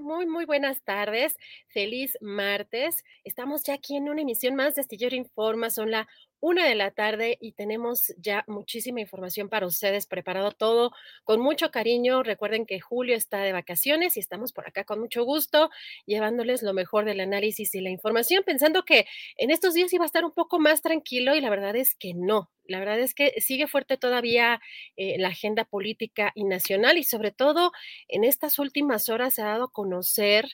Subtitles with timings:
[0.00, 1.36] Muy, muy buenas tardes.
[1.68, 3.04] Feliz martes.
[3.24, 5.68] Estamos ya aquí en una emisión más de Astillero Informa.
[5.68, 6.08] Son la
[6.40, 10.90] una de la tarde y tenemos ya muchísima información para ustedes, preparado todo
[11.24, 12.22] con mucho cariño.
[12.22, 15.70] Recuerden que Julio está de vacaciones y estamos por acá con mucho gusto,
[16.06, 20.06] llevándoles lo mejor del análisis y la información, pensando que en estos días iba a
[20.06, 22.50] estar un poco más tranquilo y la verdad es que no.
[22.66, 24.60] La verdad es que sigue fuerte todavía
[24.96, 27.72] eh, la agenda política y nacional y sobre todo
[28.08, 30.46] en estas últimas horas se ha dado a conocer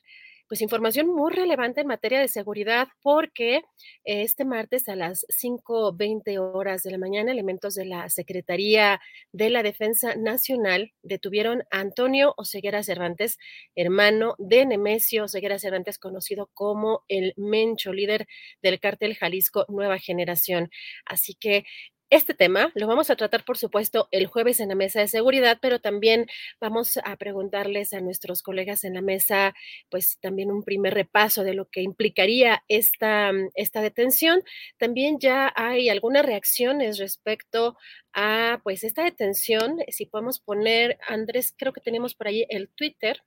[0.48, 3.62] pues información muy relevante en materia de seguridad porque
[4.04, 8.98] este martes a las 5.20 horas de la mañana elementos de la Secretaría
[9.32, 13.36] de la Defensa Nacional detuvieron a Antonio Oseguera Cervantes,
[13.76, 18.26] hermano de Nemesio Oseguera Cervantes, conocido como el Mencho, líder
[18.62, 20.70] del cártel Jalisco Nueva Generación.
[21.04, 21.64] Así que
[22.10, 25.58] este tema lo vamos a tratar, por supuesto, el jueves en la mesa de seguridad,
[25.60, 26.26] pero también
[26.60, 29.54] vamos a preguntarles a nuestros colegas en la mesa,
[29.90, 34.42] pues también un primer repaso de lo que implicaría esta, mm, esta detención.
[34.78, 37.76] También ya hay algunas reacciones respecto
[38.12, 39.78] a, pues, esta detención.
[39.88, 43.22] Si podemos poner, Andrés, creo que tenemos por ahí el Twitter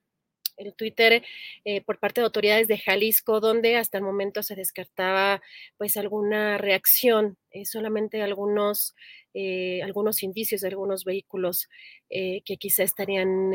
[0.56, 1.22] el Twitter
[1.64, 5.40] eh, por parte de autoridades de Jalisco, donde hasta el momento se descartaba
[5.78, 8.94] pues alguna reacción, eh, solamente algunos
[9.34, 11.68] eh, algunos indicios de algunos vehículos
[12.10, 13.52] eh, que quizá estarían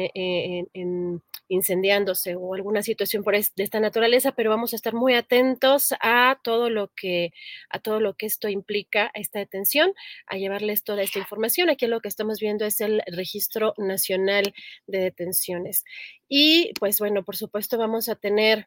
[1.50, 6.40] incendiándose o alguna situación por de esta naturaleza, pero vamos a estar muy atentos a
[6.44, 7.32] todo lo que
[7.70, 9.94] a todo lo que esto implica, esta detención,
[10.26, 11.70] a llevarles toda esta información.
[11.70, 14.54] Aquí lo que estamos viendo es el Registro Nacional
[14.88, 15.84] de Detenciones.
[16.28, 18.66] Y pues bueno, por supuesto vamos a tener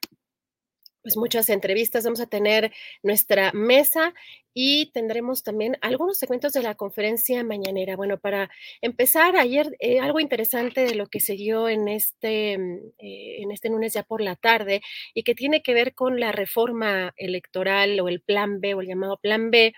[1.03, 2.73] pues muchas entrevistas, vamos a tener
[3.03, 4.15] nuestra mesa
[4.53, 7.97] y tendremos también algunos segmentos de la conferencia mañanera.
[7.97, 8.51] Bueno, para
[8.81, 13.53] empezar, ayer eh, algo interesante de lo que se dio en este, mm, eh, en
[13.53, 14.83] este lunes ya por la tarde
[15.15, 18.89] y que tiene que ver con la reforma electoral o el plan B o el
[18.89, 19.73] llamado plan B,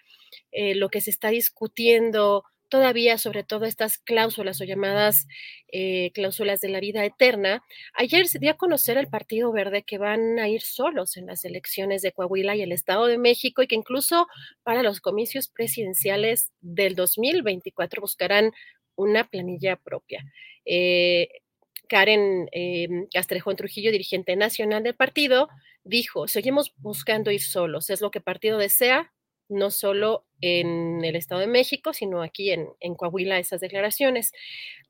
[0.53, 5.27] eh, lo que se está discutiendo todavía sobre todo estas cláusulas o llamadas
[5.71, 7.63] eh, cláusulas de la vida eterna.
[7.93, 11.45] Ayer se dio a conocer el Partido Verde que van a ir solos en las
[11.45, 14.27] elecciones de Coahuila y el Estado de México y que incluso
[14.63, 18.53] para los comicios presidenciales del 2024 buscarán
[18.97, 20.25] una planilla propia.
[20.65, 21.29] Eh,
[21.91, 25.51] Karen eh, Castrejón Trujillo, dirigente nacional del partido,
[25.85, 29.13] dijo, seguimos buscando ir solos, es lo que el partido desea,
[29.53, 34.33] no solo en el Estado de México, sino aquí en, Coahuila, esas declaraciones.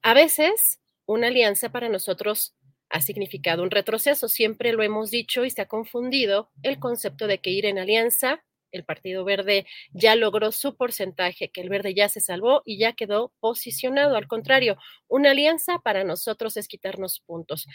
[0.03, 2.55] A veces, una alianza para nosotros
[2.89, 4.29] ha significado un retroceso.
[4.29, 8.43] Siempre lo hemos dicho y se ha confundido el concepto de que ir en alianza
[8.73, 12.95] el Partido Verde ya logró su porcentaje, que el Verde ya se salvó y ya
[12.95, 14.17] quedó posicionado.
[14.17, 14.77] Al contrario,
[15.09, 17.67] una alianza para nosotros es quitarnos puntos.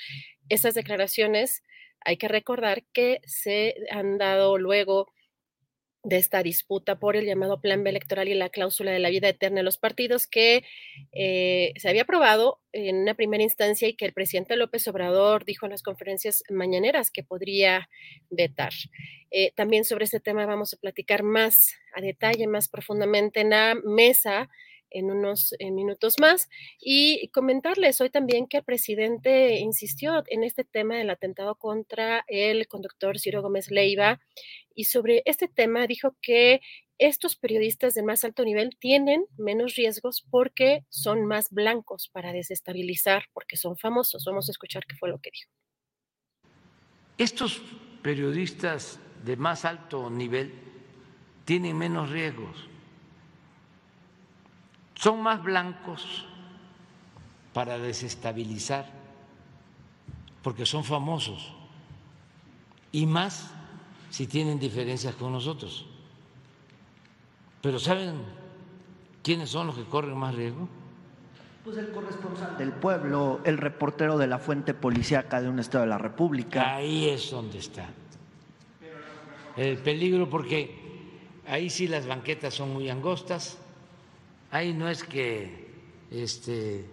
[0.49, 1.63] Esas declaraciones
[2.01, 5.11] hay que recordar que se han dado luego
[6.07, 9.27] de esta disputa por el llamado Plan B electoral y la cláusula de la vida
[9.27, 10.63] eterna de los partidos que
[11.11, 15.65] eh, se había aprobado en una primera instancia y que el presidente López Obrador dijo
[15.65, 17.89] en las conferencias mañaneras que podría
[18.29, 18.71] vetar.
[19.31, 23.75] Eh, también sobre este tema vamos a platicar más a detalle, más profundamente en la
[23.83, 24.49] mesa
[24.89, 26.49] en unos minutos más.
[26.79, 32.67] Y comentarles hoy también que el presidente insistió en este tema del atentado contra el
[32.67, 34.19] conductor Ciro Gómez Leiva
[34.77, 36.61] y sobre este tema dijo que
[36.99, 43.25] estos periodistas de más alto nivel tienen menos riesgos porque son más blancos para desestabilizar,
[43.33, 44.23] porque son famosos.
[44.25, 45.49] Vamos a escuchar qué fue lo que dijo.
[47.17, 47.61] Estos
[48.03, 50.53] periodistas de más alto nivel
[51.45, 52.69] tienen menos riesgos
[54.97, 56.25] son más blancos
[57.53, 58.85] para desestabilizar,
[60.41, 61.53] porque son famosos,
[62.91, 63.51] y más
[64.09, 65.85] si tienen diferencias con nosotros.
[67.61, 68.21] Pero ¿saben
[69.23, 70.67] quiénes son los que corren más riesgo?
[71.63, 75.89] Pues el corresponsal del pueblo, el reportero de la fuente policíaca de un estado de
[75.89, 76.75] la República.
[76.75, 77.89] Ahí es donde está
[79.57, 80.75] el peligro, porque
[81.47, 83.57] ahí sí las banquetas son muy angostas
[84.51, 85.67] Ahí no es que
[86.09, 86.85] este,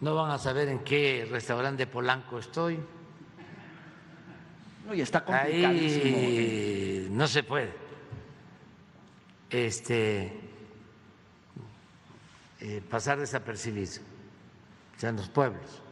[0.00, 2.78] no van a saber en qué restaurante de Polanco estoy.
[4.86, 6.16] No, y está complicadísimo.
[6.16, 7.08] Ahí ¿eh?
[7.10, 7.72] no se puede.
[9.50, 10.40] Este,
[12.60, 14.02] eh, pasar desapercibido,
[14.96, 15.82] o sea, en los pueblos.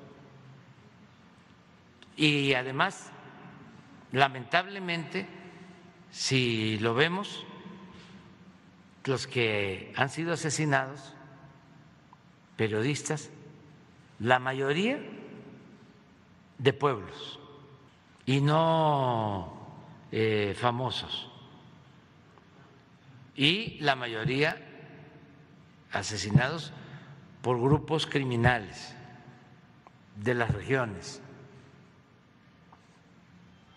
[2.17, 3.11] Y además,
[4.12, 5.26] lamentablemente,
[6.11, 7.44] si lo vemos,
[9.06, 11.14] los que han sido asesinados,
[12.56, 13.31] periodistas,
[14.19, 14.99] la mayoría
[16.58, 17.38] de pueblos
[18.25, 19.53] y no
[20.11, 21.31] eh, famosos,
[23.37, 24.56] y la mayoría
[25.93, 26.73] asesinados
[27.43, 28.97] por grupos criminales
[30.17, 31.23] de las regiones,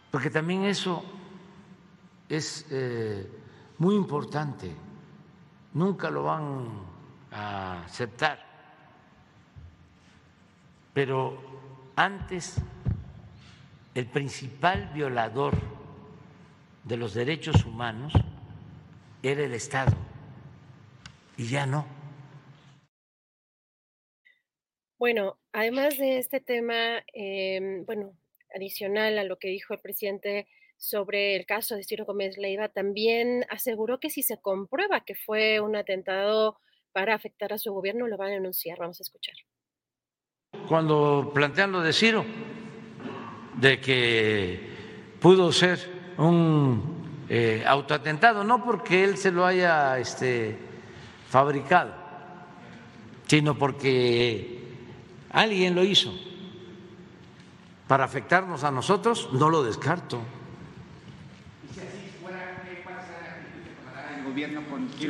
[0.10, 1.04] porque también eso
[2.30, 3.30] es eh,
[3.78, 4.89] muy importante
[5.74, 6.68] nunca lo van
[7.32, 8.40] a aceptar.
[10.94, 11.42] Pero
[11.96, 12.62] antes
[13.94, 15.54] el principal violador
[16.84, 18.14] de los derechos humanos
[19.22, 19.96] era el Estado
[21.38, 21.86] y ya no.
[24.98, 28.18] Bueno, además de este tema, em, bueno,
[28.54, 30.48] adicional a lo que dijo el presidente
[30.80, 35.60] sobre el caso de Ciro Gómez Leiva, también aseguró que si se comprueba que fue
[35.60, 36.58] un atentado
[36.94, 38.80] para afectar a su gobierno, lo van a denunciar.
[38.80, 39.36] Vamos a escuchar.
[40.70, 42.26] Cuando plantean lo de Ciro,
[43.58, 44.70] de que
[45.20, 45.80] pudo ser
[46.18, 50.58] un eh, autoatentado, no porque él se lo haya este,
[51.28, 51.94] fabricado,
[53.28, 54.64] sino porque
[55.30, 56.14] alguien lo hizo
[57.86, 60.22] para afectarnos a nosotros, no lo descarto.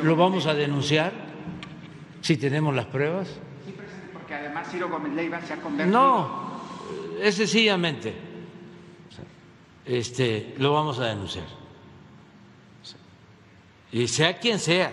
[0.04, 1.14] ¿Lo vamos a denunciar
[2.22, 3.28] si tenemos las pruebas?
[3.66, 6.00] Sí, presidente, porque además Ciro Gómez Leiva se ha convertido.
[6.00, 6.62] No,
[7.22, 8.14] es sencillamente.
[9.86, 11.46] Este, lo vamos a denunciar.
[13.92, 14.92] Y sea quien sea,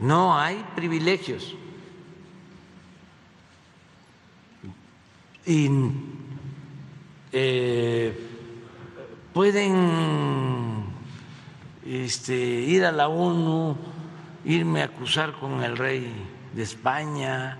[0.00, 1.54] no hay privilegios.
[5.46, 5.70] Y
[7.32, 8.12] eh,
[9.32, 10.65] pueden
[11.86, 13.76] este, ir a la ONU,
[14.44, 16.12] irme a acusar con el rey
[16.52, 17.58] de España,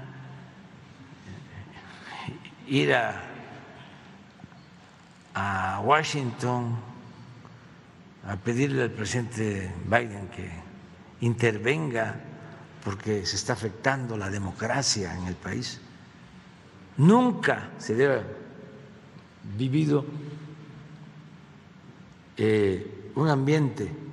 [2.67, 3.23] ir a,
[5.85, 6.75] Washington
[8.27, 10.51] a pedirle al presidente Biden que
[11.21, 12.19] intervenga
[12.83, 15.81] porque se está afectando la democracia en el país.
[16.97, 18.23] Nunca se debe
[19.57, 20.07] vivido
[22.39, 24.06] eh, un ambiente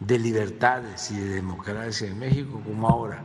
[0.00, 3.24] de libertades y de democracia en México como ahora.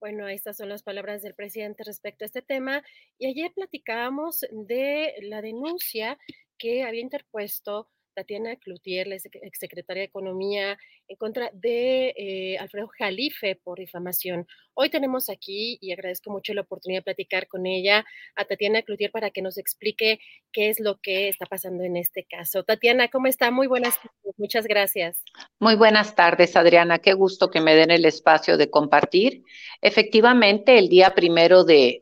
[0.00, 2.82] Bueno, estas son las palabras del presidente respecto a este tema.
[3.18, 6.18] Y ayer platicábamos de la denuncia
[6.58, 10.78] que había interpuesto Tatiana Cloutier, la exsecretaria de Economía,
[11.08, 14.46] en contra de eh, Alfredo Jalife por difamación.
[14.72, 18.04] Hoy tenemos aquí, y agradezco mucho la oportunidad de platicar con ella,
[18.34, 20.18] a Tatiana Cloutier para que nos explique
[20.52, 22.62] qué es lo que está pasando en este caso.
[22.62, 23.50] Tatiana, ¿cómo está?
[23.50, 25.22] Muy buenas tardes, muchas gracias.
[25.58, 26.98] Muy buenas tardes, Adriana.
[26.98, 29.44] Qué gusto que me den el espacio de compartir.
[29.80, 32.00] Efectivamente, el día primero de,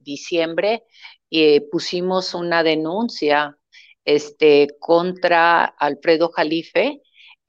[0.00, 0.84] diciembre
[1.30, 3.56] eh, pusimos una denuncia
[4.04, 7.00] este, contra Alfredo Jalife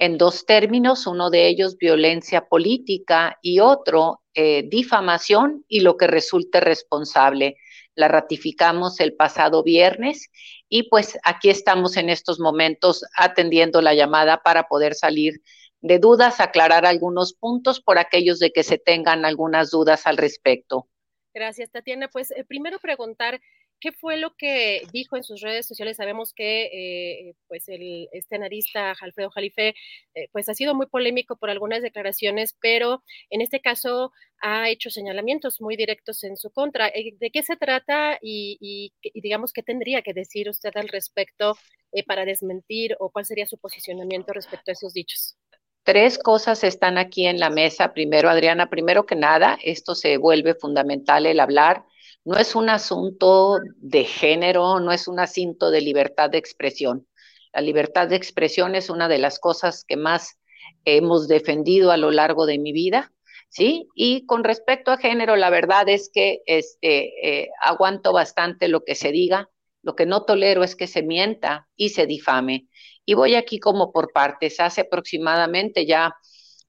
[0.02, 6.08] en dos términos, uno de ellos violencia política y otro eh, difamación y lo que
[6.08, 7.58] resulte responsable.
[7.94, 10.32] La ratificamos el pasado viernes
[10.68, 15.42] y pues aquí estamos en estos momentos atendiendo la llamada para poder salir
[15.82, 20.88] de dudas, aclarar algunos puntos por aquellos de que se tengan algunas dudas al respecto.
[21.34, 22.08] Gracias, Tatiana.
[22.08, 23.40] Pues eh, primero preguntar
[23.82, 25.98] ¿Qué fue lo que dijo en sus redes sociales?
[25.98, 29.74] Sabemos que eh, pues el este analista Alfredo Jalife
[30.14, 34.92] eh, pues ha sido muy polémico por algunas declaraciones, pero en este caso ha hecho
[34.92, 36.90] señalamientos muy directos en su contra.
[36.90, 41.58] Eh, ¿De qué se trata y, digamos qué tendría que decir usted al respecto
[42.06, 45.38] para desmentir o cuál sería su posicionamiento respecto a esos dichos?
[45.84, 47.94] Tres cosas están aquí en la mesa.
[47.94, 51.84] Primero, Adriana, primero que nada, esto se vuelve fundamental el hablar
[52.24, 57.08] no es un asunto de género, no es un asunto de libertad de expresión.
[57.54, 60.38] La libertad de expresión es una de las cosas que más
[60.86, 63.12] hemos defendido a lo largo de mi vida,
[63.50, 63.88] ¿sí?
[63.96, 68.96] Y con respecto a género, la verdad es que este, eh, aguanto bastante lo que
[68.96, 69.50] se diga,
[69.82, 72.68] lo que no tolero es que se mienta y se difame.
[73.06, 74.60] Y voy aquí como por partes.
[74.60, 76.16] Hace aproximadamente ya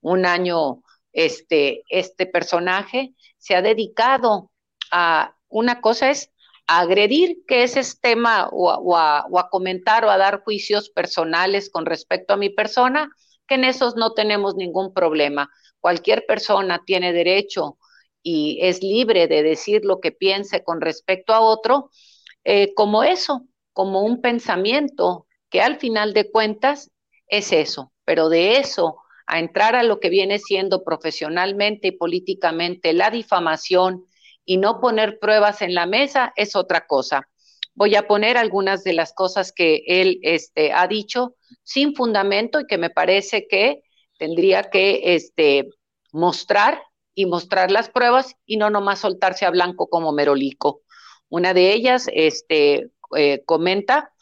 [0.00, 0.82] un año
[1.12, 4.50] este, este personaje se ha dedicado
[4.90, 6.30] a una cosa es
[6.66, 12.34] agredir, que ese es tema, o, a, comentar o a dar juicios personales con respecto
[12.34, 13.10] a mi persona,
[13.46, 15.50] que en esos no tenemos ningún problema.
[15.80, 17.78] Cualquier persona tiene derecho
[18.22, 21.90] y es libre de decir lo que piense con respecto a otro,
[22.44, 26.90] eh, como eso, como un pensamiento que al final de cuentas
[27.26, 32.92] es eso, pero de eso a entrar a lo que viene siendo profesionalmente y políticamente
[32.92, 34.04] la difamación,
[34.44, 37.28] y no poner pruebas en la mesa es otra cosa.
[37.74, 42.66] Voy a poner algunas de las cosas que él este, ha dicho sin fundamento y
[42.66, 43.82] que me parece que
[44.18, 45.68] tendría que este,
[46.12, 46.82] mostrar
[47.14, 50.82] y mostrar las pruebas y no nomás soltarse a blanco como merolico.
[51.28, 54.12] Una de ellas este, eh, comenta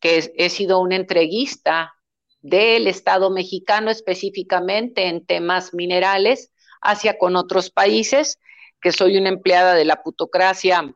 [0.00, 1.94] que he sido un entreguista
[2.40, 8.38] del Estado mexicano específicamente en temas minerales hacia con otros países
[8.80, 10.94] que soy una empleada de la plutocracia,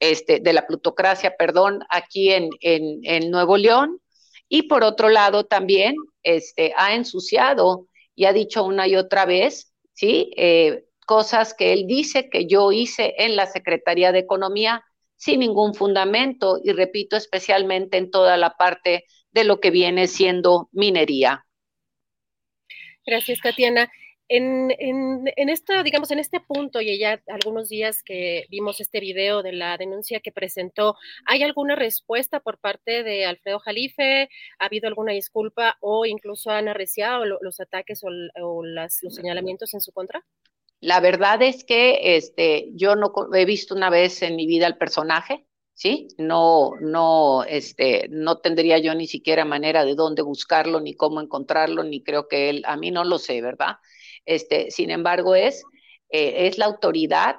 [0.00, 4.00] este, de la plutocracia, perdón, aquí en, en, Nuevo León.
[4.48, 9.72] Y por otro lado, también este, ha ensuciado y ha dicho una y otra vez,
[9.94, 10.30] ¿sí?
[10.36, 14.84] Eh, cosas que él dice que yo hice en la Secretaría de Economía
[15.16, 20.68] sin ningún fundamento y repito, especialmente en toda la parte de lo que viene siendo
[20.72, 21.46] minería.
[23.06, 23.90] Gracias, Tatiana.
[24.34, 29.42] En, en, esto, digamos, en este punto, y ya algunos días que vimos este video
[29.42, 30.96] de la denuncia que presentó,
[31.26, 34.30] ¿hay alguna respuesta por parte de Alfredo Jalife?
[34.58, 39.92] ¿Ha habido alguna disculpa o incluso han arreciado los ataques o, los señalamientos en su
[39.92, 40.24] contra?
[40.80, 44.78] La verdad es que este, yo no he visto una vez en mi vida al
[44.78, 46.08] personaje, ¿sí?
[46.16, 51.84] No, no, este, no tendría yo ni siquiera manera de dónde buscarlo, ni cómo encontrarlo,
[51.84, 53.76] ni creo que él, a mí no lo sé, ¿verdad?
[54.24, 55.62] Este, sin embargo, es,
[56.10, 57.36] eh, es la autoridad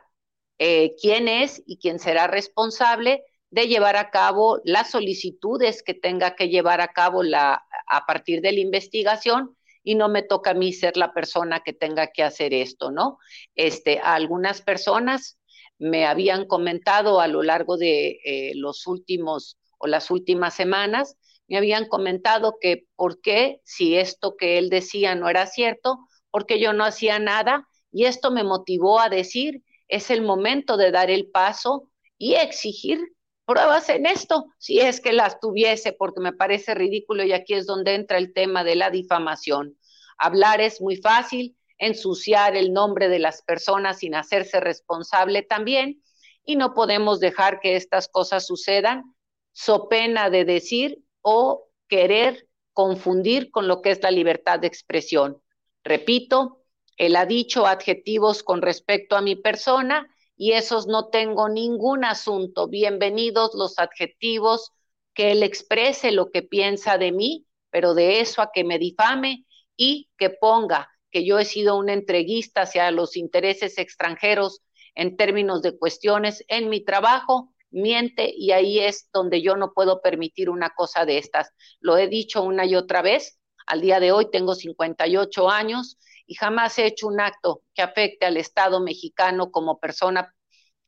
[0.59, 6.35] eh, quién es y quién será responsable de llevar a cabo las solicitudes que tenga
[6.35, 10.53] que llevar a cabo la, a partir de la investigación y no me toca a
[10.53, 13.17] mí ser la persona que tenga que hacer esto, ¿no?
[13.55, 15.37] Este, algunas personas
[15.77, 21.57] me habían comentado a lo largo de eh, los últimos o las últimas semanas, me
[21.57, 25.99] habían comentado que por qué, si esto que él decía no era cierto,
[26.33, 30.89] porque yo no hacía nada y esto me motivó a decir, es el momento de
[30.89, 32.99] dar el paso y exigir
[33.45, 37.67] pruebas en esto, si es que las tuviese, porque me parece ridículo y aquí es
[37.67, 39.77] donde entra el tema de la difamación.
[40.17, 46.01] Hablar es muy fácil, ensuciar el nombre de las personas sin hacerse responsable también,
[46.43, 49.03] y no podemos dejar que estas cosas sucedan,
[49.51, 55.42] so pena de decir o querer confundir con lo que es la libertad de expresión.
[55.83, 56.63] Repito,
[56.97, 62.67] él ha dicho adjetivos con respecto a mi persona y esos no tengo ningún asunto.
[62.67, 64.71] Bienvenidos los adjetivos,
[65.13, 69.45] que él exprese lo que piensa de mí pero de eso a que me difame
[69.75, 74.61] y que ponga que yo he sido un entreguista hacia los intereses extranjeros
[74.93, 80.01] en términos de cuestiones en mi trabajo, miente y ahí es donde yo no puedo
[80.03, 81.49] permitir una cosa de estas.
[81.79, 86.35] Lo he dicho una y otra vez, al día de hoy tengo 58 años y
[86.35, 90.33] jamás he hecho un acto que afecte al Estado mexicano como persona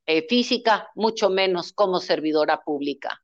[0.05, 3.21] eh, física, mucho menos como servidora pública.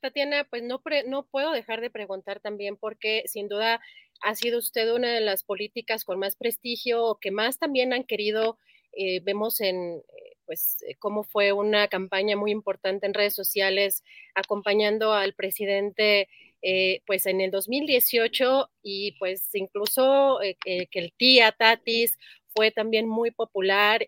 [0.00, 3.80] Tatiana, pues no, no puedo dejar de preguntar también porque sin duda
[4.22, 8.04] ha sido usted una de las políticas con más prestigio o que más también han
[8.04, 8.58] querido,
[8.92, 14.02] eh, vemos en, eh, pues, cómo fue una campaña muy importante en redes sociales
[14.34, 16.28] acompañando al presidente
[16.62, 22.18] eh, pues en el 2018 y pues incluso eh, que el tía Tatis
[22.54, 24.06] fue también muy popular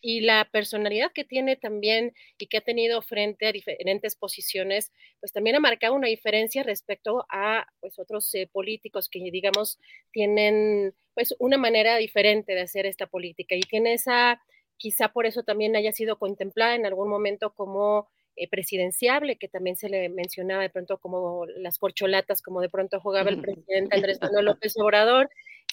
[0.00, 5.32] y la personalidad que tiene también y que ha tenido frente a diferentes posiciones, pues
[5.32, 9.78] también ha marcado una diferencia respecto a pues otros eh, políticos que digamos
[10.12, 13.54] tienen pues una manera diferente de hacer esta política.
[13.54, 14.40] Y tiene esa,
[14.78, 18.08] quizá por eso también haya sido contemplada en algún momento como
[18.40, 22.98] eh, presidenciable, que también se le mencionaba de pronto como las corcholatas, como de pronto
[22.98, 25.28] jugaba el presidente Andrés Manuel López Obrador.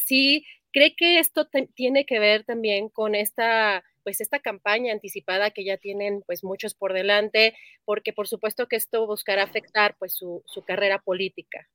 [0.05, 5.63] Sí, cree que esto tiene que ver también con esta pues esta campaña anticipada que
[5.63, 7.55] ya tienen pues muchos por delante,
[7.85, 11.69] porque por supuesto que esto buscará afectar pues su, carrera política.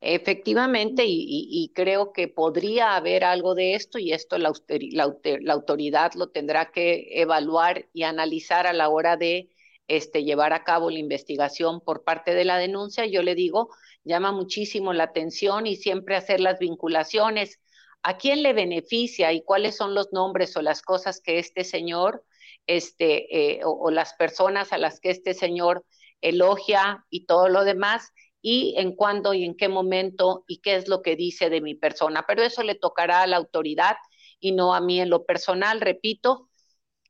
[0.00, 6.28] Efectivamente, y, creo que podría haber algo de esto y esto la, la, autoridad lo
[6.28, 9.48] tendrá que evaluar y analizar a la hora de
[9.90, 13.70] este, llevar a cabo la investigación por parte de la denuncia, yo le digo,
[14.04, 17.60] llama muchísimo la atención y siempre hacer las vinculaciones.
[18.04, 22.24] ¿A quién le beneficia y cuáles son los nombres o las cosas que este señor,
[22.68, 25.84] este, eh, o, las personas a las que este señor
[26.20, 28.12] elogia y todo lo demás?
[28.42, 31.74] y en cuándo y en qué momento y qué es lo que dice de mi
[31.74, 32.24] persona.
[32.26, 33.96] Pero eso le tocará a la autoridad
[34.38, 35.82] y no a mí en lo personal.
[35.82, 36.48] Repito,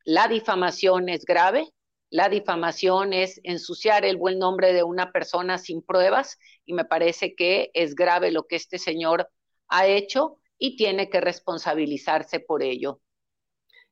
[0.04, 1.72] la difamación es grave,
[2.10, 7.36] la difamación es ensuciar el buen nombre de una persona sin pruebas y me parece
[7.36, 9.30] que es grave lo que este señor
[9.68, 13.00] ha hecho y tiene que responsabilizarse por ello.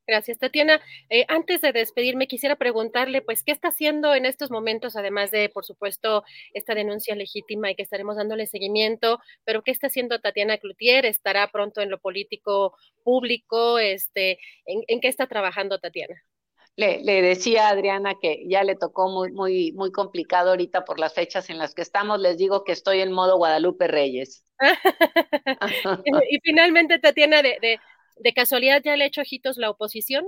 [0.04, 0.80] Gracias, Tatiana.
[1.10, 5.50] Eh, antes de despedirme, quisiera preguntarle, pues, ¿qué está haciendo en estos momentos, además de,
[5.50, 10.56] por supuesto, esta denuncia legítima y que estaremos dándole seguimiento, pero qué está haciendo Tatiana
[10.56, 11.04] Cloutier?
[11.04, 13.78] ¿Estará pronto en lo político público?
[13.78, 16.22] Este, ¿en qué está trabajando Tatiana?
[16.78, 21.12] Le, decía a Adriana que ya le tocó muy, muy, muy complicado ahorita por las
[21.12, 22.20] fechas en las que estamos.
[22.20, 24.44] Les digo que estoy en modo Guadalupe Reyes.
[26.30, 27.80] y finalmente, Tatiana, de, de,
[28.18, 30.24] de casualidad, ¿ya le ha hecho ojitos la oposición?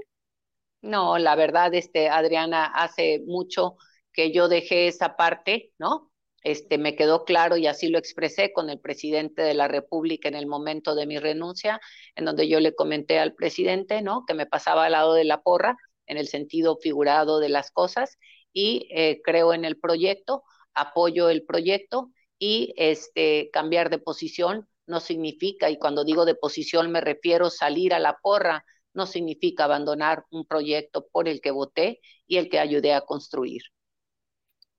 [0.83, 3.77] No, la verdad, este, Adriana, hace mucho
[4.13, 6.11] que yo dejé esa parte, ¿no?
[6.43, 10.35] Este, me quedó claro y así lo expresé con el presidente de la República en
[10.35, 11.81] el momento de mi renuncia,
[12.17, 14.25] en donde yo le comenté al presidente, ¿no?
[14.27, 15.77] Que me pasaba al lado de la porra
[16.11, 18.19] en el sentido figurado de las cosas
[18.53, 20.43] y eh, creo en el proyecto,
[20.75, 26.91] apoyo el proyecto y este, cambiar de posición no significa, y cuando digo de posición
[26.91, 32.01] me refiero salir a la porra, no significa abandonar un proyecto por el que voté
[32.27, 33.63] y el que ayudé a construir.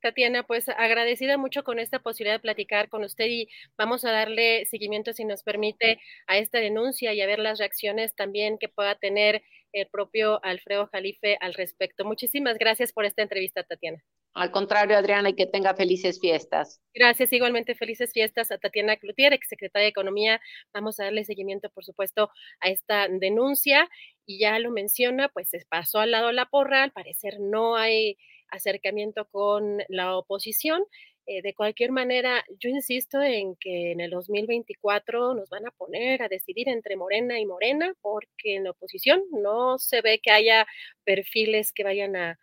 [0.02, 4.66] Tatiana, pues agradecida mucho con esta posibilidad de platicar con usted y vamos a darle
[4.66, 8.96] seguimiento, si nos permite, a esta denuncia y a ver las reacciones también que pueda
[8.96, 12.06] tener el propio Alfredo Jalife al respecto.
[12.06, 14.04] Muchísimas gracias por esta entrevista, Tatiana.
[14.34, 16.82] Al contrario, Adriana, y que tenga felices fiestas.
[16.94, 20.40] Gracias, igualmente felices fiestas a Tatiana Cloutier, exsecretaria de Economía.
[20.74, 22.30] Vamos a darle seguimiento, por supuesto,
[22.62, 23.90] a esta denuncia.
[24.26, 28.18] Y ya lo menciona, pues se pasó al lado la porra, al parecer no hay
[28.52, 30.84] acercamiento con la oposición.
[31.28, 36.24] Eh, de cualquier manera, yo insisto en que en el 2024 nos van a poner
[36.24, 40.66] a decidir entre Morena y Morena, porque en la oposición no se ve que haya
[41.04, 42.40] perfiles que vayan a,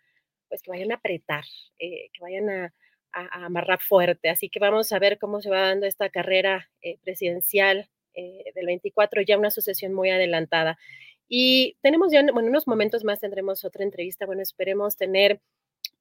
[0.47, 1.43] pues vayan a apretar,
[1.79, 2.73] eh, que vayan a,
[3.11, 4.29] amarrar fuerte.
[4.29, 7.89] Así que vamos a ver cómo se va dando esta carrera eh, presidencial
[8.53, 10.77] del 24, ya una sucesión muy adelantada.
[11.27, 14.25] Y tenemos ya, bueno, unos momentos más tendremos otra entrevista.
[14.25, 15.41] Bueno, esperemos tener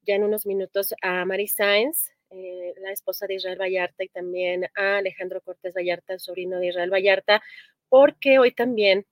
[0.02, 4.66] ya en unos minutos a Mari Sáenz, eh, la esposa de Israel Vallarta, y también
[4.74, 7.42] a Alejandro Cortés Vallarta, el sobrino de Israel Vallarta,
[7.88, 9.06] porque hoy también,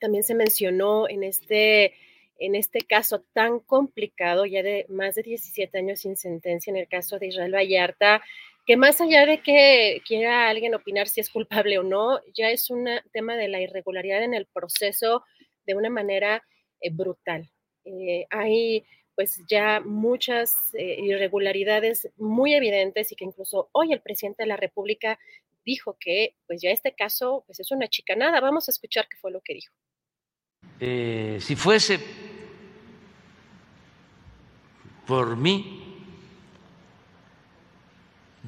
[0.00, 1.94] también se mencionó en este,
[2.38, 6.88] en este caso tan complicado, ya de más de 17 años sin sentencia en el
[6.88, 8.22] caso de Israel Vallarta,
[8.66, 12.70] que más allá de que quiera alguien opinar si es culpable o no, ya es
[12.70, 15.24] un tema de la irregularidad en el proceso
[15.66, 16.44] de una manera
[16.80, 17.50] eh, brutal.
[17.84, 18.84] Eh, hay
[19.20, 24.56] pues ya muchas eh, irregularidades muy evidentes y que incluso hoy el presidente de la
[24.56, 25.18] República
[25.62, 28.40] dijo que pues ya este caso pues es una chicanada.
[28.40, 29.74] Vamos a escuchar qué fue lo que dijo.
[30.80, 32.00] Eh, si fuese
[35.06, 36.02] por mí,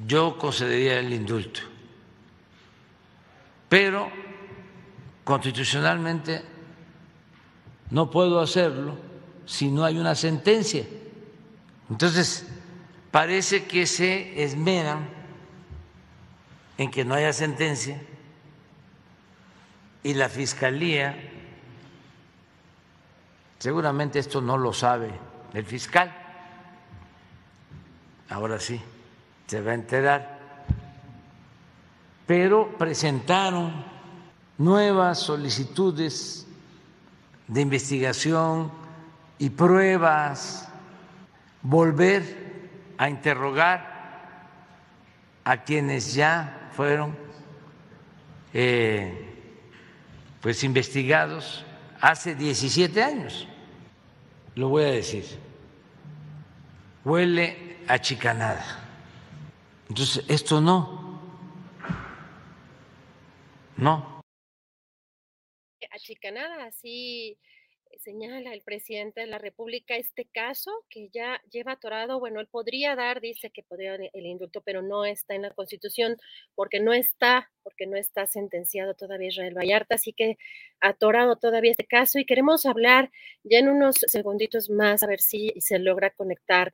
[0.07, 1.59] yo concedería el indulto.
[3.69, 4.09] Pero
[5.23, 6.41] constitucionalmente
[7.91, 9.12] no puedo hacerlo
[9.45, 10.85] si no hay una sentencia.
[11.89, 12.45] Entonces,
[13.11, 15.09] parece que se esmeran
[16.77, 18.01] en que no haya sentencia
[20.01, 21.15] y la Fiscalía,
[23.59, 25.11] seguramente esto no lo sabe
[25.53, 26.13] el fiscal,
[28.29, 28.81] ahora sí,
[29.45, 30.39] se va a enterar,
[32.25, 33.71] pero presentaron
[34.57, 36.47] nuevas solicitudes
[37.47, 38.82] de investigación
[39.43, 40.69] y pruebas,
[41.61, 42.23] volver
[42.97, 44.47] a interrogar
[45.43, 47.13] a quienes ya fueron
[48.53, 49.35] eh,
[50.39, 51.65] pues investigados
[51.99, 53.45] hace 17 años.
[54.55, 55.25] Lo voy a decir.
[57.03, 58.63] Huele a chicanada.
[59.89, 61.19] Entonces, esto no.
[63.75, 64.21] No.
[65.91, 67.37] Achicanada, así
[68.03, 72.95] señala el presidente de la República este caso que ya lleva atorado, bueno, él podría
[72.95, 76.17] dar, dice que podría el indulto, pero no está en la Constitución
[76.53, 80.37] porque no está, porque no está sentenciado todavía Israel Vallarta, así que
[80.81, 83.09] atorado todavía este caso y queremos hablar
[83.43, 86.73] ya en unos segunditos más a ver si se logra conectar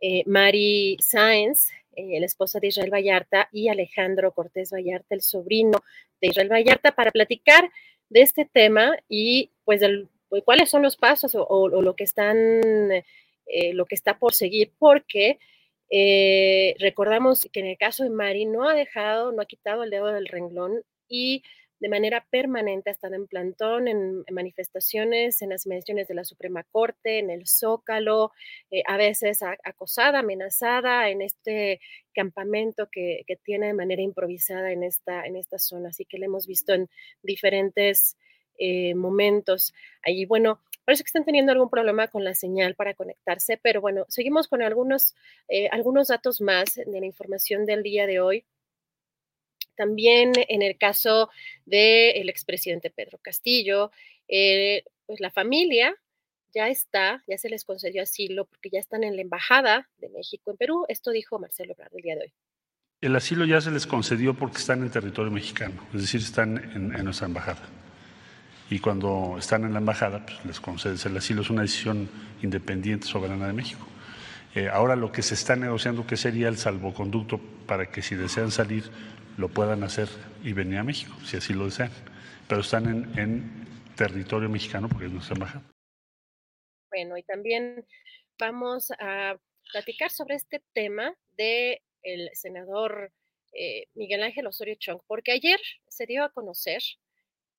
[0.00, 5.82] eh, Mari Sáenz, eh, la esposa de Israel Vallarta, y Alejandro Cortés Vallarta, el sobrino
[6.20, 7.68] de Israel Vallarta, para platicar
[8.08, 12.38] de este tema y pues del pues, cuáles son los pasos o, lo que están,
[12.40, 15.38] eh, lo que está por seguir, porque
[15.90, 19.90] eh, recordamos que en el caso de Mari no ha dejado, no ha quitado el
[19.90, 21.42] dedo del renglón y
[21.80, 26.64] de manera permanente ha estado en plantón, en, manifestaciones, en las menciones de la Suprema
[26.64, 28.32] Corte, en el Zócalo,
[28.70, 31.80] eh, a veces acosada, amenazada en este
[32.12, 35.90] campamento que, tiene de manera improvisada en esta, en esta zona.
[35.90, 36.88] Así que la hemos visto en
[37.22, 38.16] diferentes
[38.58, 39.72] eh, momentos.
[40.02, 44.06] Ahí, bueno, parece que están teniendo algún problema con la señal para conectarse, pero bueno,
[44.08, 45.14] seguimos con algunos,
[45.46, 48.46] eh, algunos datos más de la información del día de hoy.
[49.76, 51.28] También en el caso
[51.66, 53.92] del expresidente Pedro Castillo,
[54.28, 55.94] eh, pues la familia
[56.54, 60.50] ya está, ya se les concedió asilo porque ya están en la Embajada de México
[60.50, 60.86] en Perú.
[60.88, 62.32] Esto dijo Marcelo Ebrard el día de hoy.
[63.02, 67.04] El asilo ya se les concedió porque están en territorio mexicano, es decir, están en
[67.04, 67.68] nuestra embajada
[68.70, 71.42] y cuando están en la embajada pues les concedes el asilo.
[71.42, 72.08] Es una decisión
[72.42, 73.86] independiente, soberana de México.
[74.54, 78.50] Eh, ahora lo que se está negociando, que sería el salvoconducto para que si desean
[78.50, 78.90] salir
[79.36, 80.08] lo puedan hacer
[80.42, 81.90] y venir a México, si así lo desean.
[82.48, 85.64] Pero están en, territorio mexicano porque es nuestra embajada.
[86.88, 87.84] Bueno, y también
[88.38, 89.36] vamos a
[89.72, 93.12] platicar sobre este tema de el senador
[93.52, 96.80] eh, Miguel Ángel Osorio Chong, porque ayer se dio a conocer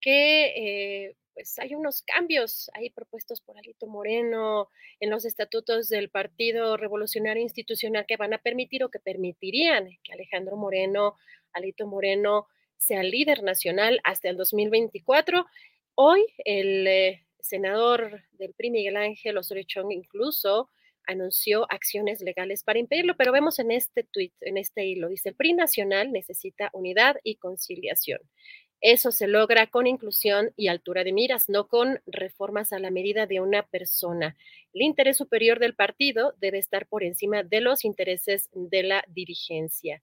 [0.02, 4.68] que eh, pues hay unos cambios ahí propuestos por Alito Moreno
[5.00, 10.14] en los estatutos del Partido Revolucionario Institucional que van a permitir o que permitirían que
[10.14, 11.16] Alejandro Moreno,
[11.54, 15.46] Alito Moreno, sea líder nacional hasta el 2024.
[15.96, 20.70] Hoy el eh, senador del PRI, Miguel Ángel Osorio Chong, incluso
[21.06, 25.36] anunció acciones legales para impedirlo, pero vemos en este tuit, en este hilo, dice, el
[25.36, 28.20] PRI nacional necesita unidad y conciliación.
[28.82, 33.26] Eso se logra con inclusión y altura de miras, no con reformas a la medida
[33.26, 34.38] de una persona.
[34.74, 40.02] El interés superior del partido debe estar por encima de los intereses de la dirigencia.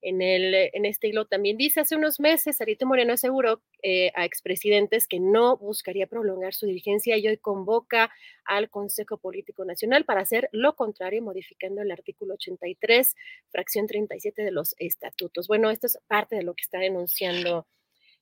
[0.00, 4.24] En, el, en este hilo también dice, hace unos meses, Arito Moreno aseguró eh, a
[4.24, 8.12] expresidentes que no buscaría prolongar su dirigencia y hoy convoca
[8.44, 13.16] al Consejo Político Nacional para hacer lo contrario, modificando el artículo 83,
[13.50, 15.48] fracción 37 de los estatutos.
[15.48, 17.66] Bueno, esto es parte de lo que está denunciando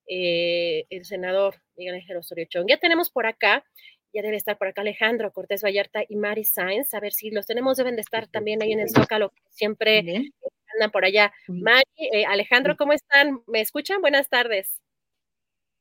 [0.06, 2.66] eh, el senador Miguel Ángel Osorio Chong.
[2.68, 3.64] Ya tenemos por acá,
[4.12, 7.46] ya debe estar por acá Alejandro Cortés Vallarta y Mari Sáenz, a ver si los
[7.46, 10.32] tenemos, deben de estar también ahí en el Zócalo, siempre
[10.74, 11.32] andan por allá.
[11.48, 13.42] Mari, eh, Alejandro, ¿cómo están?
[13.46, 14.00] ¿Me escuchan?
[14.00, 14.80] Buenas tardes.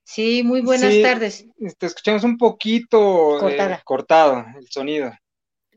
[0.06, 1.48] Sí, muy buenas tardes.
[1.80, 5.12] Te escuchamos un poquito eh, cortado el sonido.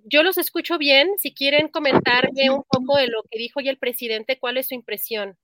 [0.04, 1.12] Yo los escucho bien.
[1.18, 4.74] Si quieren comentarme un poco de lo que dijo ya el presidente, ¿cuál es su
[4.74, 5.36] impresión?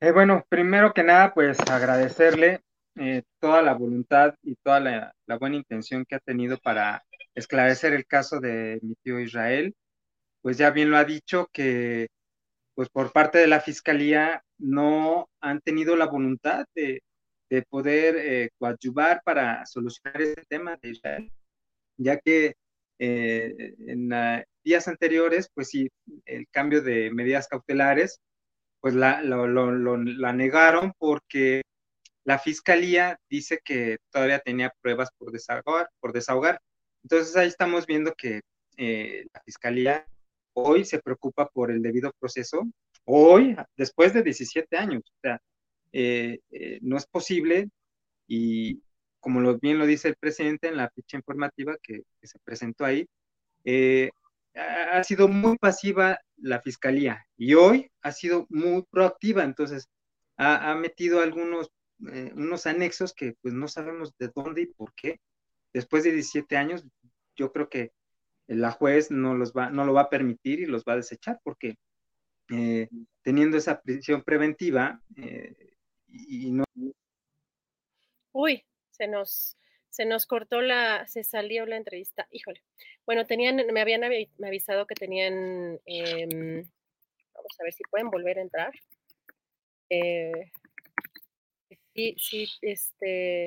[0.00, 2.60] Eh, bueno, primero que nada, pues agradecerle
[2.96, 7.02] eh, toda la voluntad y toda la, buena intención que ha tenido para
[7.34, 9.74] esclarecer el caso de mi tío Israel.
[10.42, 12.08] Pues ya bien lo ha dicho que
[12.74, 17.02] pues por parte de la fiscalía no han tenido la voluntad de,
[17.70, 21.32] poder eh, coadyuvar para solucionar este tema de Israel,
[21.96, 22.54] ya que
[23.00, 24.10] eh, en
[24.64, 25.88] días anteriores, pues sí,
[26.26, 28.20] el cambio de medidas cautelares,
[28.80, 31.62] pues la, la negaron porque
[32.24, 35.88] la fiscalía dice que todavía tenía pruebas por desahogar.
[35.98, 36.60] Por desahogar.
[37.02, 38.42] Entonces ahí estamos viendo que
[38.76, 40.06] eh, la fiscalía
[40.52, 42.68] hoy se preocupa por el debido proceso,
[43.04, 45.02] hoy, después de 17 años.
[45.06, 45.40] O sea,
[45.92, 47.70] eh, eh, no es posible
[48.26, 48.82] y
[49.20, 53.06] como lo, bien lo dice el presidente en la ficha informativa que, se presentó ahí,
[54.58, 59.88] ha sido muy pasiva la fiscalía y hoy ha sido muy proactiva, entonces
[60.36, 61.70] ha, metido algunos
[62.12, 65.20] eh, unos anexos que pues no sabemos de dónde y por qué.
[65.72, 66.86] Después de 17 años,
[67.34, 67.92] yo creo que
[68.46, 71.40] la juez no, los va, no lo va a permitir y los va a desechar
[71.42, 71.76] porque
[72.50, 72.88] eh,
[73.22, 75.54] teniendo esa prisión preventiva eh,
[76.06, 76.64] y, no...
[78.32, 79.58] Uy, se nos,
[79.90, 82.28] se nos cortó la, se salió la entrevista.
[82.30, 82.62] Híjole.
[83.06, 86.62] Bueno, tenían, me habían avisado que tenían, em,
[87.34, 88.72] vamos a ver si pueden volver a entrar.
[89.90, 90.50] Eh,
[91.94, 93.46] sí, sí, este,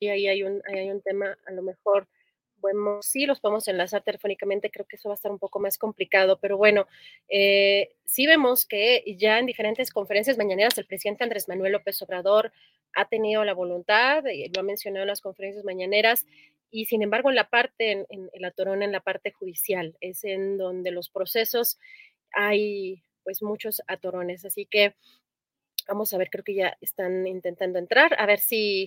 [0.00, 2.08] y ahí hay un, hay un tema, a lo mejor,
[2.56, 5.78] bueno, sí los podemos enlazar telefónicamente, creo que eso va a estar un poco más
[5.78, 6.86] complicado, pero bueno,
[7.28, 12.52] eh, sí vemos que ya en diferentes conferencias mañaneras el presidente Andrés Manuel López Obrador
[12.94, 16.26] ha tenido la voluntad, y lo ha mencionado en las conferencias mañaneras,
[16.70, 19.96] y sin embargo en la parte, en, en, en la torona, en la parte judicial,
[20.00, 21.78] es en donde los procesos
[22.32, 24.94] hay pues muchos atorones, así que
[25.90, 28.14] Vamos a ver, creo que ya están intentando entrar.
[28.20, 28.86] A ver si,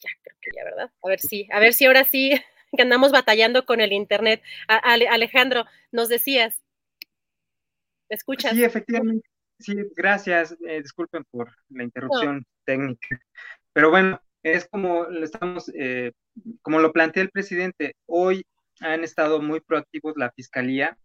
[0.00, 0.90] ya creo que ya, ¿verdad?
[1.02, 2.30] A ver si, a ver si ahora sí
[2.76, 4.42] que andamos batallando con el internet.
[4.66, 6.60] Alejandro, nos decías.
[8.08, 8.54] ¿Me escuchas?
[8.54, 9.28] Sí, efectivamente.
[9.58, 10.56] Sí, gracias.
[10.66, 13.20] Eh, disculpen por la interrupción técnica.
[13.72, 16.12] Pero bueno, es como estamos, eh,
[16.62, 18.44] como lo plantea el presidente, hoy
[18.80, 20.96] han estado muy proactivos la fiscalía,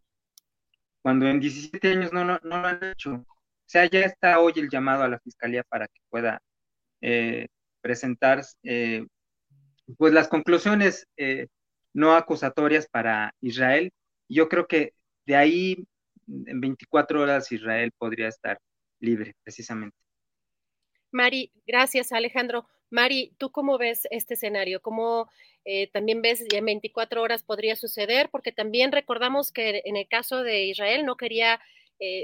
[1.01, 3.25] cuando en 17 años no, no, no lo han hecho
[3.71, 6.41] sea, ya está hoy el llamado a la Fiscalía para que pueda
[7.01, 7.47] eh,
[7.81, 9.07] presentar eh,
[9.97, 11.47] pues las conclusiones eh,
[11.93, 13.91] no acusatorias para Israel.
[14.29, 14.93] Yo creo que
[15.25, 15.87] de ahí
[16.27, 18.59] en 24 horas Israel podría estar
[18.99, 19.97] libre, precisamente.
[21.11, 22.67] Mari, gracias Alejandro.
[22.89, 24.81] Mari, ¿tú cómo ves este escenario?
[24.81, 25.29] ¿Cómo
[25.93, 28.29] también ves en 24 horas podría suceder?
[28.31, 31.61] Porque también recordamos que en el caso de Israel no quería,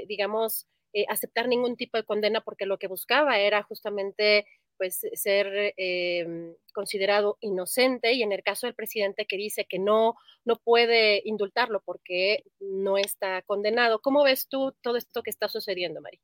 [0.06, 4.46] digamos, eh, aceptar ningún tipo de condena porque lo que buscaba era justamente
[4.78, 10.14] pues ser em, considerado inocente y en el caso del presidente que dice que no,
[10.44, 14.00] no puede indultarlo porque no está condenado.
[14.00, 16.20] ¿Cómo ves tú todo esto que está sucediendo, Mari?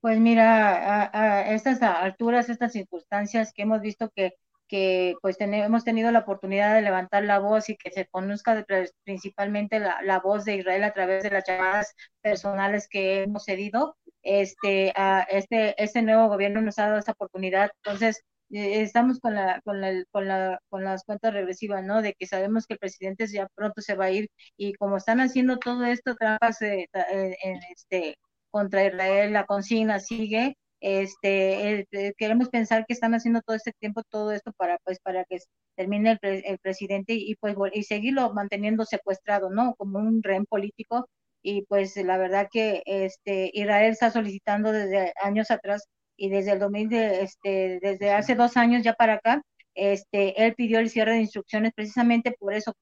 [0.00, 4.34] Pues mira, a estas alturas, estas circunstancias que hemos visto que
[4.68, 8.64] que pues hemos tenido la oportunidad de levantar la voz y que se conozca
[9.04, 13.96] principalmente la, voz de Israel a través de las llamadas personales que hemos cedido.
[14.28, 17.70] Este, a este, este nuevo gobierno nos ha dado esta oportunidad.
[17.82, 22.02] Entonces, eh, estamos con, la, con, la, con, la, con las cuentas regresivas, ¿no?
[22.02, 25.20] De que sabemos que el presidente ya pronto se va a ir y como están
[25.20, 28.16] haciendo todo esto, trampas eh, en, este,
[28.50, 34.02] contra Israel, la consigna sigue, este, eh, queremos pensar que están haciendo todo este tiempo
[34.08, 35.38] todo esto para, pues, para que
[35.76, 39.74] termine el, presidente y, pues, y seguirlo manteniendo secuestrado, ¿no?
[39.76, 41.08] Como un rehén político.
[41.50, 46.58] Y pues la verdad que este, Israel está solicitando desde años atrás y desde el
[46.58, 49.42] 2000, este, desde hace dos años ya para acá,
[49.74, 52.74] este, él pidió el cierre de instrucciones precisamente por eso,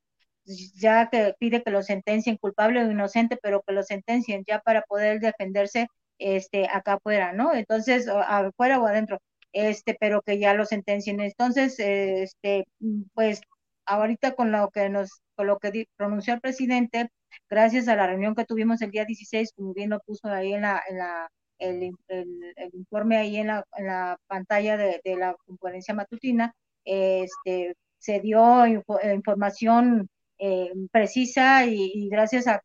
[0.75, 4.83] ya que pide que lo sentencien culpable o inocente, pero que lo sentencien ya para
[4.83, 5.87] poder defenderse
[6.19, 7.55] este, acá afuera, ¿no?
[7.55, 9.21] Entonces, afuera o adentro,
[9.53, 11.21] este, pero que ya lo sentencien.
[11.21, 12.67] Entonces, este,
[13.15, 13.43] pues,
[13.87, 17.11] ahorita con lo que nos, con lo que pronunció el presidente,
[17.49, 20.63] gracias a la reunión que tuvimos el día 16, como bien lo puso ahí en
[20.63, 25.35] la, en la el, el, informe ahí en la, en la pantalla de, de, la
[25.47, 32.61] conferencia matutina, este, se dio información eh, precisa y, gracias a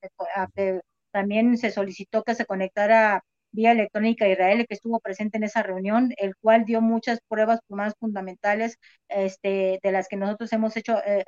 [0.53, 0.81] que
[1.12, 6.13] también se solicitó que se conectara vía electrónica Israel, que estuvo presente en esa reunión,
[6.17, 8.77] el cual dio muchas pruebas más fundamentales
[9.09, 11.23] este, de las que nosotros hemos hecho eh,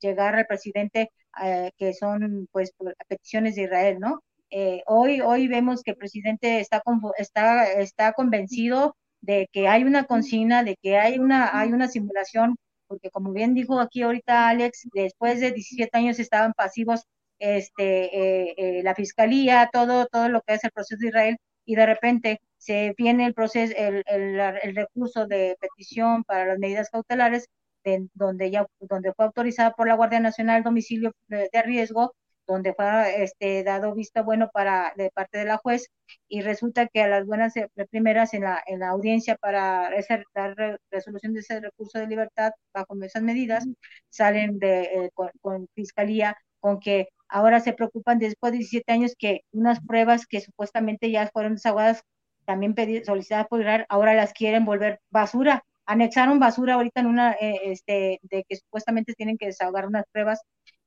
[0.00, 1.10] llegar al presidente,
[1.42, 2.72] eh, que son pues
[3.08, 4.20] peticiones de Israel, ¿no?
[4.50, 6.82] Eh, hoy, hoy vemos que el presidente está,
[7.18, 12.56] está, está convencido de que hay una consigna, de que hay una, hay una simulación,
[12.86, 17.04] porque como bien dijo aquí ahorita Alex, después de 17 años estaban pasivos
[17.38, 21.86] este, eh, la fiscalía, todo, todo lo que es el proceso de Israel, y de
[21.86, 27.46] repente se viene el proceso, el, el, el recurso de petición para las medidas cautelares,
[27.84, 32.14] de, donde ya, donde fue autorizada por la Guardia Nacional domicilio de, de riesgo,
[32.46, 35.88] donde fue este, dado vista bueno para de parte de la juez
[36.28, 37.54] y resulta que a las buenas
[37.90, 39.90] primeras en la, en la audiencia para
[40.34, 43.64] dar resolución de ese recurso de libertad bajo esas medidas
[44.10, 49.14] salen de, eh, con, con, fiscalía con que ahora se preocupan después de 17 años
[49.18, 52.02] que unas pruebas que supuestamente ya fueron desaguadas
[52.44, 57.60] también solicitadas por Israel, ahora las quieren volver basura anexaron basura ahorita en una, eh,
[57.64, 60.40] este, de que supuestamente tienen que desahogar unas pruebas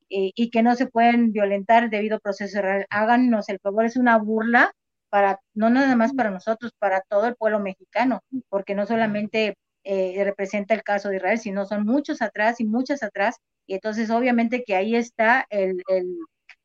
[0.10, 2.86] eh, y que no se pueden violentar debido al proceso real.
[2.90, 4.72] Háganos el favor, es una burla
[5.10, 10.22] para, no nada más para nosotros, para todo el pueblo mexicano, porque no solamente eh,
[10.24, 14.64] representa el caso de Israel, sino son muchos atrás y muchas atrás, y entonces obviamente
[14.66, 15.84] que ahí está el,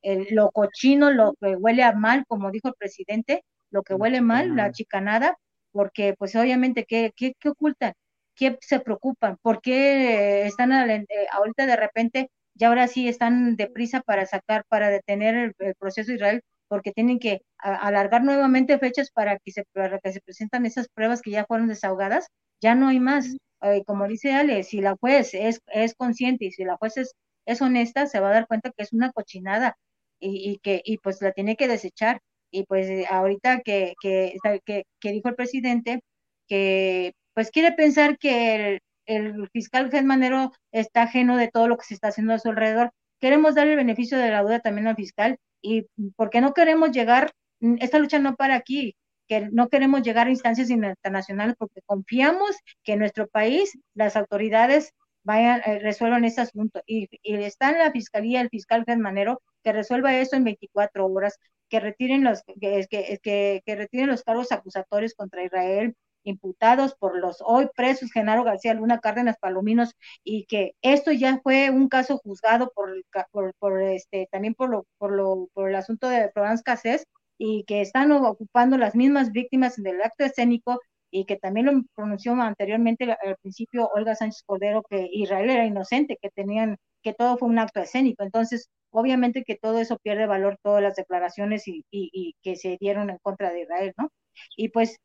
[0.02, 4.20] el, lo cochino, lo que huele a mal, como dijo el presidente, lo que huele
[4.20, 5.36] mal, la chicanada,
[5.72, 7.94] porque pues obviamente, ¿qué, qué, qué ocultan?
[8.34, 9.38] ¿Qué se preocupan?
[9.42, 14.90] ¿Por qué están eh, ahorita de repente y ahora sí están deprisa para sacar, para
[14.90, 19.52] detener el, el proceso de Israel, porque tienen que a, alargar nuevamente fechas para que,
[19.52, 22.28] se, para que se presentan esas pruebas que ya fueron desahogadas,
[22.60, 23.36] ya no hay más.
[23.62, 27.14] Eh, como dice Ale, si la juez es, es consciente y si la juez es,
[27.46, 29.76] es honesta, se va a dar cuenta que es una cochinada
[30.22, 32.20] y, y que y pues la tiene que desechar.
[32.50, 36.02] Y pues eh, ahorita que, que, que, que dijo el presidente
[36.48, 41.84] que pues quiere pensar que el, el fiscal Manero está ajeno de todo lo que
[41.86, 42.92] se está haciendo a su alrededor.
[43.20, 47.32] Queremos darle el beneficio de la duda también al fiscal y porque no queremos llegar,
[47.78, 48.96] esta lucha no para aquí,
[49.28, 54.92] que no queremos llegar a instancias internacionales porque confiamos que en nuestro país las autoridades
[55.24, 56.82] vayan, eh, resuelvan ese asunto.
[56.86, 61.38] Y, y, está en la fiscalía el fiscal Manero que resuelva eso en 24 horas,
[61.68, 65.94] que retiren los, que, que, que, retiren los cargos acusatorios contra Israel,
[66.24, 69.94] imputados por los hoy presos Genaro García Luna Cárdenas Palominos
[70.24, 72.90] y que esto ya fue un caso juzgado por,
[73.32, 77.06] por, por este también por lo por lo por el asunto de Provence Cassés
[77.38, 82.32] y que están ocupando las mismas víctimas del acto escénico y que también lo pronunció
[82.34, 87.48] anteriormente al principio Olga Sánchez Cordero que Israel era inocente, que tenían que todo fue
[87.48, 88.22] un acto escénico.
[88.24, 92.76] Entonces, obviamente que todo eso pierde valor, todas las declaraciones y, y, y que se
[92.80, 94.10] dieron en contra de Israel, ¿no?
[94.56, 94.98] Y pues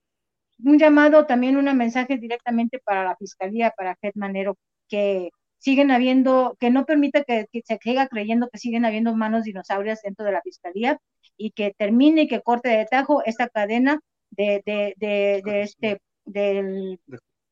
[0.64, 4.58] un llamado, también un mensaje directamente para la Fiscalía, para Jet Manero,
[4.90, 5.30] que
[5.60, 10.02] siguen habiendo, que no permita que, que, se siga creyendo que siguen habiendo manos dinosaurias
[10.04, 11.00] dentro de la Fiscalía
[11.38, 14.00] y que termine y que corte de tajo esta cadena
[14.32, 17.00] de, de, de, de este, de,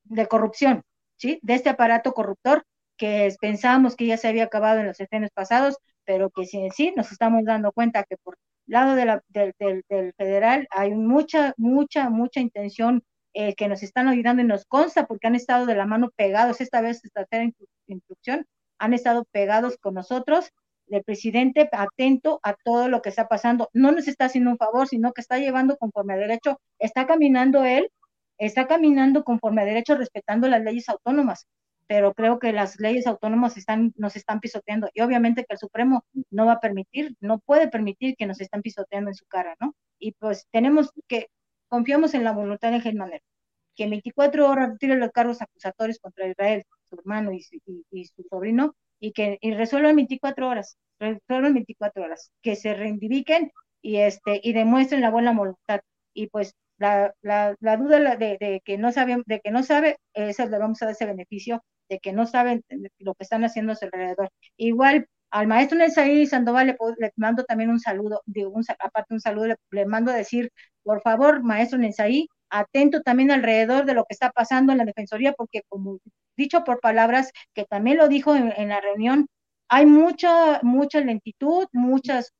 [0.03, 0.83] de corrupción,
[1.17, 1.39] ¿sí?
[1.41, 2.63] De este aparato corruptor
[2.97, 6.93] que pensábamos que ya se había acabado en los sexenios pasados, pero que sí, sí
[6.95, 11.53] nos estamos dando cuenta que por lado de la, del, del, del, federal hay mucha,
[11.57, 13.03] mucha, mucha intención
[13.33, 16.61] eh, que nos están ayudando y nos consta porque han estado de la mano pegados,
[16.61, 17.51] esta vez, esta tercera
[17.87, 18.45] instrucción,
[18.79, 20.51] han estado pegados con nosotros,
[20.87, 24.87] el presidente atento a todo lo que está pasando, no nos está haciendo un favor,
[24.87, 27.89] sino que está llevando conforme a derecho, está caminando él,
[28.37, 31.47] está caminando conforme a derecho respetando las leyes autónomas,
[31.87, 36.03] pero creo que las leyes autónomas están, nos están pisoteando y obviamente que el Supremo
[36.31, 39.75] no va a permitir, no puede permitir que nos están pisoteando en su cara, ¿no?
[39.99, 41.27] Y pues tenemos que,
[41.67, 43.21] confiamos en la voluntad de Germaner,
[43.75, 48.05] que en 24 horas retire los cargos acusatorios contra Israel, su hermano y, y, y
[48.05, 52.73] su sobrino, y que y resuelva en 24 horas, resuelva en 24 horas, que se
[52.73, 55.81] reivindiquen y, este, y demuestren la buena voluntad.
[56.13, 59.97] Y pues la, la, la duda de, de, que no sabe, de que no sabe,
[60.13, 62.63] esa le vamos a dar ese beneficio de que no saben
[62.99, 64.29] lo que están haciendo a su alrededor.
[64.57, 69.19] Igual al maestro Nelsaí Sandoval le, le, mando también un saludo, digo, un, aparte un
[69.21, 70.51] saludo, le, mando a decir,
[70.83, 75.33] por favor, maestro Nelsaí, atento también alrededor de lo que está pasando en la Defensoría,
[75.33, 75.99] porque como
[76.37, 79.27] dicho por palabras, que también lo dijo en la reunión,
[79.67, 82.33] hay mucha, mucha lentitud, muchas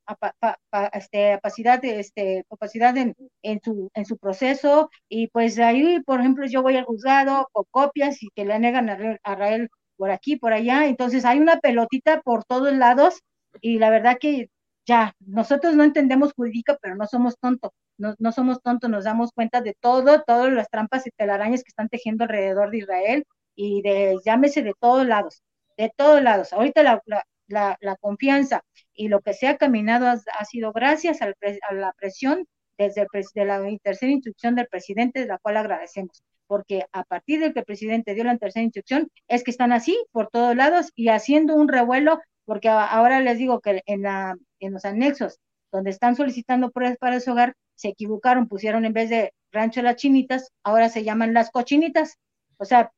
[0.93, 6.45] este, capacidad, este, capacidad en, en, su, en su proceso, y pues ahí, por ejemplo,
[6.45, 10.35] yo voy al juzgado con copias y que le negan a, a Rael por aquí,
[10.37, 13.21] por allá, entonces hay una pelotita por todos lados,
[13.61, 14.49] y la verdad que
[14.85, 19.31] ya, nosotros no entendemos jurídica, pero no somos tontos, no, no somos tontos, nos damos
[19.33, 23.23] cuenta de todo, todas las trampas y telarañas que están tejiendo alrededor de Israel,
[23.55, 25.41] y de, llámese de todos lados
[25.77, 26.53] de todos lados.
[26.53, 27.01] Ahorita la,
[27.47, 28.61] la, confianza
[28.93, 31.35] y lo que se ha caminado ha, ha sido gracias al,
[31.69, 32.47] a la presión
[32.77, 36.23] desde el, de la tercera instrucción del presidente, de la cual agradecemos.
[36.47, 39.97] porque a partir de que el presidente dio la tercera instrucción, es que están así
[40.11, 44.73] por todos lados y haciendo un revuelo, porque ahora les digo que en, la, en
[44.73, 45.39] los anexos
[45.71, 49.97] donde están solicitando pruebas para su hogar, se equivocaron, pusieron en vez de rancho las
[49.97, 52.17] chinitas, ahora se llaman las cochinitas.
[52.57, 52.91] O sea,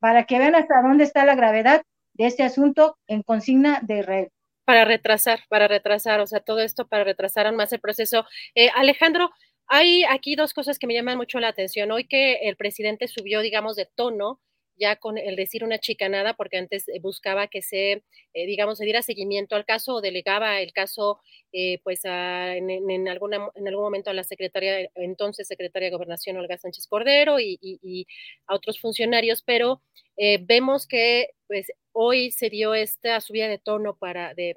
[0.00, 1.82] para que vean hasta dónde está la gravedad
[2.14, 4.28] de este asunto en consigna de red.
[4.64, 8.26] Para retrasar, para retrasar, o sea, todo esto para retrasar aún más el proceso.
[8.54, 9.30] Eh, Alejandro,
[9.66, 11.90] hay aquí dos cosas que me llaman mucho la atención.
[11.90, 14.40] Hoy que el presidente subió, digamos, de tono
[14.78, 18.04] ya con el decir una chicanada, porque antes eh, buscaba que se,
[18.34, 21.20] eh, digamos, se diera seguimiento al caso o delegaba el caso,
[21.52, 26.58] eh, pues, en, alguna, en algún momento a la secretaria, entonces secretaria de Gobernación, Olga
[26.58, 28.06] Sánchez Cordero, y,
[28.46, 29.82] a otros funcionarios, pero
[30.16, 34.56] vemos que, pues, hoy se dio esta subida de tono para de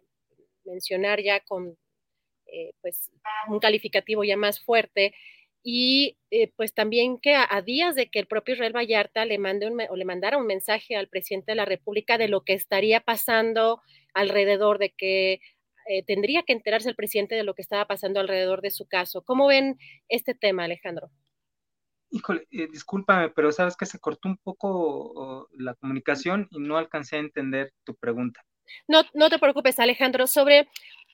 [0.66, 1.78] mencionar ya con,
[2.82, 3.12] pues,
[3.48, 5.14] un calificativo ya más fuerte
[5.64, 9.68] y eh, pues también que a, días de que el propio Israel Vallarta le mande
[9.68, 13.02] un, o le mandara un mensaje al presidente de la República de lo que estaría
[13.02, 13.82] pasando
[14.14, 15.40] alrededor de que
[15.88, 19.24] eh, tendría que enterarse el presidente de lo que estaba pasando alrededor de su caso.
[19.24, 19.78] ¿Cómo ven
[20.10, 21.12] este tema, Alejandro?
[22.10, 27.18] Híjole, eh, discúlpame, pero sabes que se cortó un poco la comunicación y no alcancé
[27.18, 28.44] a entender tu pregunta.
[28.88, 30.28] No, no te preocupes, Alejandro.
[30.28, 30.68] Sobre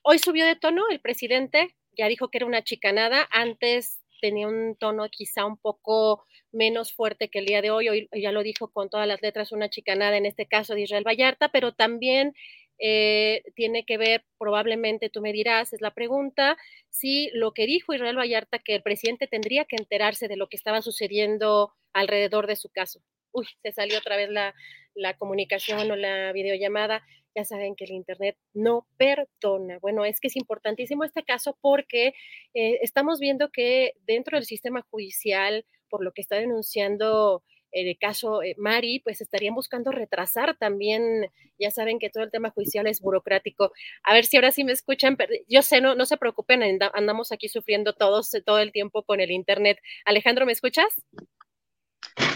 [0.04, 3.28] hoy subió de tono el presidente, ya dijo que era una chicanada.
[3.32, 7.90] Antes tenía un tono quizá un poco menos fuerte que el día de hoy.
[7.90, 11.04] Hoy ya lo dijo con todas las letras una chicanada, en este caso de Israel
[11.06, 12.34] Vallarta, pero también
[12.80, 16.58] eh, tiene que ver, probablemente tú me dirás, es la pregunta,
[16.90, 20.58] si lo que dijo Israel Vallarta, que el presidente tendría que enterarse de lo que
[20.58, 23.02] estaba sucediendo alrededor de su caso.
[23.32, 24.54] Uy, se salió otra vez la,
[24.94, 27.04] la comunicación o la videollamada
[27.38, 29.78] ya saben que el Internet no perdona.
[29.80, 32.08] Bueno, es que es importantísimo este caso porque
[32.56, 38.42] eh, estamos viendo que dentro del sistema judicial, por lo que está denunciando el caso
[38.42, 41.30] eh, Mari, pues estarían buscando retrasar también,
[41.60, 43.72] ya saben que todo el tema judicial es burocrático.
[44.02, 45.16] A ver si ahora sí me escuchan,
[45.48, 46.64] yo sé, no, no se preocupen,
[46.94, 49.78] andamos aquí sufriendo todos todo el tiempo con el Internet.
[50.06, 50.88] Alejandro, ¿me escuchas?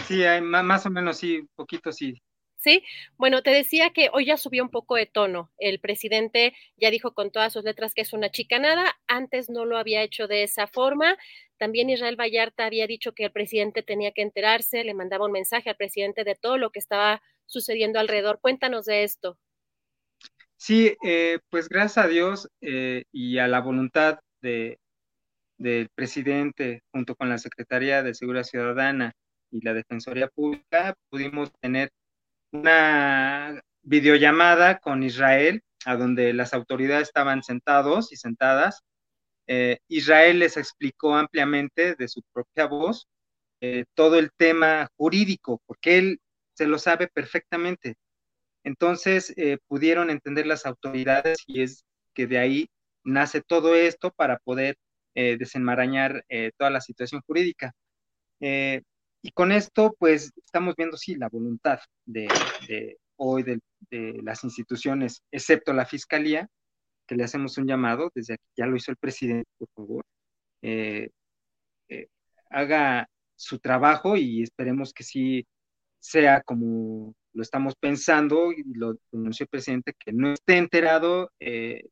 [0.06, 2.22] Sí, más o menos sí, poquito sí.
[2.62, 2.84] Sí,
[3.16, 5.50] bueno, te decía que hoy ya subió un poco de tono.
[5.58, 8.96] El presidente ya dijo con todas sus letras que es una chicanada.
[9.08, 11.18] Antes no lo había hecho de esa forma.
[11.58, 15.70] También Israel Vallarta había dicho que el presidente tenía que enterarse, le mandaba un mensaje
[15.70, 18.38] al presidente de todo lo que estaba sucediendo alrededor.
[18.40, 19.36] Cuéntanos de esto.
[20.56, 24.78] Sí, eh, pues gracias a Dios eh, y a la voluntad de,
[25.58, 29.12] del presidente junto con la Secretaría de Seguridad Ciudadana
[29.50, 31.90] y la Defensoría Pública pudimos tener
[32.52, 38.82] una videollamada con Israel, a donde las autoridades estaban sentados y sentadas.
[39.46, 43.08] Eh, Israel les explicó ampliamente de su propia voz
[43.60, 46.20] eh, todo el tema jurídico, porque él
[46.54, 47.96] se lo sabe perfectamente.
[48.64, 51.84] Entonces eh, pudieron entender las autoridades y es
[52.14, 52.70] que de ahí
[53.04, 54.76] nace todo esto para poder
[55.14, 56.24] desenmarañar
[56.56, 57.72] toda la situación jurídica.
[59.22, 62.28] Y con esto, pues, estamos viendo, sí, la voluntad de,
[63.16, 63.60] hoy de,
[64.22, 66.48] las instituciones, excepto la Fiscalía,
[67.06, 70.04] que le hacemos un llamado, desde aquí ya lo hizo el presidente, por favor,
[70.62, 71.10] eh,
[71.88, 72.08] eh,
[72.50, 75.46] haga su trabajo y esperemos que sí
[75.98, 81.84] sea como lo estamos pensando y lo anunció el presidente, que no esté enterado eh,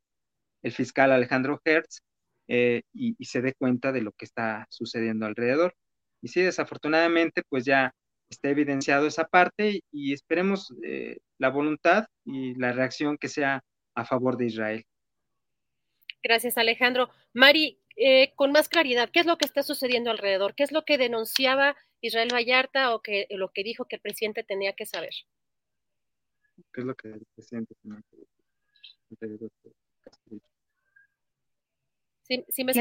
[0.63, 2.01] el fiscal Alejandro Hertz
[2.47, 5.75] y, se dé cuenta de lo que está sucediendo alrededor.
[6.21, 7.93] Y sí, desafortunadamente, pues ya
[8.29, 13.63] está evidenciado esa parte y esperemos eh, la voluntad y la reacción que sea
[13.93, 14.85] a favor de Israel.
[16.23, 17.09] Gracias, Alejandro.
[17.33, 20.55] Mari, eh, con más claridad, ¿qué es lo que está sucediendo alrededor?
[20.55, 24.43] ¿Qué es lo que denunciaba Israel Vallarta o que, lo que dijo que el presidente
[24.43, 25.13] tenía que saber?
[26.71, 28.17] ¿Qué es lo que el presidente tenía que
[29.19, 29.39] saber?
[32.49, 32.71] ¿Sí, me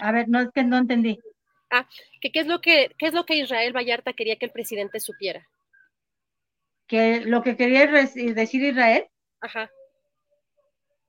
[0.00, 1.18] A ver, no es que no entendí.
[1.70, 1.86] Ah,
[2.20, 5.46] ¿qué es lo que, qué es lo que Israel Vallarta quería que el presidente supiera?
[6.86, 9.06] Que lo que quería decir Israel.
[9.40, 9.70] Ajá.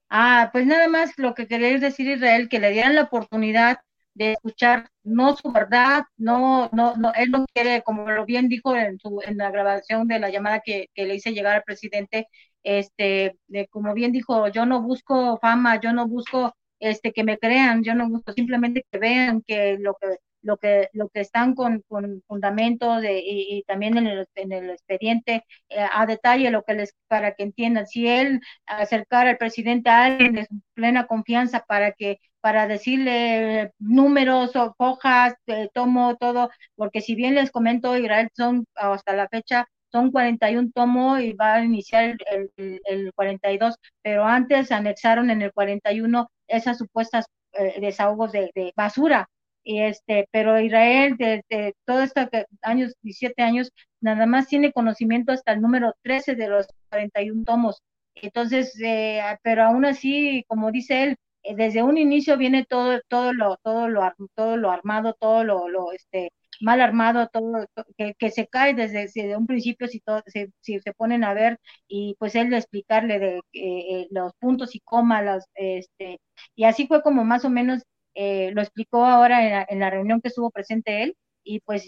[0.09, 3.79] Ah, pues nada más lo que quería decir Israel, que le dieran la oportunidad
[4.15, 8.75] de escuchar no su verdad, no, no, no, él no quiere, como lo bien dijo
[8.75, 12.27] en, su, en la grabación de la llamada que, que le hice llegar al presidente,
[12.63, 17.37] este, de, como bien dijo, yo no busco fama, yo no busco este que me
[17.37, 21.55] crean, yo no busco simplemente que vean que lo que lo que, lo que están
[21.55, 26.63] con, con fundamentos de, y, también en el, en el expediente eh, a detalle lo
[26.63, 31.63] que les, para que entiendan, si él acercar al presidente a alguien de plena confianza
[31.67, 37.97] para que para decirle números o hojas, eh, tomo todo, porque si bien les comento,
[37.97, 43.75] Israel son hasta la fecha son 41 tomos y va a iniciar el, el, 42,
[44.01, 49.29] pero antes anexaron en el 41 esas supuestas eh, desahogos de, de, basura.
[49.69, 52.27] Y este, pero Israel desde todo estos
[52.63, 57.83] años, 17 años, nada más tiene conocimiento hasta el número 13 de los 41 tomos.
[58.15, 63.31] Entonces, eh, pero aún así, como dice él, eh, desde un inicio viene todo, todo
[63.31, 68.31] lo, todo lo, todo lo armado, todo lo, lo este, mal armado, todo, que, que
[68.31, 70.23] se cae desde, un principio si, todo,
[70.61, 74.79] si, se ponen a ver y pues él de explicarle de eh, los puntos y
[74.79, 76.19] comas, este,
[76.55, 77.83] y así fue como más o menos
[78.15, 81.85] eh, lo explicó ahora en la, reunión que estuvo presente él, y pues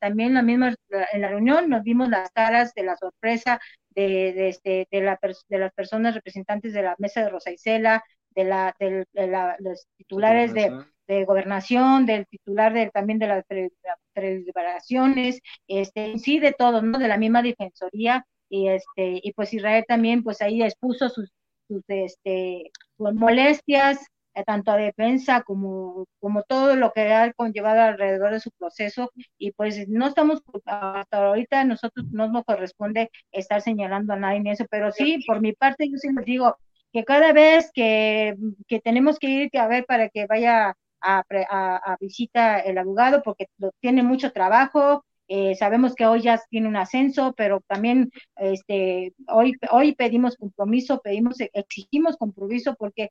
[0.00, 0.74] también la misma,
[1.12, 3.60] en la reunión nos vimos las caras de la sorpresa
[3.90, 5.18] de, de, este, de, la,
[5.48, 9.86] de las personas representantes de la mesa de Rosa Isela, de, la, de, la, los
[9.96, 10.72] titulares de,
[11.06, 13.44] de gobernación, del titular del, también de las
[14.14, 16.98] deliberaciones, este, sí de todo, ¿no?
[16.98, 21.30] De la misma defensoría, y este, y pues Israel también, pues ahí expuso sus,
[21.68, 23.98] sus este, sus molestias,
[24.46, 29.52] tanto a defensa como, como todo lo que ha conllevado alrededor de su proceso, y
[29.52, 34.64] pues no estamos, hasta ahorita nosotros no nos corresponde estar señalando a nadie en eso,
[34.70, 36.56] pero sí, por mi parte, yo sí les digo,
[36.92, 38.36] que cada vez que,
[38.68, 43.46] que, tenemos que ir a ver para que vaya a, visita el abogado porque
[43.80, 45.04] tiene mucho trabajo.
[45.28, 51.00] Eh, sabemos que hoy ya tiene un ascenso, pero también este, hoy, hoy pedimos compromiso,
[51.00, 53.10] pedimos, exigimos compromiso porque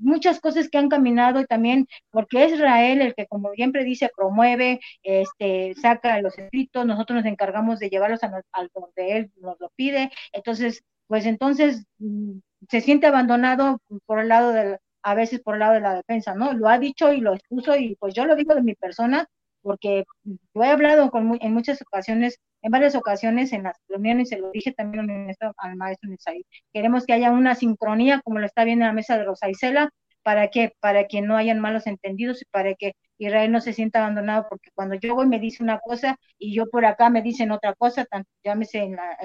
[0.00, 4.10] muchas cosas que han caminado y también porque es Israel el que como siempre dice
[4.14, 8.30] promueve, este, saca los escritos, nosotros nos encargamos de llevarlos a,
[8.74, 12.38] donde él nos lo pide, entonces, pues entonces mm,
[12.68, 16.34] se siente abandonado por el lado del, a veces por el lado de la defensa,
[16.34, 16.52] ¿no?
[16.52, 19.26] Lo ha dicho y lo expuso y pues yo lo digo de mi persona
[19.62, 20.04] porque
[20.54, 24.50] lo he hablado con en muchas ocasiones, en varias ocasiones en las reuniones, se lo
[24.50, 25.08] dije también
[25.56, 26.44] al maestro Nisaí.
[26.72, 29.90] Queremos que haya una sincronía como lo está viendo en la mesa de Rosa Isela,
[30.22, 34.00] para que para que no hayan malos entendidos y para que Israel no se sienta
[34.00, 37.50] abandonado porque cuando yo voy me dice una cosa y yo por acá me dicen
[37.52, 39.16] otra cosa tanto llámese en, la,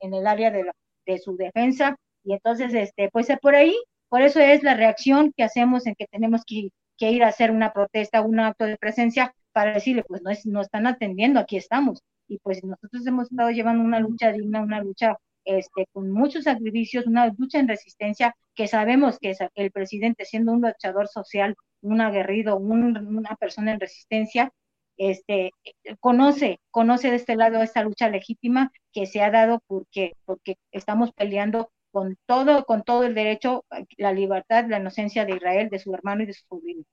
[0.00, 0.68] en, el área de,
[1.06, 3.76] de su defensa y entonces este pues por ahí
[4.10, 7.72] por eso es la reacción que hacemos en que tenemos que, ir a hacer una
[7.72, 12.02] protesta, un acto de presencia para decirle, pues no, es, no están atendiendo, aquí estamos.
[12.30, 17.08] Y pues nosotros hemos estado llevando una lucha digna, una lucha este, con muchos sacrificios,
[17.08, 22.56] una lucha en resistencia, que sabemos que el presidente, siendo un luchador social, un aguerrido,
[22.56, 24.52] una persona en resistencia,
[24.96, 25.50] este,
[25.98, 31.10] conoce, conoce de este lado esta lucha legítima que se ha dado porque, porque estamos
[31.12, 33.64] peleando con todo, con todo el derecho,
[33.96, 36.84] la libertad, la inocencia de Israel, de su hermano y de su sobrino.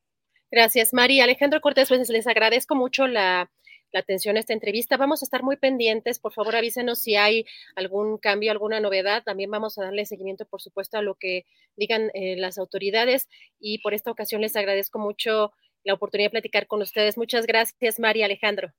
[0.50, 1.26] Gracias, María.
[1.26, 3.52] Alejandro Cortés, pues les agradezco mucho la,
[3.94, 4.98] atención a esta entrevista.
[4.98, 6.20] Vamos a estar muy pendientes.
[6.20, 9.24] Por favor, avísenos si hay algún cambio, alguna novedad.
[9.24, 13.30] También vamos a darle seguimiento, por supuesto, a lo que digan eh, las autoridades.
[13.60, 15.52] Y por esta ocasión les agradezco mucho
[15.84, 17.18] la oportunidad de platicar con ustedes.
[17.18, 18.74] Muchas gracias, María Alejandro.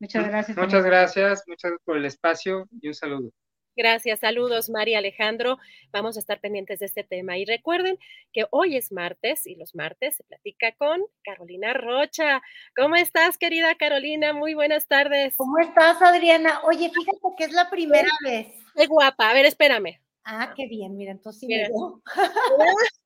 [0.00, 0.56] Muchas gracias.
[0.56, 3.30] Muchas gracias, muchas gracias por el espacio y un saludo.
[3.76, 5.58] Gracias, saludos María Alejandro.
[5.90, 7.36] Vamos a estar pendientes de este tema.
[7.38, 7.98] Y recuerden
[8.32, 12.40] que hoy es martes y los martes se platica con Carolina Rocha.
[12.76, 14.32] ¿Cómo estás, querida Carolina?
[14.32, 15.34] Muy buenas tardes.
[15.36, 16.60] ¿Cómo estás, Adriana?
[16.64, 18.46] Oye, fíjate que es la primera vez.
[18.76, 19.30] Qué guapa.
[19.30, 19.98] A ver, espérame.
[20.24, 20.96] Ah, qué bien.
[20.96, 21.48] Mira, entonces sí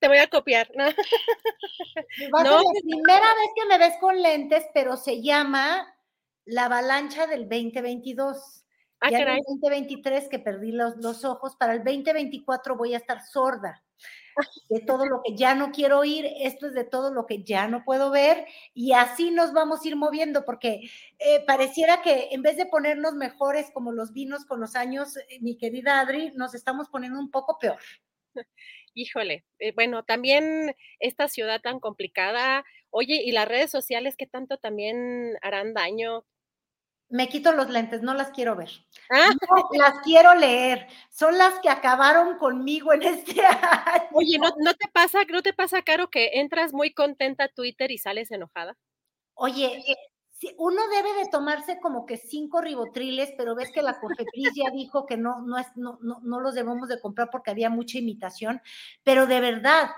[0.00, 0.68] Te voy a copiar.
[0.74, 0.84] ¿no?
[0.84, 2.58] Va no.
[2.58, 5.86] la primera vez que me ves con lentes, pero se llama
[6.44, 8.61] La avalancha del 2022.
[9.02, 12.98] Ah, ya en el 2023 que perdí los, los ojos, para el 2024 voy a
[12.98, 13.82] estar sorda.
[14.70, 17.68] De todo lo que ya no quiero oír, esto es de todo lo que ya
[17.68, 20.88] no puedo ver y así nos vamos a ir moviendo porque
[21.18, 25.38] eh, pareciera que en vez de ponernos mejores como los vinos con los años, eh,
[25.42, 27.78] mi querida Adri, nos estamos poniendo un poco peor.
[28.94, 34.56] Híjole, eh, bueno, también esta ciudad tan complicada, oye, y las redes sociales que tanto
[34.56, 36.24] también harán daño,
[37.12, 38.70] me quito los lentes, no las quiero ver.
[39.10, 39.28] Ah.
[39.72, 40.88] las quiero leer.
[41.10, 44.08] Son las que acabaron conmigo en este año.
[44.12, 47.90] Oye, ¿no, ¿no, te pasa, no te pasa, Caro, que entras muy contenta a Twitter
[47.90, 48.78] y sales enojada?
[49.34, 49.96] Oye, eh,
[50.56, 55.04] uno debe de tomarse como que cinco ribotriles, pero ves que la Cofepris ya dijo
[55.04, 58.62] que no, no, es, no, no, no los debemos de comprar porque había mucha imitación,
[59.02, 59.90] pero de verdad,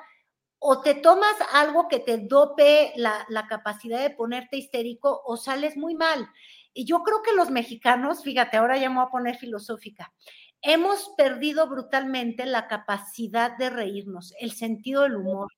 [0.59, 5.77] o te tomas algo que te dope la, la capacidad de ponerte histérico o sales
[5.77, 6.29] muy mal.
[6.75, 10.13] Y yo creo que los mexicanos, fíjate, ahora ya me voy a poner filosófica,
[10.61, 15.49] hemos perdido brutalmente la capacidad de reírnos, el sentido del humor,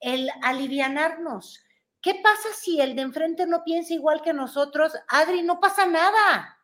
[0.00, 1.60] el alivianarnos.
[2.00, 4.92] ¿Qué pasa si el de enfrente no piensa igual que nosotros?
[5.08, 6.58] Adri, no pasa nada.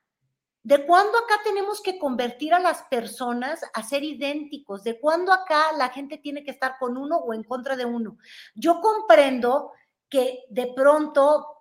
[0.62, 4.84] ¿De cuándo acá tenemos que convertir a las personas a ser idénticos?
[4.84, 8.18] ¿De cuándo acá la gente tiene que estar con uno o en contra de uno?
[8.54, 9.72] Yo comprendo
[10.10, 11.59] que de pronto,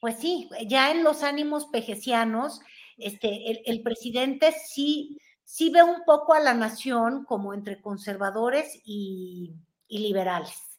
[0.00, 2.60] pues sí, ya en los ánimos pejecianos,
[2.98, 9.54] este, el, presidente sí, sí ve un poco a la nación como entre conservadores y,
[9.88, 10.78] y liberales.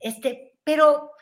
[0.00, 1.12] Este, pero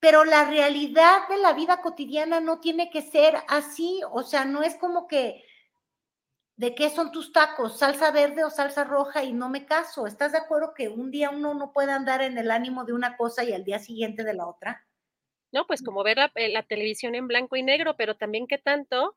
[0.00, 4.62] pero la realidad de la vida cotidiana no tiene que ser así, o sea, no
[4.62, 5.44] es como que,
[6.56, 7.78] ¿de qué son tus tacos?
[7.78, 9.22] ¿Salsa verde o salsa roja?
[9.24, 10.06] Y no me caso.
[10.06, 13.16] ¿Estás de acuerdo que un día uno no puede andar en el ánimo de una
[13.18, 14.86] cosa y al día siguiente de la otra?
[15.52, 19.16] No, pues como ver la, la televisión en blanco y negro, pero también que tanto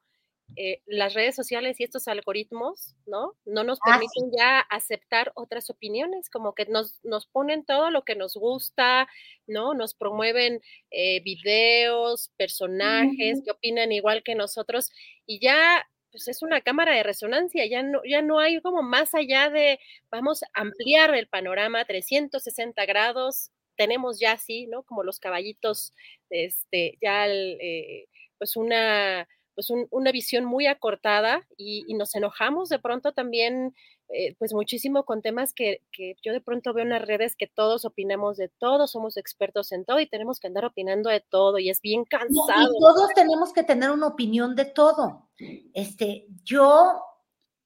[0.55, 3.33] eh, las redes sociales y estos algoritmos, ¿no?
[3.45, 8.03] No nos ah, permiten ya aceptar otras opiniones, como que nos, nos ponen todo lo
[8.03, 9.07] que nos gusta,
[9.47, 9.73] ¿no?
[9.73, 10.61] Nos promueven
[10.91, 14.91] eh, videos, personajes que opinan igual que nosotros
[15.25, 19.15] y ya pues es una cámara de resonancia, ya no, ya no hay como más
[19.15, 19.79] allá de,
[20.11, 24.83] vamos a ampliar el panorama 360 grados, tenemos ya así, ¿no?
[24.83, 25.93] Como los caballitos,
[26.29, 28.07] este, ya eh,
[28.37, 33.75] pues una pues una visión muy acortada y, nos enojamos de pronto también,
[34.09, 35.81] eh, pues muchísimo con temas que,
[36.23, 39.85] yo de pronto veo en las redes que todos opinamos de todo, somos expertos en
[39.85, 42.73] todo y tenemos que andar opinando de todo y es bien cansado.
[42.75, 45.29] y todos tenemos que tener una opinión de todo.
[45.73, 47.03] Este, yo,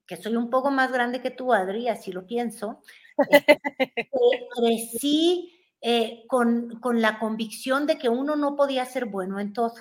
[0.06, 2.82] que soy un poco más grande que tú, Adri, así lo pienso,
[3.30, 3.60] este,
[4.58, 9.74] crecí eh, con, con la convicción de que uno no podía ser bueno en todo.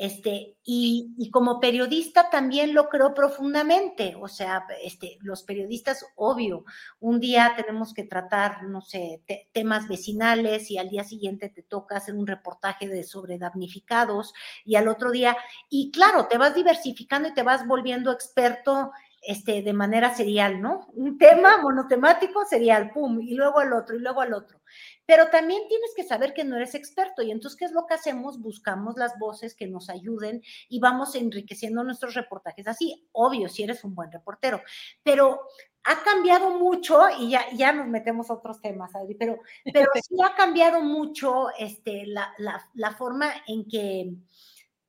[0.00, 6.64] Este, y, como periodista también lo creo profundamente, o sea, este, los periodistas, obvio,
[7.00, 9.22] un día tenemos que tratar, no sé,
[9.52, 14.32] temas vecinales y al día siguiente te toca hacer un reportaje de sobre damnificados
[14.64, 15.36] y al otro día,
[15.68, 20.88] y claro, te vas diversificando y te vas volviendo experto este, de manera serial, ¿no?
[20.94, 24.62] Un tema monotemático serial, pum, y luego al otro, y luego al otro.
[25.04, 27.94] Pero también tienes que saber que no eres experto y entonces, ¿qué es lo que
[27.94, 28.40] hacemos?
[28.40, 33.06] Buscamos las voces que nos ayuden y vamos enriqueciendo nuestros reportajes así.
[33.12, 34.62] Obvio, si eres un buen reportero,
[35.02, 35.40] pero
[35.84, 39.38] ha cambiado mucho y ya, ya nos metemos a otros temas, Adri, pero,
[39.72, 42.32] pero sí ha cambiado mucho este, la,
[42.74, 44.14] la forma en que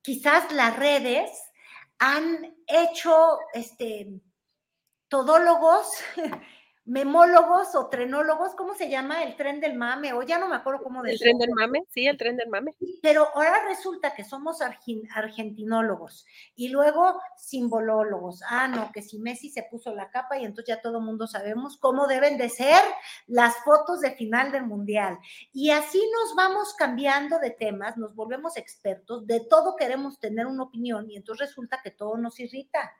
[0.01, 1.31] quizás las redes
[2.01, 4.07] han hecho este,
[5.07, 5.87] todólogos
[6.85, 9.23] memólogos o trenólogos, ¿cómo se llama?
[9.23, 11.31] El tren del mame, o ya no me acuerdo cómo decirlo.
[11.31, 12.73] El tren del mame, sí, el tren del mame.
[13.01, 16.25] Pero ahora resulta que somos argentinólogos
[16.55, 18.41] y luego simbolólogos.
[18.49, 21.27] Ah, no, que si Messi se puso la capa y entonces ya todo el mundo
[21.27, 22.81] sabemos cómo deben de ser
[23.27, 25.19] las fotos de final del mundial.
[25.53, 30.63] Y así nos vamos cambiando de temas, nos volvemos expertos, de todo queremos tener una
[30.63, 32.91] opinión y entonces resulta que todo nos irrita.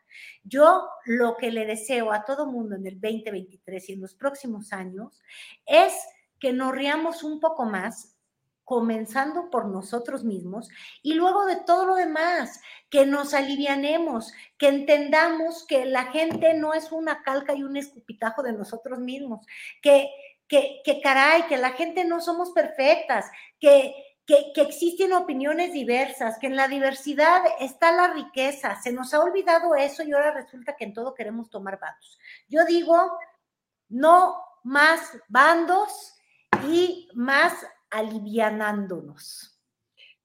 [0.43, 4.73] Yo lo que le deseo a todo mundo en el 2023 y en los próximos
[4.73, 5.21] años
[5.65, 5.93] es
[6.39, 8.15] que nos riamos un poco más,
[8.63, 10.69] comenzando por nosotros mismos
[11.01, 16.73] y luego de todo lo demás, que nos alivianemos, que entendamos que la gente no
[16.73, 19.45] es una calca y un escupitajo de nosotros mismos,
[19.81, 20.09] que,
[20.47, 23.25] que, que caray, que la gente no somos perfectas,
[23.59, 23.93] que
[24.53, 28.79] que, existen opiniones diversas, que en la diversidad está la riqueza.
[28.81, 32.19] Se nos ha olvidado eso y ahora resulta que en todo queremos tomar bandos.
[32.47, 33.11] Yo digo,
[33.91, 36.15] no más bandos
[36.67, 37.53] y más
[37.89, 39.59] alivianándonos.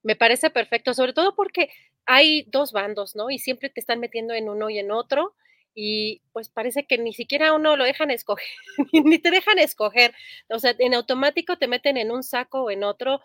[0.03, 1.71] Me parece perfecto, sobre todo porque
[2.07, 3.31] hay dos bandos, ¿no?
[3.31, 5.35] Y siempre te están metiendo en uno y en otro
[5.75, 8.47] y pues parece que ni siquiera uno lo dejan escoger,
[8.93, 10.14] ni te dejan escoger.
[10.49, 13.21] O sea, en automático te meten en un saco o en otro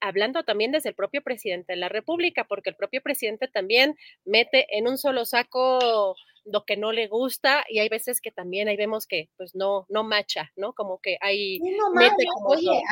[0.00, 4.66] hablando también desde el propio presidente de la República, porque el propio presidente también mete
[4.76, 8.76] en un solo saco lo que no le gusta y hay veces que también ahí
[8.76, 10.72] vemos que pues no no macha, ¿no?
[10.72, 11.60] Como que hay
[11.94, 12.82] mete oye,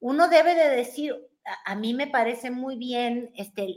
[0.00, 1.14] uno debe de decir
[1.64, 3.68] a, mí me parece muy bien este,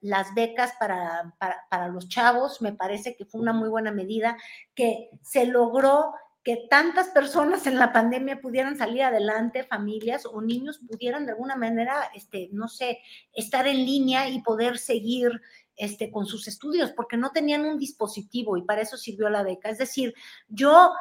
[0.00, 4.38] las becas para, para, para los chavos, me parece que fue una muy buena medida,
[4.74, 10.78] que se logró que tantas personas en la pandemia pudieran salir adelante, familias o niños
[10.78, 13.00] pudieran de alguna manera, este, no sé,
[13.34, 15.42] estar en línea y poder seguir
[15.78, 19.70] este, con sus estudios, porque no tenían un dispositivo y para eso sirvió la beca.
[19.70, 20.12] Es decir,
[20.48, 20.92] yo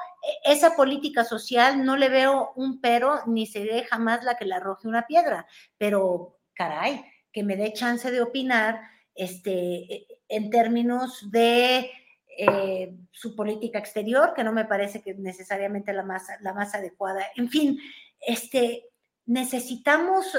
[0.46, 4.54] e, esa política social no le veo un pero, ni seré jamás la que le
[4.54, 5.48] arroje una piedra,
[5.78, 8.80] pero caray, que me dé chance de opinar
[9.16, 9.52] este,
[9.94, 11.90] e, en términos de
[12.38, 17.26] eh, su política exterior, que no me parece que necesariamente la más, la más adecuada.
[17.36, 17.80] En fin,
[18.20, 18.86] este,
[19.26, 20.38] necesitamos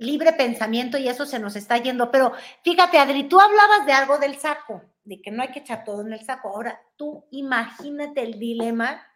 [0.00, 2.10] libre pensamiento y eso se nos está yendo.
[2.10, 2.32] Pero
[2.64, 6.00] fíjate, Adri, tú hablabas de algo del saco, de que no hay que echar todo
[6.00, 6.48] en el saco.
[6.48, 9.06] Ahora, tú imagínate el dilema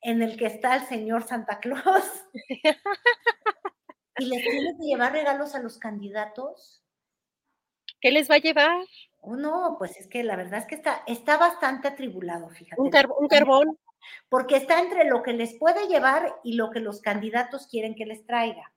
[0.00, 2.24] en el que está el señor Santa Claus
[4.18, 6.82] y les tiene que llevar regalos a los candidatos.
[8.00, 8.84] ¿Qué les va a llevar?
[9.20, 12.80] Oh, no, pues es que la verdad es que está, está bastante atribulado, fíjate.
[12.80, 13.78] Un, un carbón.
[14.28, 18.06] Porque está entre lo que les puede llevar y lo que los candidatos quieren que
[18.06, 18.72] les traiga.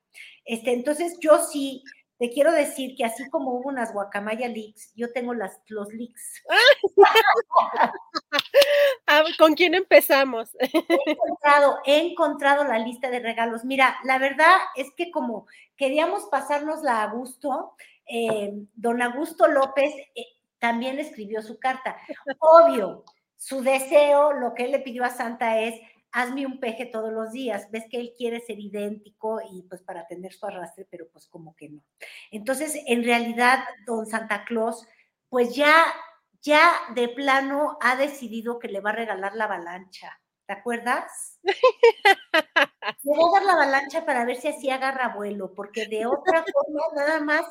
[0.45, 1.83] Este, entonces, yo sí
[2.17, 6.43] te quiero decir que así como hubo unas guacamaya leaks, yo tengo las, los leaks.
[9.37, 10.49] ¿Con quién empezamos?
[10.59, 13.65] he, encontrado, he encontrado la lista de regalos.
[13.65, 15.45] Mira, la verdad es que como
[15.75, 17.75] queríamos pasárnosla a gusto,
[18.07, 20.25] eh, don Augusto López eh,
[20.59, 21.97] también escribió su carta.
[22.39, 23.03] Obvio,
[23.35, 25.75] su deseo, lo que él le pidió a Santa es
[26.15, 27.69] hazme un peje todos los días.
[27.71, 31.55] Ves que él quiere ser idéntico y pues para tener su arrastre, pero pues como
[31.55, 31.81] que no.
[32.31, 34.87] Entonces, en realidad, don Santa Claus,
[35.27, 35.85] pues ya,
[36.41, 40.21] ya de plano ha decidido que le va a regalar la avalancha.
[40.47, 41.39] ¿Te acuerdas?
[43.03, 46.43] Le voy a dar la avalancha para ver si así agarra vuelo, porque de otra
[46.43, 47.45] forma nada más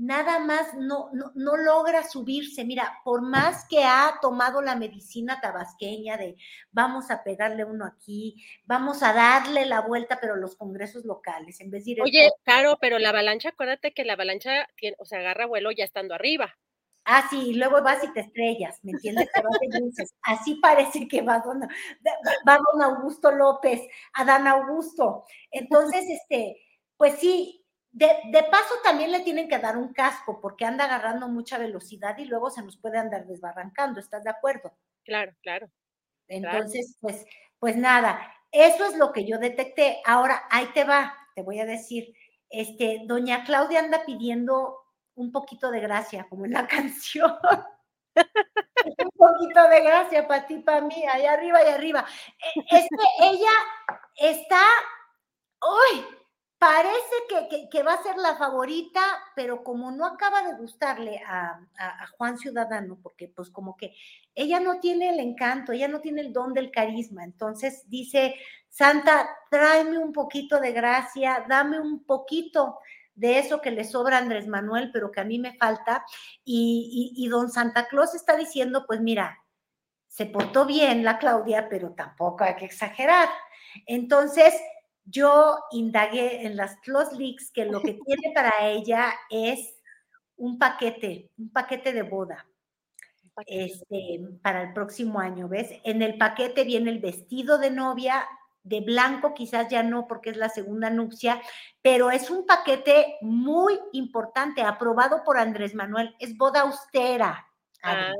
[0.00, 2.64] nada más no, no, logra subirse.
[2.64, 6.36] Mira, por más que ha tomado la medicina tabasqueña de
[6.72, 11.70] vamos a pegarle uno aquí, vamos a darle la vuelta, pero los congresos locales, en
[11.70, 12.02] vez de ir...
[12.02, 15.84] Oye, claro, pero la avalancha, acuérdate que la avalancha, tiene, o sea, agarra vuelo ya
[15.84, 16.56] estando arriba.
[17.04, 19.28] Ah, sí, y luego vas y te estrellas, ¿me entiendes?
[20.22, 23.82] Así parece que va don, va don Augusto López,
[24.14, 25.24] Adán Augusto.
[25.50, 26.56] Entonces, este,
[26.96, 27.59] pues sí,
[27.92, 32.24] de, paso también le tienen que dar un casco porque anda agarrando mucha velocidad y
[32.24, 34.76] luego se nos puede andar desbarrancando, ¿estás de acuerdo?
[35.04, 35.68] Claro, claro.
[36.28, 37.24] Entonces, pues,
[37.58, 40.00] pues nada, eso es lo que yo detecté.
[40.04, 42.14] Ahora, ahí te va, te voy a decir,
[42.48, 44.76] este, doña Claudia anda pidiendo
[45.14, 47.32] un poquito de gracia, como en la canción.
[48.14, 52.06] un poquito de gracia para ti, para mí, ahí arriba y arriba.
[52.56, 53.52] E, es que ella
[54.16, 54.62] está,
[55.62, 56.04] uy,
[56.60, 59.00] Parece que, va a ser la favorita,
[59.34, 61.58] pero como no acaba de gustarle a,
[62.18, 63.94] Juan Ciudadano, porque pues como que
[64.34, 68.34] ella no tiene el encanto, ella no tiene el don del carisma, entonces dice,
[68.68, 72.78] Santa, tráeme un poquito de gracia, dame un poquito
[73.14, 76.04] de eso que le sobra a Andrés Manuel, pero que a mí me falta.
[76.44, 79.42] Y, y don Santa Claus está diciendo, pues mira,
[80.08, 83.30] se portó bien la Claudia, pero tampoco hay que exagerar.
[83.86, 84.54] Entonces,
[85.04, 89.80] yo indagué en las Close Leaks que lo que tiene para ella es
[90.36, 92.46] un paquete, un paquete de boda.
[93.46, 95.70] Este, para el próximo año, ¿ves?
[95.84, 98.26] En el paquete viene el vestido de novia,
[98.62, 101.40] de blanco quizás ya no porque es la segunda nupcia,
[101.80, 107.46] pero es un paquete muy importante, aprobado por Andrés Manuel, es boda austera.
[107.82, 108.12] Ah,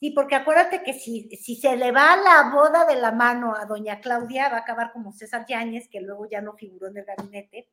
[0.00, 3.66] Sí, porque acuérdate que si, si se le va la boda de la mano a
[3.66, 7.04] doña Claudia, va a acabar como César Yáñez, que luego ya no figuró en el
[7.04, 7.68] gabinete,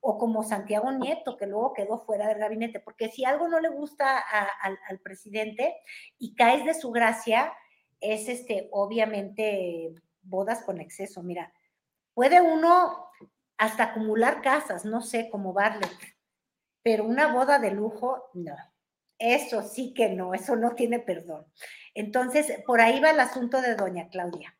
[0.00, 3.68] o como Santiago Nieto, que luego quedó fuera del gabinete, porque si algo no le
[3.68, 5.74] gusta al presidente
[6.18, 7.52] y caes de su gracia,
[8.00, 9.92] es este, obviamente,
[10.22, 11.24] bodas con exceso.
[11.24, 11.52] Mira,
[12.14, 13.08] puede uno
[13.56, 15.90] hasta acumular casas, no sé, como Barlet,
[16.84, 18.54] pero una boda de lujo, no.
[19.18, 21.46] Eso sí que no, eso no tiene perdón.
[21.94, 24.56] Entonces, por ahí va el asunto de doña Claudia.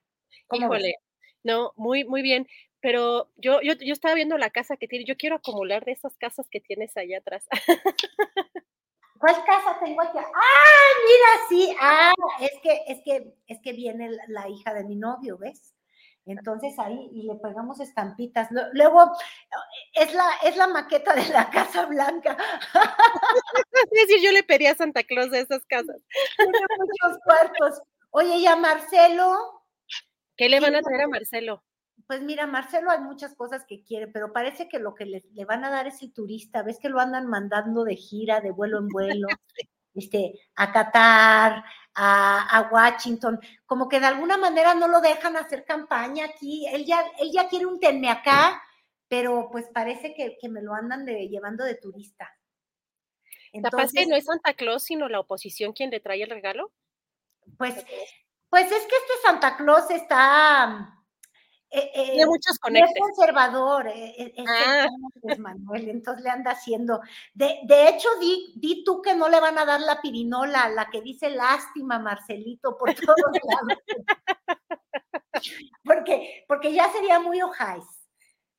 [0.53, 0.97] Híjole,
[1.43, 2.47] no, muy, muy bien.
[2.81, 6.17] Pero yo, yo, yo estaba viendo la casa que tiene, yo quiero acumular de esas
[6.17, 7.47] casas que tienes allá atrás.
[9.19, 10.19] ¿Cuál casa tengo aquí?
[10.19, 11.77] ¡Ah, mira, sí!
[11.81, 15.75] Ah, es que, es que, es que viene la hija de mi novio, ¿ves?
[16.27, 18.49] Entonces ahí y le pegamos estampitas.
[18.73, 19.13] Luego
[19.95, 22.37] es la, es la maqueta de la Casa Blanca.
[23.93, 25.97] Es decir, yo le pedí a Santa Claus de esas casas.
[26.37, 27.83] Tiene muchos cuartos.
[28.11, 29.63] Oye, ¿y a Marcelo?
[30.37, 31.63] ¿Qué le van a traer a Marcelo?
[32.07, 35.45] Pues mira, Marcelo hay muchas cosas que quiere, pero parece que lo que le, le
[35.45, 36.63] van a dar es el turista.
[36.63, 39.29] ¿Ves que lo andan mandando de gira, de vuelo en vuelo?
[39.95, 41.65] este, a Qatar,
[41.97, 46.67] a, Washington, como que de alguna manera no lo dejan hacer campaña aquí.
[46.69, 48.63] Él ya, él ya quiere un tenme acá,
[49.09, 52.31] pero pues parece que, me lo andan de, llevando de turista.
[53.53, 56.73] Entonces, no es Santa Claus, sino la oposición quien le trae el regalo?
[57.57, 57.75] Pues,
[58.51, 60.96] pues es que este Santa Claus está,
[61.71, 62.95] eh, eh, muchos conectes.
[62.95, 64.87] Es conservador, eh, ah.
[65.39, 67.01] Manuel, entonces le anda haciendo.
[67.35, 70.89] De, de hecho, di, di, tú que no le van a dar la pirinola, la
[70.91, 73.83] que dice lástima, Marcelito, por todos lados.
[75.85, 77.85] porque, porque ya sería muy ojáis,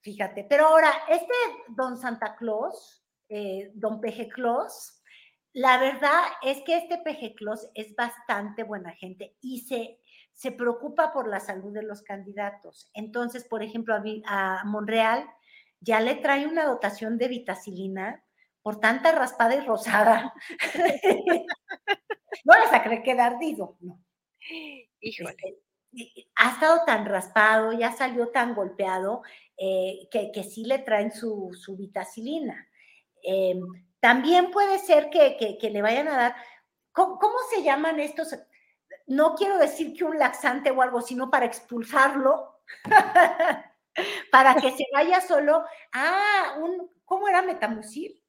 [0.02, 0.46] fíjate.
[0.50, 1.34] Pero ahora, este
[1.70, 3.04] don Santa Claus,
[3.74, 5.02] don Peje Claus,
[5.54, 10.00] la verdad es que este Peje Claus es bastante buena gente y se
[10.38, 12.92] se preocupa por la salud de los candidatos.
[12.94, 13.96] Entonces, por ejemplo,
[14.28, 15.28] a, Monreal
[15.80, 18.24] ya le trae una dotación de vitacilina
[18.62, 20.32] por tanta raspada y rosada.
[22.46, 24.00] no les a creer que ardido, no.
[25.00, 25.32] Híjole.
[25.92, 29.24] Este, ha estado tan raspado, ya salió tan golpeado,
[29.58, 32.70] eh, que, sí le traen su, vitacilina.
[33.24, 33.60] Em,
[34.00, 36.36] también puede ser que, le vayan a dar,
[36.92, 37.18] ¿cómo,
[37.50, 38.38] se llaman estos?
[39.08, 42.62] No quiero decir que un laxante o algo, sino para expulsarlo,
[44.32, 45.64] para que se vaya solo.
[45.94, 48.22] Ah, un, ¿cómo era metamucil?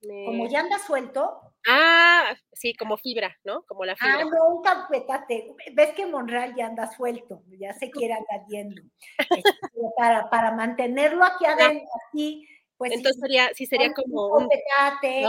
[0.00, 1.40] Como ya anda suelto.
[1.66, 3.64] Ah, sí, como fibra, ¿no?
[3.64, 4.20] Como la fibra.
[4.20, 5.54] Ah, no, un campetate.
[5.72, 8.82] Ves que Monreal ya anda suelto, ya se quiere andar yendo.
[9.18, 9.42] Este,
[9.96, 11.52] para, para mantenerlo aquí ah.
[11.52, 12.46] adentro, así,
[12.76, 12.92] pues.
[12.92, 14.28] Entonces sería, sí sería como.
[14.28, 15.24] Un petate,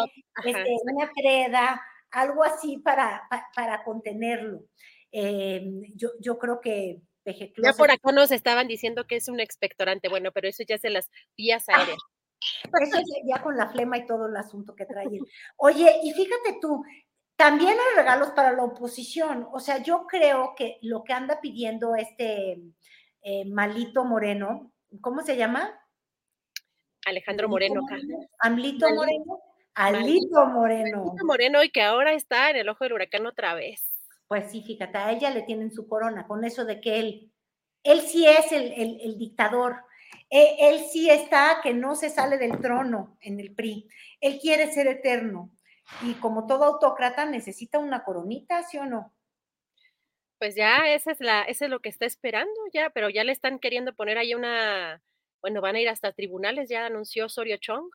[0.45, 1.81] este, una creda,
[2.11, 4.65] algo así para, para, contenerlo.
[5.11, 7.01] Em, yo, yo creo que
[7.57, 10.81] Ya por acá nos estaban diciendo que es un expectorante, bueno, pero eso ya es
[10.81, 11.99] de las vías aéreas.
[12.81, 15.19] Eso ya con la flema y todo el asunto que trae.
[15.57, 16.83] Oye, y fíjate tú,
[17.35, 19.47] también hay regalos para la oposición.
[19.51, 22.61] O sea, yo creo que lo que anda pidiendo este
[23.21, 25.77] eh, Malito Moreno, ¿cómo se llama?
[27.05, 27.81] Alejandro Moreno.
[28.39, 29.39] Amlito Moreno.
[29.79, 31.03] Alito Moreno.
[31.03, 33.81] Alito Moreno y que ahora está en el ojo del huracán otra vez.
[34.27, 37.31] Pues sí, fíjate, a ella le tienen su corona con eso de que él,
[37.83, 39.77] él sí es el, dictador.
[40.29, 43.87] Él, él, sí está que no se sale del trono en el PRI.
[44.19, 45.49] Él quiere ser eterno.
[46.01, 49.13] Y como todo autócrata necesita una coronita, ¿sí o no?
[50.39, 53.31] Pues ya, esa es la, ese es lo que está esperando ya, pero ya le
[53.31, 55.01] están queriendo poner ahí una,
[55.41, 57.89] bueno, van a ir hasta tribunales, ya anunció Sorio Chong.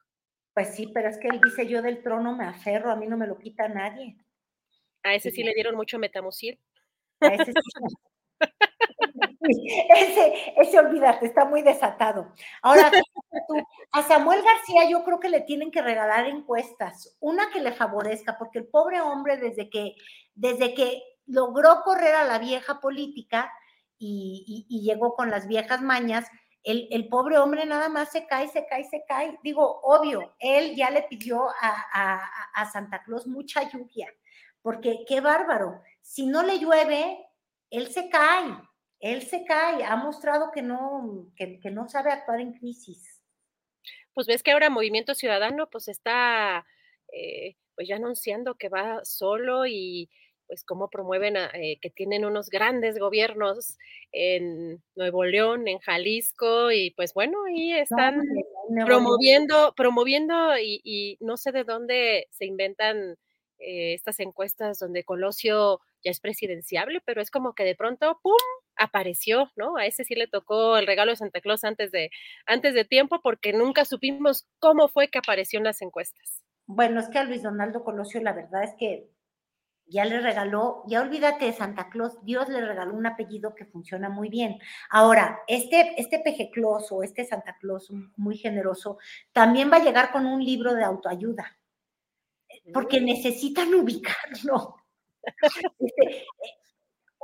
[0.55, 3.17] Pues sí, pero es que él dice yo del trono me aferro, a mí no
[3.17, 4.17] me lo quita nadie.
[5.03, 6.61] A ese sí le dieron mucho metamucil.
[7.21, 7.53] A ese sí.
[9.97, 12.33] ese, ese olvídate, está muy desatado.
[12.63, 12.91] Ahora,
[13.93, 18.39] a Samuel García yo creo que le tienen que regalar encuestas, una que le favorezca,
[18.39, 19.97] porque el pobre hombre desde que,
[20.35, 23.53] desde que logró correr a la vieja política
[23.99, 26.27] y, y llegó con las viejas mañas,
[26.65, 29.39] el, pobre hombre nada más se cae, se cae, se cae.
[29.43, 34.13] Digo, obvio, él ya le pidió a, Santa Claus mucha lluvia,
[34.63, 35.83] porque qué bárbaro.
[36.01, 37.19] Si no le llueve,
[37.71, 38.57] él se cae,
[39.01, 39.85] él se cae.
[39.85, 43.23] Ha mostrado que no, que, no sabe actuar en crisis.
[44.15, 46.65] Pues ves que ahora Movimiento Ciudadano pues está
[47.13, 50.09] eh, pues ya anunciando que va solo y
[50.47, 53.79] pues cómo promueven eh, que tienen unos grandes gobiernos
[54.13, 58.23] en Nuevo León, en Jalisco, y pues bueno, ahí están
[58.85, 63.17] promoviendo, promoviendo y, no sé de dónde se inventan
[63.59, 68.35] eh, estas encuestas donde Colosio ya es presidenciable, pero es como que de pronto, ¡pum!,
[68.77, 69.77] apareció, ¿no?
[69.77, 72.11] A ese sí le tocó el regalo de Santa Claus antes de,
[72.47, 76.43] antes de tiempo porque nunca supimos cómo fue que apareció en las encuestas.
[76.67, 79.09] Bueno, es que a Luis Donaldo Colosio la verdad es que
[79.87, 84.09] ya le regaló, ya olvídate de Santa Claus, Dios le regaló un apellido que funciona
[84.09, 84.59] muy bien.
[84.91, 88.99] Ahora, este, este Peje Claus o este Santa Claus muy generoso,
[89.33, 91.59] también va a llegar con un libro de autoayuda,
[92.73, 94.77] porque necesitan ubicarlo.
[95.79, 96.27] Este,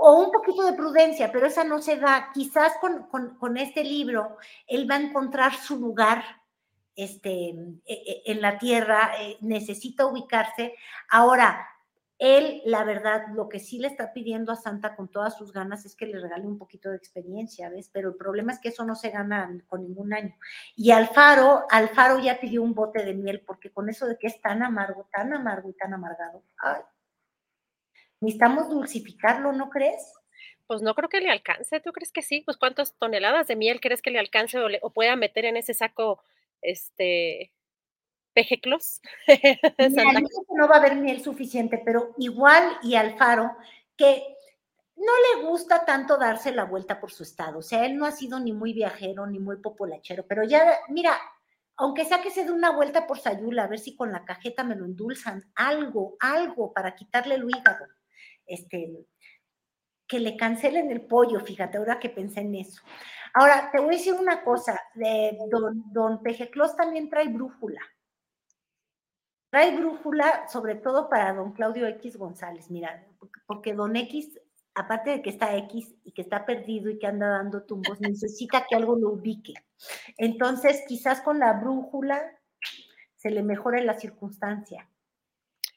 [0.02, 2.30] o un poquito de prudencia, pero esa no se da.
[2.32, 6.24] Quizás con, este libro él va a encontrar su lugar
[6.96, 10.74] este, e, e, en la tierra, eh, necesita ubicarse.
[11.10, 11.68] Ahora,
[12.20, 15.86] él, la verdad, lo que sí le está pidiendo a Santa con todas sus ganas
[15.86, 17.88] es que le regale un poquito de experiencia, ¿ves?
[17.90, 20.36] Pero el problema es que eso no se gana con ningún año.
[20.76, 24.38] Y Alfaro, Alfaro ya pidió un bote de miel, porque con eso de que es
[24.42, 26.82] tan amargo, tan amargo y tan amargado, ay,
[28.20, 30.12] necesitamos dulcificarlo, ¿no crees?
[30.66, 32.42] Pues no creo que le alcance, ¿tú crees que sí?
[32.42, 35.72] Pues cuántas toneladas de miel crees que le alcance o, o pueda meter en ese
[35.72, 36.22] saco,
[36.60, 37.50] este,
[38.32, 39.00] Pejeclos.
[40.48, 43.56] no va a haber miel suficiente, pero igual y Alfaro,
[43.96, 44.22] que
[44.96, 47.58] no le gusta tanto darse la vuelta por su estado.
[47.58, 51.18] O sea, él no ha sido ni muy viajero ni muy populachero, pero ya, mira,
[51.76, 54.64] aunque sea que se dé una vuelta por Sayula, a ver si con la cajeta
[54.64, 57.86] me lo endulzan, algo, algo para quitarle el hígado.
[58.46, 59.06] Este,
[60.06, 62.82] que le cancelen el pollo, fíjate, ahora que pensé en eso.
[63.32, 67.80] Ahora, te voy a decir una cosa, de don, don Pejeclos también trae brújula.
[69.50, 73.04] Trae brújula, sobre todo para don Claudio X González, mira,
[73.46, 74.40] porque don X,
[74.74, 78.66] aparte de que está X y que está perdido y que anda dando tumbos, necesita
[78.68, 79.54] que algo lo ubique.
[80.16, 82.22] Entonces, quizás con la brújula
[83.16, 84.88] se le mejore la circunstancia.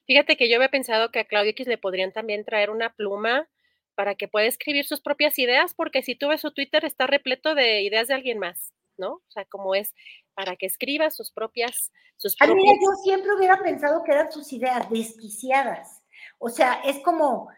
[0.06, 3.50] Fíjate que yo había pensado que a Claudio X le podrían también traer una pluma
[3.96, 7.56] para que pueda escribir sus propias ideas, porque si tú ves su Twitter está repleto
[7.56, 9.14] de ideas de alguien más, ¿no?
[9.14, 9.94] O sea, como es
[10.34, 11.92] para que escriba sus propias...
[12.18, 12.76] Sus propias...
[12.82, 16.04] yo siempre hubiera pensado que eran sus ideas desquiciadas.
[16.40, 17.50] O sea, es como,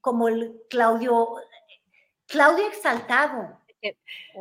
[0.00, 1.34] como el Claudio,
[2.26, 3.60] Claudio exaltado.
[3.82, 3.96] Eh,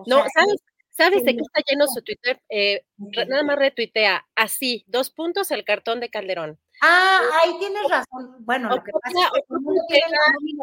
[0.06, 0.62] no, ¿sabes?
[0.90, 2.42] ¿Sabes de qué está lleno su Twitter?
[2.50, 6.60] Eh, nada más retuitea así, dos puntos el cartón de Calderón.
[6.82, 8.36] Ah, ahí tienes razón.
[8.40, 10.18] Bueno, lo que pasa es que el mundo tiene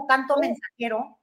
[0.06, 1.18] tanto mensajero.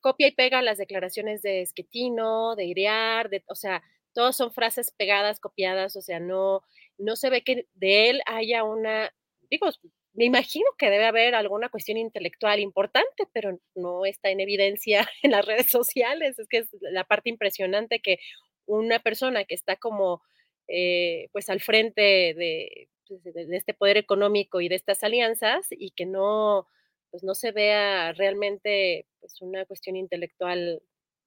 [0.00, 3.80] Copia y pega las declaraciones de Esquetino, de Iriar, de, o sea,
[4.18, 6.64] todas son frases pegadas, copiadas, o sea, no,
[6.98, 9.14] no se ve que de él haya una,
[9.48, 9.68] digo,
[10.12, 15.30] me imagino que debe haber alguna cuestión intelectual importante, pero no está en evidencia en
[15.30, 16.36] las redes sociales.
[16.36, 18.18] Es que es la parte impresionante que
[18.66, 20.20] una persona que está como,
[20.66, 22.02] eh, pues, al frente
[22.34, 26.66] de, pues, este poder económico y de estas alianzas y que no,
[27.12, 30.82] pues no se vea realmente pues una cuestión intelectual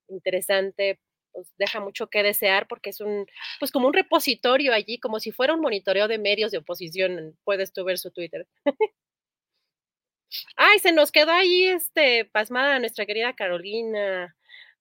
[0.09, 0.99] interesante,
[1.31, 3.25] pues deja mucho que desear porque es un,
[3.59, 7.73] pues como un repositorio allí, como si fuera un monitoreo de medios de oposición, puedes
[7.73, 8.47] tú ver su Twitter.
[10.55, 14.35] Ay, se nos quedó ahí este pasmada nuestra querida Carolina.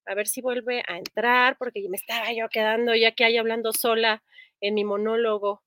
[0.06, 3.72] A ver si vuelve a entrar, porque me estaba yo quedando ya que hay hablando
[3.72, 4.22] sola
[4.60, 5.62] en mi monólogo.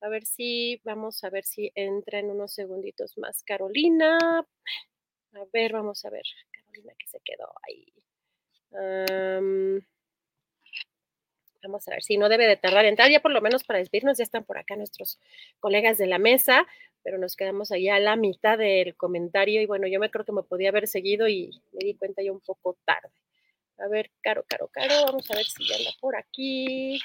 [0.00, 4.18] A ver si, vamos a ver si entra en unos segunditos más Carolina.
[5.34, 6.24] A ver, vamos a ver.
[6.52, 7.92] Carolina que se quedó ahí.
[11.66, 13.78] Vamos a ver si no debe de tardar en entrar, ya por lo menos para
[13.78, 15.18] despedirnos, ya están por acá nuestros
[15.60, 16.66] colegas de la mesa,
[17.02, 20.32] pero nos quedamos ahí a la mitad del comentario y bueno, yo me creo que
[20.32, 23.10] me podía haber seguido y me di cuenta ya un poco tarde.
[23.78, 26.98] A ver, Caro, Caro, Caro, vamos a ver si ya anda por aquí.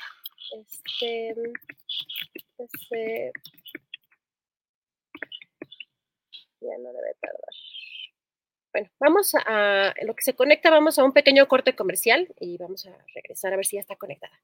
[0.57, 1.35] Este,
[2.57, 3.31] este,
[6.61, 7.53] ya no debe tardar.
[8.73, 12.57] Bueno, vamos a, en lo que se conecta, vamos a un pequeño corte comercial y
[12.57, 14.39] vamos a regresar a ver si ya está conectada.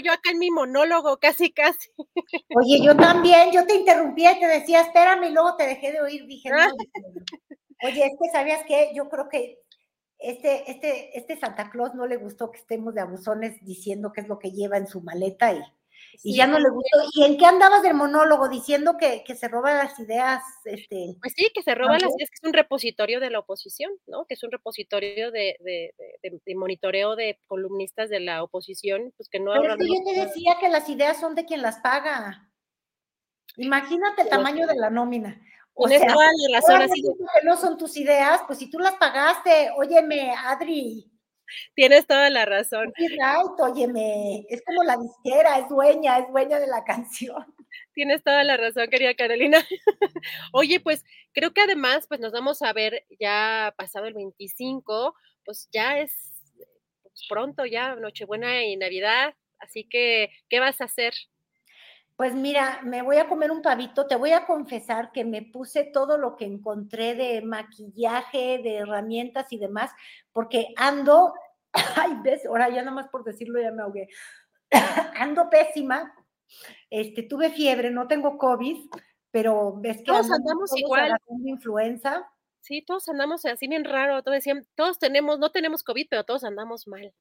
[0.00, 1.90] Yo acá en mi monólogo, casi, casi.
[2.54, 6.00] Oye, yo también, yo te interrumpía y te decía, espérame, y luego te dejé de
[6.00, 6.56] oír, dije, no,
[7.82, 9.58] Oye, es que sabías que yo creo que
[10.18, 14.28] este, este, este Santa Claus no le gustó que estemos de abusones diciendo qué es
[14.28, 15.62] lo que lleva en su maleta y
[16.22, 16.98] y ya no le gustó.
[17.14, 18.48] ¿Y en qué andabas del monólogo?
[18.48, 20.42] Diciendo que, se roba las ideas.
[20.64, 23.90] Este, pues sí, que se roba las ideas, que es un repositorio de la oposición,
[24.06, 24.24] ¿no?
[24.26, 25.56] Que es un repositorio de,
[26.54, 30.56] monitoreo de columnistas de la oposición, pues que no Pero es que yo te decía
[30.60, 32.50] que las ideas son de quien las paga.
[33.56, 35.40] Imagínate el tamaño de la nómina.
[35.74, 37.02] O sea, razón, así.
[37.02, 41.09] que no son tus ideas, pues si tú las pagaste, óyeme, Adri,
[41.74, 42.92] Tienes toda la razón.
[42.96, 47.54] Right, óyeme, es como la disquera, es dueña, es dueña de la canción.
[47.92, 49.58] Tienes toda la razón, querida Carolina.
[50.52, 55.68] Oye, pues creo que además, pues nos vamos a ver ya pasado el 25, pues
[55.72, 56.12] ya es
[57.02, 61.14] pues, pronto, ya Nochebuena y Navidad, así que, ¿qué vas a hacer?
[62.20, 64.06] Pues mira, me voy a comer un pavito.
[64.06, 69.50] Te voy a confesar que me puse todo lo que encontré de maquillaje, de herramientas
[69.54, 69.90] y demás,
[70.30, 71.32] porque ando,
[71.96, 74.08] ay, ves, ahora ya nada más por decirlo ya me ahogué.
[75.18, 76.12] ando pésima.
[76.90, 78.90] Este, tuve fiebre, no tengo COVID,
[79.30, 81.16] pero ves que todos andamos igual.
[81.46, 82.30] influenza.
[82.60, 84.22] Sí, todos andamos así bien raro.
[84.22, 87.14] Todos decían, todos tenemos, no tenemos COVID, pero todos andamos mal.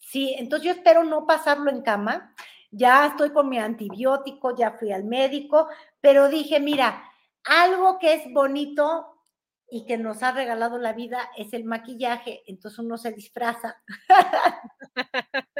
[0.00, 2.34] Sí, entonces yo espero no pasarlo en cama
[2.76, 5.68] ya estoy con mi antibiótico, ya fui al médico,
[6.00, 7.04] pero dije, mira,
[7.44, 9.06] algo que es bonito
[9.68, 13.80] y que nos ha regalado la vida es el maquillaje, entonces uno se disfraza.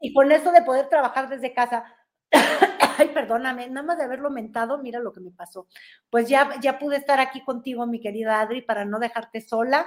[0.00, 1.84] y con eso de poder trabajar desde casa,
[3.14, 5.68] perdóname, nada más de haberlo mentado, mira lo que me pasó.
[6.10, 9.86] Pues ya, ya pude estar aquí contigo, mi querida Adri, para no dejarte sola.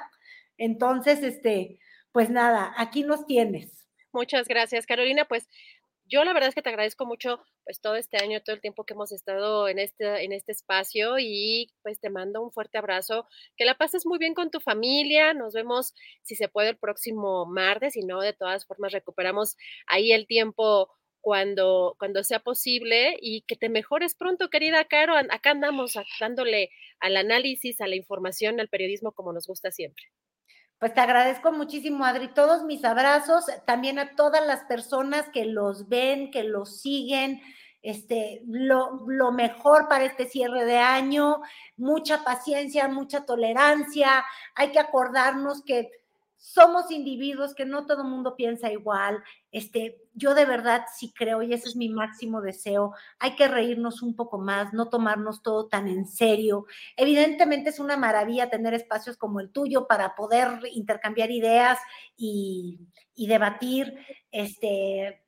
[0.58, 1.80] Entonces, este,
[2.12, 3.88] pues nada, aquí nos tienes.
[4.14, 5.26] Muchas gracias, Carolina.
[5.26, 5.50] Pues
[6.06, 8.86] yo la verdad es que te agradezco mucho pues todo este año, todo el tiempo
[8.86, 13.28] que hemos estado en este, en este espacio y pues te mando un fuerte abrazo.
[13.58, 15.34] Que la pases muy bien con tu familia.
[15.34, 19.56] Nos vemos si se puede el próximo martes, y no, de todas formas recuperamos
[19.88, 20.90] ahí el tiempo
[21.22, 25.16] cuando, cuando sea posible y que te mejores pronto, querida Caro.
[25.16, 30.06] Acá andamos dándole al análisis, a la información, al periodismo como nos gusta siempre.
[30.84, 32.28] Pues te agradezco muchísimo, Adri.
[32.34, 37.40] Todos mis abrazos, también a todas las personas que los ven, que los siguen.
[37.82, 41.38] Este, lo, lo mejor para este cierre de año,
[41.78, 44.26] mucha paciencia, mucha tolerancia.
[44.56, 45.90] Hay que acordarnos que
[46.44, 49.24] somos individuos que no todo mundo piensa igual.
[49.50, 54.02] Este, yo de verdad sí creo, y ese es mi máximo deseo, hay que reírnos
[54.02, 56.66] un poco más, no tomarnos todo tan en serio.
[56.98, 61.80] Evidentemente es una maravilla tener espacios como el tuyo para poder intercambiar ideas
[62.18, 63.96] y, y debatir.
[64.30, 65.23] Este,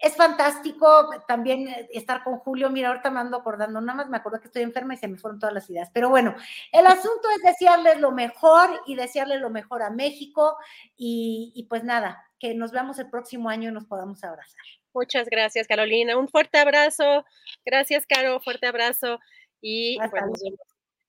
[0.00, 2.70] es fantástico también eh, estar con Julio.
[2.70, 5.18] Mira, ahorita me ando acordando, nada más me acuerdo que estoy enferma y se me
[5.18, 5.90] fueron todas las ideas.
[5.92, 6.34] Pero bueno,
[6.72, 10.56] el asunto es desearles lo mejor y desearle lo mejor a México.
[10.96, 14.62] Y, pues nada, que nos veamos el próximo año y nos podamos abrazar.
[14.94, 16.16] Muchas gracias, Carolina.
[16.16, 17.24] Un fuerte abrazo.
[17.64, 18.40] Gracias, Caro.
[18.40, 19.18] Fuerte abrazo.
[19.60, 20.58] Y pues, nos vemos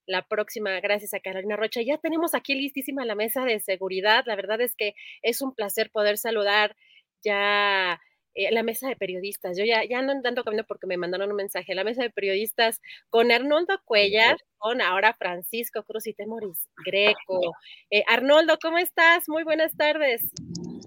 [0.07, 0.79] la próxima.
[0.79, 1.81] Gracias a Carolina Rocha.
[1.81, 4.23] Ya tenemos aquí listísima la mesa de seguridad.
[4.25, 6.75] La verdad es que es un placer poder saludar
[7.21, 7.99] ya
[8.35, 9.57] eh, la mesa de periodistas.
[9.57, 11.75] Yo ya, ya no ando camino porque me mandaron un mensaje.
[11.75, 17.53] La mesa de periodistas con Arnoldo Cuellar, con ahora Francisco Cruz y Temoris Greco.
[17.89, 19.27] Eh, Arnoldo, ¿cómo estás?
[19.27, 20.29] Muy buenas tardes.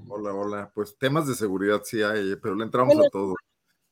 [0.09, 0.73] Hola, hola.
[0.75, 3.35] Pues temas de seguridad sí hay, pero le entramos a todo.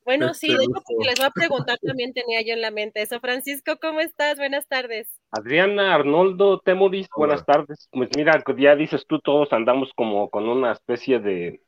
[0.05, 3.03] Bueno, sí, de hecho, porque les voy a preguntar también tenía yo en la mente
[3.03, 3.21] eso.
[3.21, 4.39] Francisco, ¿cómo estás?
[4.39, 5.09] Buenas tardes.
[5.31, 7.89] Adriana, Arnoldo, Temoris, buenas tardes.
[7.93, 11.63] Pues mira, ya dices tú, todos andamos como con una especie de,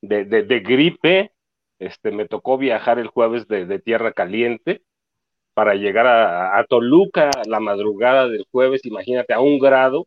[0.00, 1.32] de, de, gripe.
[1.78, 4.82] Este, me tocó viajar el jueves de, Tierra Caliente
[5.54, 10.06] para llegar a, a, Toluca la madrugada del jueves, imagínate, a un grado,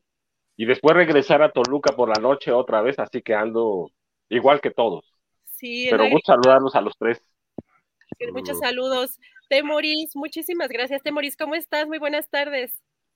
[0.57, 3.89] y después regresar a Toluca por la noche otra vez, así que ando
[4.29, 5.05] igual que todos.
[5.61, 7.21] Sí, Pero muchos saludarlos a los tres.
[8.33, 9.19] muchos saludos.
[9.49, 11.03] Temoris, muchísimas gracias.
[11.03, 11.87] Temoris, ¿cómo estás?
[11.87, 12.73] Muy buenas tardes.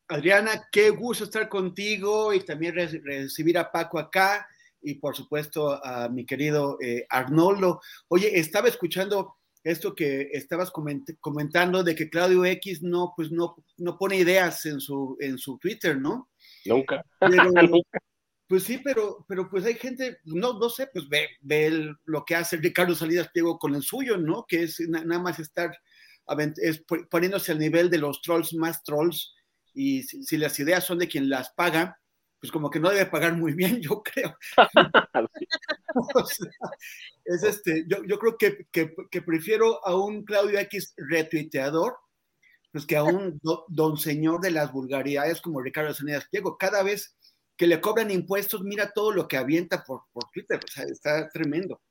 [0.07, 4.47] Adriana, qué gusto estar contigo y también recibir a Paco acá
[4.85, 7.81] y por supuesto a mi querido eh, Arnoldo.
[8.07, 13.97] Oye, estaba escuchando esto que estabas comentando de que Claudio X no, pues no, no
[13.97, 16.29] pone ideas en su, en su Twitter, ¿no?
[16.65, 17.03] Nunca.
[18.47, 22.35] Pues sí, pero, pero pues hay gente, no, no sé, pues ve, ve lo que
[22.35, 24.45] hace Ricardo Salidas Pliego con el suyo, ¿no?
[24.47, 25.75] Que es nada más estar
[26.57, 29.33] es, poniéndose al nivel de los trolls más trolls
[29.73, 31.99] y si las ideas son de quien las paga,
[32.39, 34.37] pues como que no debe pagar muy bien, yo creo.
[37.25, 41.97] es este, yo, yo creo que, que, prefiero a un Claudio X retuiteador,
[42.71, 46.57] pues que a un don señor de las vulgaridades como Ricardo Sanidas Diego.
[46.57, 47.17] Cada vez
[47.55, 51.29] que le cobran impuestos, mira todo lo que avienta por, por Twitter, o sea, está
[51.29, 51.81] tremendo.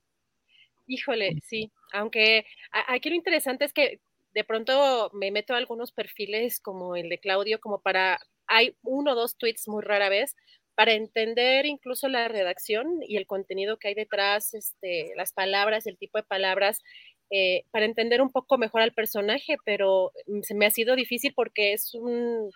[0.86, 2.44] Híjole, sí, aunque
[2.88, 4.02] aquí lo interesante es que
[4.34, 9.12] de pronto me meto a algunos perfiles como el de Claudio, como para hay uno
[9.12, 10.34] o dos tweets muy rara vez
[10.74, 15.98] para entender incluso la redacción y el contenido que hay detrás, este, las palabras, el
[15.98, 16.80] tipo de palabras,
[17.30, 21.32] eh, para entender un poco mejor al personaje, pero mm, se me ha sido difícil
[21.34, 22.50] porque es un,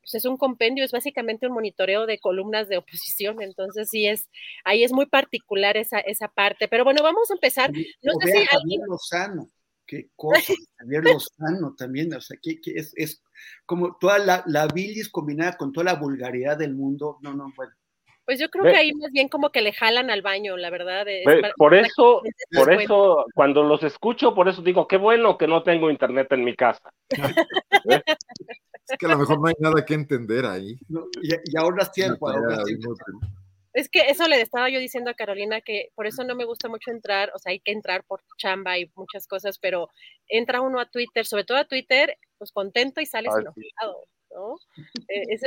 [0.00, 4.28] pues, es un compendio, es básicamente un monitoreo de columnas de oposición, entonces sí es,
[4.64, 7.72] ahí es muy particular esa, esa parte, pero bueno, vamos a empezar.
[8.02, 8.82] No sé si alguien...
[8.86, 9.50] Lozano
[9.92, 13.22] qué cosa, Javier Lozano también, o sea, que, es, es,
[13.66, 17.72] como toda la, la bilis combinada con toda la vulgaridad del mundo, no, no, bueno.
[18.24, 21.04] Pues yo creo que ahí más bien como que le jalan al baño, la verdad.
[21.58, 22.22] por eso,
[22.52, 26.44] por eso, cuando los escucho, por eso digo, qué bueno que no tengo internet en
[26.44, 26.90] mi casa.
[27.10, 30.78] es que a lo mejor no hay nada que entender ahí.
[31.20, 32.30] y, y, ahorras tiempo.
[32.30, 32.94] Ahorras tiempo.
[33.72, 36.68] Es que eso le estaba yo diciendo a Carolina que por eso no me gusta
[36.68, 39.88] mucho entrar, o sea, hay que entrar por chamba y muchas cosas, pero
[40.28, 44.56] entra uno a Twitter, sobre todo a Twitter, pues contento y sales enojado, ¿no?
[45.08, 45.38] Eh,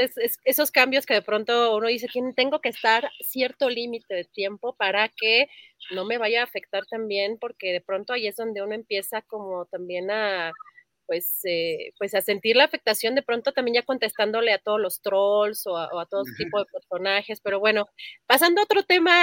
[0.45, 5.09] esos cambios que de pronto uno dice, tengo que estar cierto límite de tiempo para
[5.09, 5.47] que
[5.91, 9.65] no me vaya a afectar también, porque de pronto ahí es donde uno empieza como
[9.65, 10.51] también a,
[11.05, 15.01] pues, eh, pues a sentir la afectación de pronto también ya contestándole a todos los
[15.01, 17.41] trolls o a, todo tipo de personajes.
[17.41, 17.87] Pero bueno,
[18.27, 19.13] pasando a otro tema,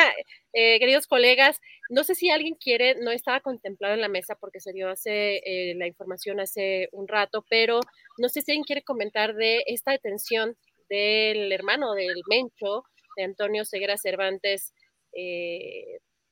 [0.52, 1.60] eh, queridos colegas,
[1.90, 5.36] no sé si alguien quiere, no estaba contemplado en la mesa porque se dio hace
[5.44, 7.80] eh, la información hace un rato, pero
[8.18, 10.56] no sé si alguien quiere comentar de esta detención
[10.88, 12.84] del hermano del Mencho,
[13.16, 14.72] de Antonio Ceguera Cervantes,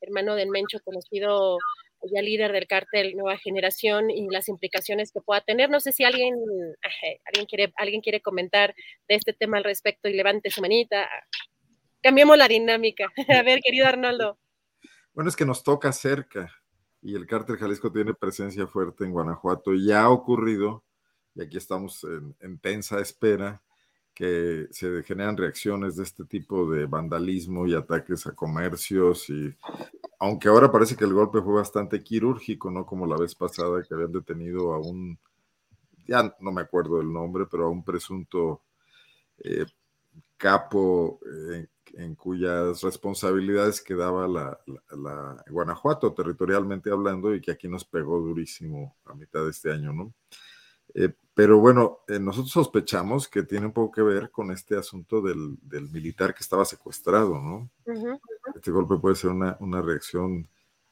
[0.00, 1.58] hermano del Mencho, conocido
[2.02, 5.70] ya líder del cártel Nueva Generación y las implicaciones que pueda tener.
[5.70, 6.34] No sé si alguien,
[7.26, 8.74] alguien, quiere, alguien quiere comentar
[9.08, 11.08] de este tema al respecto y levante su manita.
[12.02, 13.06] Cambiemos la dinámica.
[13.40, 14.38] A ver, querido Arnoldo.
[15.12, 16.50] Bueno, es que nos toca cerca
[17.02, 19.72] y el cártel Jalisco tiene presencia fuerte en Guanajuato.
[19.74, 20.84] Ya ha ocurrido
[21.34, 23.62] y aquí estamos en, en tensa espera
[24.20, 29.56] que se generan reacciones de este tipo de vandalismo y ataques a comercios y
[30.18, 32.84] aunque ahora parece que el golpe fue bastante quirúrgico, ¿no?
[32.84, 35.18] Como la vez pasada que habían detenido a un,
[36.06, 38.60] ya no me acuerdo del nombre, pero a un presunto
[39.38, 39.64] eh,
[40.36, 44.60] capo eh, en cuyas responsabilidades quedaba la,
[44.98, 49.94] la, Guanajuato territorialmente hablando y que aquí nos pegó durísimo a mitad de este año,
[49.94, 50.12] ¿no?
[50.92, 51.08] Eh,
[51.40, 55.56] pero bueno, eh, nosotros sospechamos que tiene un poco que ver con este asunto del,
[55.90, 57.70] militar que estaba secuestrado, ¿no?
[58.54, 60.46] Este golpe puede ser una, reacción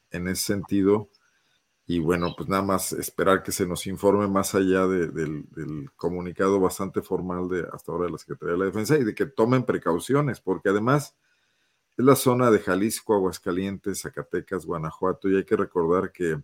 [0.09, 1.11] en ese sentido.
[1.85, 7.03] Y bueno, pues nada más esperar que se nos informe más allá del, comunicado bastante
[7.03, 10.41] formal de hasta ahora de la Secretaría de la Defensa y de que tomen precauciones,
[10.41, 11.15] porque además
[11.95, 16.41] es la zona de Jalisco, Aguascalientes, Zacatecas, Guanajuato, y hay que recordar que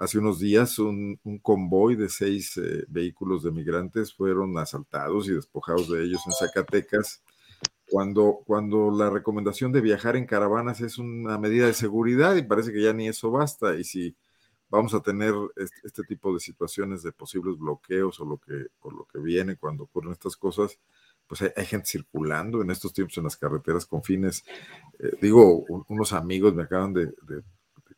[0.00, 5.90] Hace unos días un, convoy de seis eh, vehículos de migrantes fueron asaltados y despojados
[5.90, 7.22] de ellos en Zacatecas,
[7.86, 12.72] cuando, cuando la recomendación de viajar en caravanas es una medida de seguridad y parece
[12.72, 13.74] que ya ni eso basta.
[13.74, 14.16] Y si
[14.70, 15.34] vamos a tener
[15.84, 19.84] este, tipo de situaciones de posibles bloqueos o lo que, o lo que viene cuando
[19.84, 20.78] ocurren estas cosas,
[21.26, 24.46] pues hay, gente circulando en estos tiempos en las carreteras con fines,
[24.98, 27.12] eh, digo, unos amigos me acaban de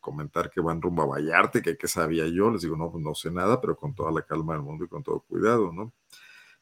[0.03, 3.15] comentar que van rumbo a Vallarte, que qué sabía yo, les digo, no, pues no
[3.15, 5.91] sé nada, pero con toda la calma del mundo y con todo cuidado, ¿no?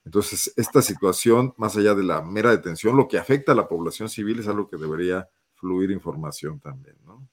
[0.06, 4.10] Entonces, esta situación, más allá de la mera detención, lo que afecta a la población
[4.10, 7.28] civil es algo que debería fluir información también, ¿no?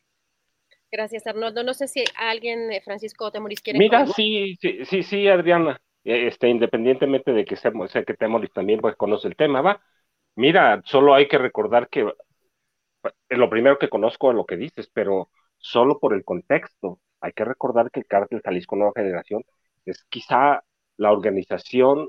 [0.91, 1.63] Gracias, Arnoldo.
[1.63, 3.79] No sé si alguien, eh, Francisco Temoris, quiere.
[3.79, 5.81] Mira, sí, sí, sí, sí, Adriana.
[6.05, 7.71] E, este, independientemente de que sé,
[8.07, 9.83] que Temoris también pues, conoce el tema, va.
[10.37, 12.11] Mira, solo hay que recordar que
[13.29, 17.01] lo primero que conozco es lo que dices, pero solo por el contexto.
[17.21, 19.45] Hay que recordar que el Cártel Jalisco Nueva Generación
[19.85, 20.63] es quizá
[20.97, 22.09] la organización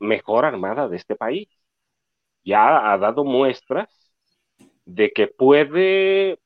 [0.00, 1.48] mejor armada de este país.
[2.44, 3.88] Ya ha dado muestras
[4.84, 6.38] de que puede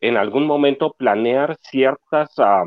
[0.00, 2.66] en algún momento planear ciertas uh,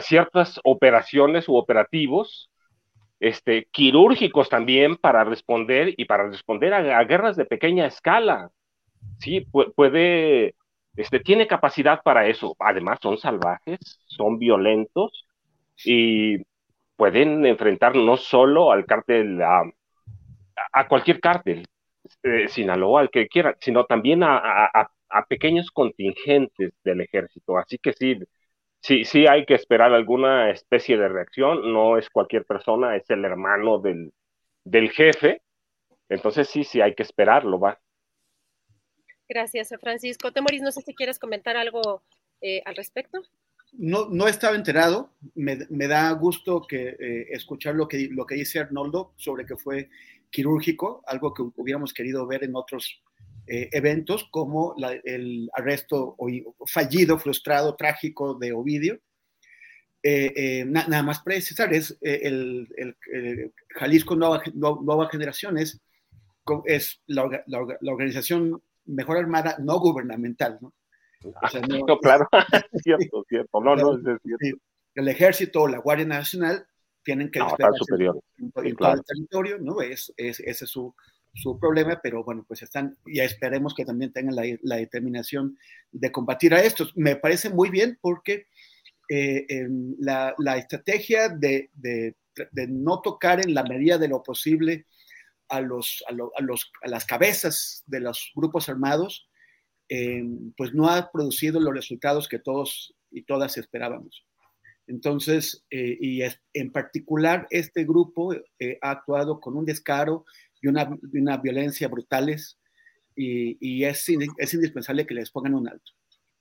[0.00, 2.50] Ciertas operaciones u operativos
[3.20, 8.50] este, quirúrgicos también para responder y para responder a, guerras de pequeña escala.
[9.20, 10.56] Sí, puede,
[10.96, 12.56] este, tiene capacidad para eso.
[12.58, 15.26] Además, son salvajes, son violentos
[15.84, 16.38] y
[16.96, 19.62] pueden enfrentar no solo al cártel, a,
[20.72, 21.64] a cualquier cártel,
[22.24, 24.68] eh, Sinaloa, al que quiera, sino también a,
[25.12, 27.58] a pequeños contingentes del ejército.
[27.58, 28.18] Así que sí,
[28.82, 33.24] sí, sí hay que esperar alguna especie de reacción, no es cualquier persona, es el
[33.24, 35.40] hermano del, jefe,
[36.08, 37.80] entonces sí, sí hay que esperarlo, va.
[39.28, 40.32] Gracias, Francisco.
[40.32, 42.02] Temoris, no sé si quieres comentar algo
[42.42, 43.22] eh, al respecto.
[43.72, 45.56] No, no estaba enterado, me,
[45.88, 49.88] da gusto que eh, escuchar lo que, lo que dice Arnoldo sobre que fue
[50.30, 53.02] quirúrgico, algo que hubiéramos querido ver en otros
[53.46, 54.74] eh, eventos como
[55.04, 56.16] el arresto
[56.66, 59.00] fallido, frustrado, trágico de Ovidio.
[60.04, 62.68] Eh, eh, nada más precisar, es el,
[63.70, 65.80] Jalisco Nueva, Nueva Generación es,
[67.06, 67.30] la,
[67.82, 70.72] organización mejor armada no gubernamental, ¿no?
[72.02, 72.28] claro,
[72.82, 74.62] cierto, cierto, no, no, es cierto.
[74.94, 76.66] El ejército o la Guardia Nacional
[77.02, 77.48] tienen que no,
[77.78, 78.20] superior.
[78.38, 79.80] en, todo el territorio, ¿no?
[79.80, 80.94] Es, es, ese es su,
[81.34, 85.58] su problema, pero bueno, pues están, y esperemos que también tengan la, determinación
[85.90, 86.96] de combatir a estos.
[86.96, 88.46] Me parece muy bien porque
[89.08, 89.68] eh,
[89.98, 91.70] la, estrategia de,
[92.68, 94.86] no tocar en la medida de lo posible
[95.48, 99.28] a, los, a, los, a las cabezas de los grupos armados,
[99.88, 100.22] eh,
[100.56, 104.26] pues no ha producido los resultados que todos y todas esperábamos.
[104.86, 106.22] Entonces, eh, y
[106.52, 110.24] en particular este grupo ha actuado con un descaro
[110.62, 112.58] y una, una violencia brutales
[113.14, 114.08] y, y es,
[114.38, 115.92] es, indispensable que les pongan un alto.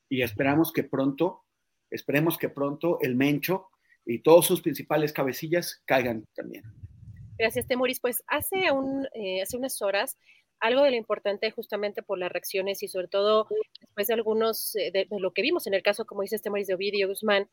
[0.07, 1.43] Y esperamos que pronto,
[1.89, 3.67] esperemos que pronto el Mencho
[4.05, 6.63] y todos sus principales cabecillas caigan también.
[7.37, 7.99] Gracias, Temuris.
[7.99, 10.17] Pues hace, un, eh, hace unas horas,
[10.59, 13.47] algo de lo importante justamente por las reacciones y sobre todo
[13.79, 16.75] después de algunos, eh, de, lo que vimos en el caso, como dice Temuris de
[16.75, 17.49] Ovidio Guzmán,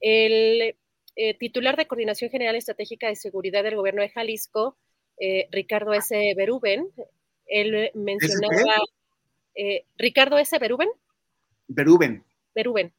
[0.00, 0.76] el
[1.16, 4.78] eh, titular de Coordinación General Estratégica de Seguridad del Gobierno de Jalisco,
[5.24, 6.34] eh, Ricardo S.
[6.36, 6.88] Beruben.
[7.46, 8.74] Él mencionaba.
[9.54, 10.58] Eh, Ricardo S.
[10.58, 10.88] Beruben.
[11.68, 12.24] Beruben.
[12.52, 12.92] Beruben.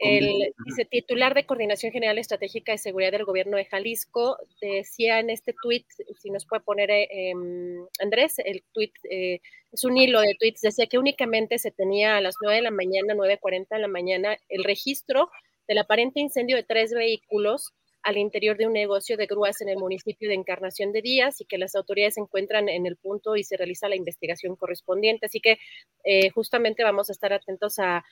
[0.00, 0.52] El
[0.90, 5.86] titular de Coordinación General Estratégica de Seguridad del Gobierno de Jalisco decía en este tuit,
[6.18, 9.40] si nos puede poner em, Andrés, el tuit eh,
[9.70, 12.70] es un hilo de tweets, decía que únicamente se tenía a las 9 de la
[12.70, 15.30] mañana, 9.40 de la mañana, el registro
[15.68, 19.76] del aparente incendio de tres vehículos al interior de un negocio de grúas en el
[19.76, 23.44] municipio de Encarnación de Díaz y que las autoridades se encuentran en el punto y
[23.44, 25.26] se realiza la investigación correspondiente.
[25.26, 25.58] Así que
[26.04, 28.04] eh, justamente vamos a estar atentos a,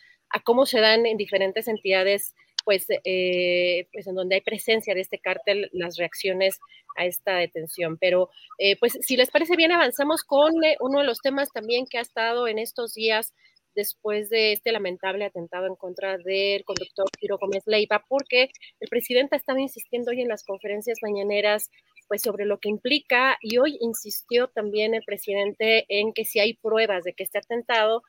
[0.45, 2.35] cómo se dan en diferentes entidades,
[2.65, 6.61] pues, eh, pues en donde hay presencia de este cártel, las reacciones
[6.97, 7.97] a esta detención.
[7.99, 8.29] Pero,
[8.59, 12.03] eh, pues, si les parece bien, avanzamos con uno de los temas también que ha
[12.03, 13.33] estado en estos días
[13.79, 18.51] después de este lamentable atentado en contra del conductor Ciro Gómez Leiva, porque
[18.81, 21.71] el presidente ha estado insistiendo hoy en las conferencias mañaneras
[22.09, 26.55] pues sobre lo que implica y hoy insistió también el presidente en que si hay
[26.55, 28.03] pruebas de que este atentado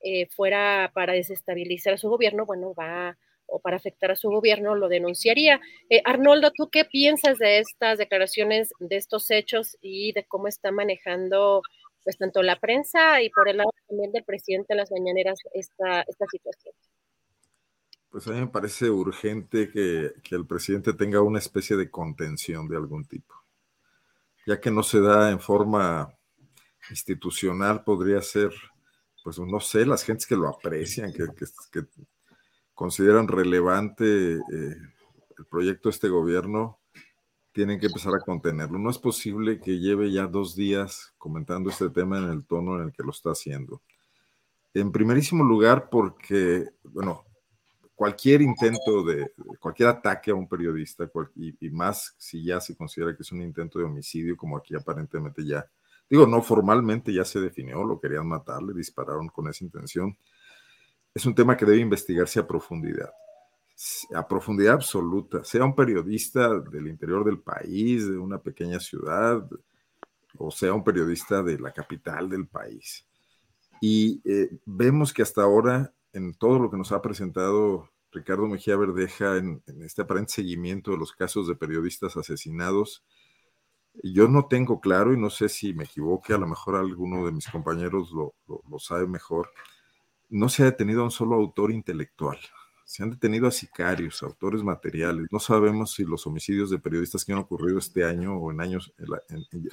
[0.00, 4.76] eh, fuera para desestabilizar a su gobierno, bueno, va o para afectar a su gobierno,
[4.76, 5.60] lo denunciaría.
[5.90, 10.70] Eh, Arnoldo, ¿tú qué piensas de estas declaraciones, de estos hechos y de cómo está
[10.70, 11.62] manejando
[12.06, 16.02] pues tanto la prensa y por el lado también del presidente en las mañaneras esta,
[16.02, 16.72] esta situación.
[18.10, 22.68] Pues a mí me parece urgente que, que, el presidente tenga una especie de contención
[22.68, 23.34] de algún tipo,
[24.46, 26.16] ya que no se da en forma
[26.90, 28.52] institucional, podría ser,
[29.24, 31.26] pues no sé, las gentes que lo aprecian, que,
[31.72, 31.80] que,
[32.72, 34.76] consideran relevante eh,
[35.38, 36.78] el proyecto de este gobierno,
[37.56, 38.78] tienen que empezar a contenerlo.
[38.78, 42.88] No es posible que lleve ya dos días comentando este tema en el tono en
[42.88, 43.80] el que lo está haciendo.
[44.74, 47.24] En primerísimo lugar, porque, bueno,
[47.94, 53.22] cualquier intento de, cualquier ataque a un periodista, y, más si ya se considera que
[53.22, 55.66] es un intento de homicidio, como aquí aparentemente ya,
[56.10, 60.14] digo, no formalmente ya se definió, lo querían matar, le dispararon con esa intención,
[61.14, 63.10] es un tema que debe investigarse a profundidad
[64.14, 69.46] a profundidad absoluta, sea un periodista del interior del país, de una pequeña ciudad,
[70.38, 73.06] o sea un periodista de la capital del país.
[73.80, 78.76] Y eh, vemos que hasta ahora, en todo lo que nos ha presentado Ricardo Mejía
[78.78, 83.04] Verdeja, en, este aparente seguimiento de los casos de periodistas asesinados,
[84.02, 87.32] yo no tengo claro, y no sé si me equivoque, a lo mejor alguno de
[87.32, 89.50] mis compañeros lo, lo sabe mejor,
[90.30, 92.38] no se ha detenido a un solo autor intelectual
[92.86, 95.26] se han detenido a sicarios, autores materiales.
[95.32, 98.94] No sabemos si los homicidios de periodistas que han ocurrido este año o en años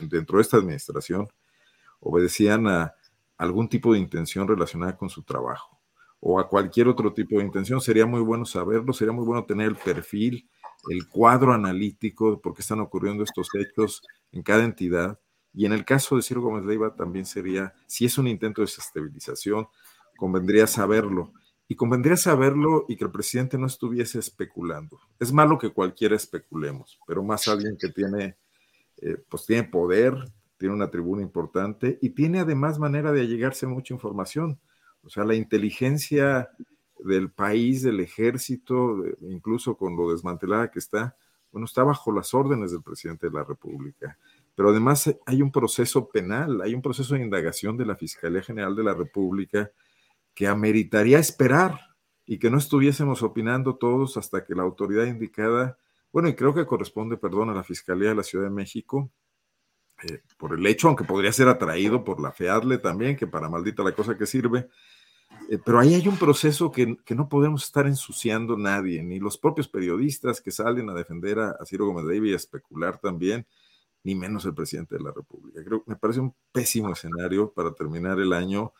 [0.10, 1.28] dentro de esta administración
[2.00, 2.96] obedecían a
[3.38, 5.80] algún tipo de intención relacionada con su trabajo
[6.20, 7.80] o a cualquier otro tipo de intención.
[7.82, 10.50] Sería muy bueno saberlo, sería muy bueno tener el perfil,
[10.90, 15.20] el cuadro analítico de por qué están ocurriendo estos hechos en cada entidad.
[15.54, 18.66] Y en el caso de Ciro Gómez Leiva también sería, si es un intento de
[18.66, 19.68] desestabilización,
[20.18, 21.32] convendría saberlo
[21.74, 25.00] y convendría saberlo y que el presidente no estuviese especulando.
[25.20, 28.38] Es malo que cualquiera especulemos, pero más alguien que tiene,
[28.98, 30.14] eh, pues tiene poder,
[30.60, 34.60] tiene una tribuna importante y tiene además manera de allegarse mucha información.
[35.02, 36.52] O sea, la inteligencia
[37.00, 41.18] del país, del ejército, incluso con lo desmantelada que está,
[41.52, 44.16] bueno, está bajo las órdenes del presidente de la República.
[44.54, 48.76] pero además hay un proceso penal, hay un proceso de indagación de la Fiscalía General
[48.76, 49.72] de la República
[50.34, 51.80] que ameritaría esperar
[52.26, 55.78] y que no estuviésemos opinando todos hasta que la autoridad indicada,
[56.12, 59.12] bueno, y creo que corresponde, perdón, a la Fiscalía de la Ciudad de México,
[60.04, 63.84] eh, por el hecho, aunque podría ser atraído por la FEADLE también, que para maldita
[63.84, 64.70] la cosa que sirve,
[65.50, 69.68] eh, pero ahí hay un proceso que, no podemos estar ensuciando nadie, ni los propios
[69.68, 73.46] periodistas que salen a defender a, Ciro Gómez Leiva y a especular también,
[74.04, 75.64] ni menos el presidente de la República.
[75.64, 78.74] Creo que me parece un pésimo escenario para terminar el año.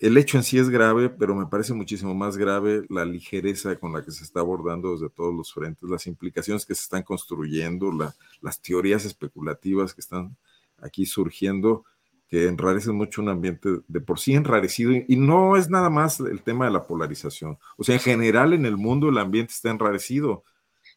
[0.00, 3.92] El hecho en sí es grave, pero me parece muchísimo más grave la ligereza con
[3.92, 7.92] la que se está abordando desde todos los frentes, las implicaciones que se están construyendo,
[8.40, 10.36] las teorías especulativas que están
[10.78, 11.84] aquí surgiendo
[12.30, 16.42] que enrarecen mucho un ambiente de por sí enrarecido y, no es nada más el
[16.42, 17.58] tema de la polarización.
[17.76, 20.44] O sea, en general en el mundo el ambiente está enrarecido.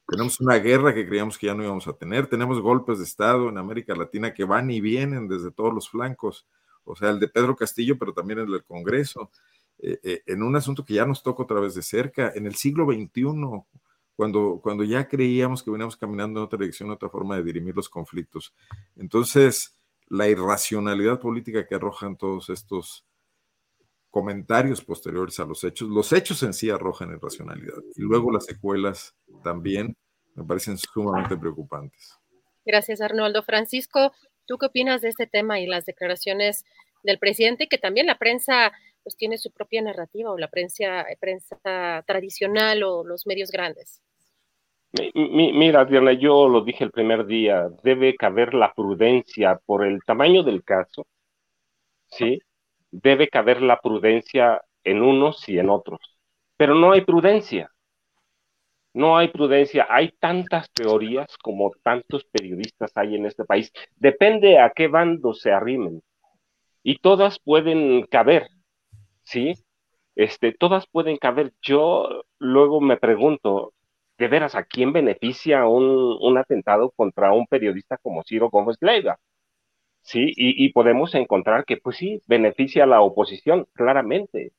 [0.07, 3.49] Tenemos una guerra que creíamos que ya no íbamos a tener, tenemos golpes de Estado
[3.49, 6.45] en América Latina que van y vienen desde todos los flancos,
[6.85, 9.31] o sea, el de Pedro Castillo, pero también el del Congreso,
[9.79, 12.55] eh, eh, en un asunto que ya nos toca otra vez de cerca, en el
[12.55, 13.23] siglo XXI,
[14.15, 17.89] cuando, cuando ya creíamos que veníamos caminando en otra dirección, otra forma de dirimir los
[17.89, 18.53] conflictos.
[18.95, 19.77] Entonces,
[20.07, 23.05] la irracionalidad política que arrojan todos estos
[24.13, 25.89] comentarios posteriores a los hechos.
[25.89, 29.97] Los hechos en sí arrojan irracionalidad y luego las secuelas también
[30.35, 32.19] me parecen sumamente preocupantes.
[32.63, 33.41] Gracias, Arnoldo.
[33.41, 34.13] Francisco,
[34.45, 36.65] ¿tú qué opinas de este tema y las declaraciones
[37.03, 37.67] del presidente?
[37.67, 38.71] Que también la prensa
[39.03, 44.01] pues tiene su propia narrativa o la prensa, prensa tradicional o los medios grandes.
[45.15, 50.43] Mira, Diana, yo lo dije el primer día, debe caber la prudencia por el tamaño
[50.43, 51.07] del caso,
[52.09, 52.39] ¿sí?
[52.91, 55.99] Debe caber la prudencia en unos y en otros,
[56.57, 57.72] pero no hay prudencia.
[58.93, 63.71] No hay prudencia, hay tantas teorías como tantos periodistas hay en este país.
[63.95, 66.01] Depende a qué bando se arrimen.
[66.83, 68.47] Y todas pueden caber,
[69.23, 69.53] ¿sí?
[70.15, 71.53] Este, todas pueden caber.
[71.61, 73.73] Yo luego me pregunto,
[74.17, 79.19] de veras, ¿a quién beneficia un, atentado contra un periodista como Ciro Gómez Leiva?
[80.01, 84.51] Sí, y, podemos encontrar que, pues sí, beneficia a la oposición, claramente.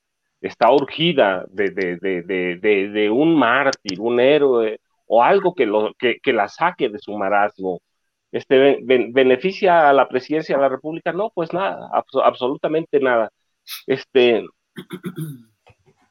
[0.44, 6.90] Está urgida de, de, un mártir, un héroe, o algo que, lo, que, la saque
[6.90, 7.80] de su marasmo.
[8.30, 11.12] Este, ¿Beneficia a la presidencia de la República?
[11.12, 11.88] No, pues nada,
[12.22, 13.30] absolutamente nada.
[13.86, 14.44] Este,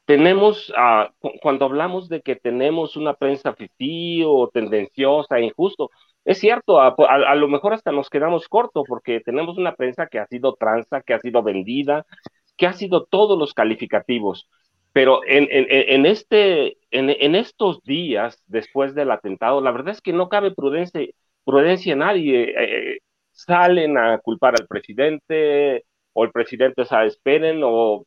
[0.04, 5.90] tenemos, ah, cuando hablamos de que tenemos una prensa fifí o tendenciosa, injusto,
[6.24, 10.26] es cierto, a, lo mejor hasta nos quedamos cortos porque tenemos una prensa que ha
[10.26, 12.04] sido tranza, que ha sido vendida,
[12.56, 14.48] que ha sido todos los calificativos.
[14.92, 20.28] Pero en, en, este, en, estos días después del atentado, la verdad es que no
[20.28, 21.00] cabe prudencia,
[21.44, 22.44] prudencia en nadie.
[22.44, 22.54] Eh,
[22.94, 22.98] eh,
[23.32, 28.06] salen a culpar al presidente, o el presidente sabe, esperen, o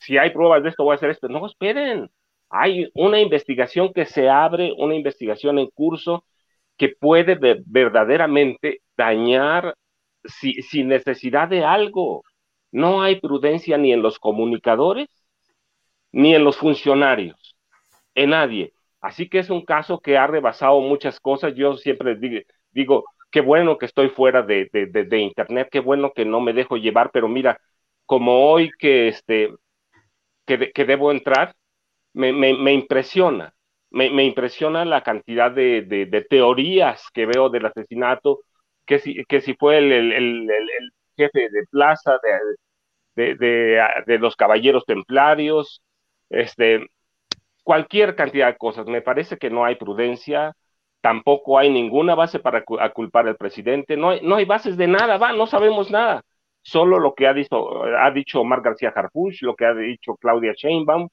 [0.00, 1.28] si hay pruebas de esto, voy a hacer esto.
[1.28, 2.10] No, esperen.
[2.50, 6.24] Hay una investigación que se abre, una investigación en curso
[6.76, 9.74] que puede verdaderamente dañar
[10.24, 12.22] sin necesidad de algo.
[12.74, 15.08] No hay prudencia ni en los comunicadores,
[16.10, 17.56] ni en los funcionarios,
[18.16, 18.72] en nadie.
[19.00, 21.54] Así que es un caso que ha rebasado muchas cosas.
[21.54, 22.40] Yo siempre digo,
[22.72, 26.76] digo qué bueno que estoy fuera de, de, Internet, qué bueno que no me dejo
[26.76, 27.60] llevar, pero mira,
[28.06, 29.54] como hoy que este,
[30.46, 31.54] que, debo entrar,
[32.12, 33.54] me, me, impresiona,
[33.90, 38.40] me, impresiona la cantidad de, de, teorías que veo del asesinato,
[38.86, 42.30] que si, que si fue el, el, el jefe de plaza de,
[43.16, 45.82] de, los caballeros templarios,
[46.30, 46.86] este,
[47.62, 48.86] cualquier cantidad de cosas.
[48.86, 50.54] Me parece que no hay prudencia,
[51.00, 55.18] tampoco hay ninguna base para culpar al presidente, no hay, no hay bases de nada,
[55.18, 56.22] va, no sabemos nada
[56.64, 60.54] solo lo que ha dicho, ha dicho Omar García Harfuch, lo que ha dicho Claudia
[60.56, 61.08] Sheinbaum,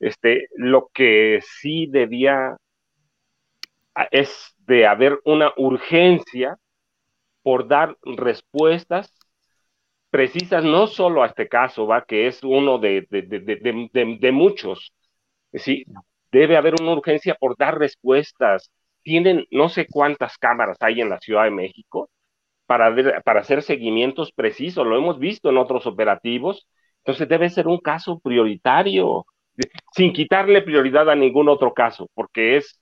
[0.00, 2.56] este, lo que sí debía
[4.10, 6.58] es de haber una urgencia
[7.42, 9.12] por dar respuestas
[10.10, 14.92] precisas, no solo a este caso, va, que es uno de, de, muchos.
[15.52, 15.84] Sí,
[16.32, 18.70] debe haber una urgencia por dar respuestas.
[19.02, 22.10] Tienen no sé cuántas cámaras hay en la Ciudad de México,
[22.66, 26.68] para, para hacer seguimientos precisos, lo hemos visto en otros operativos,
[26.98, 29.24] entonces debe ser un caso prioritario,
[29.92, 32.78] sin quitarle prioridad a ningún otro caso, porque es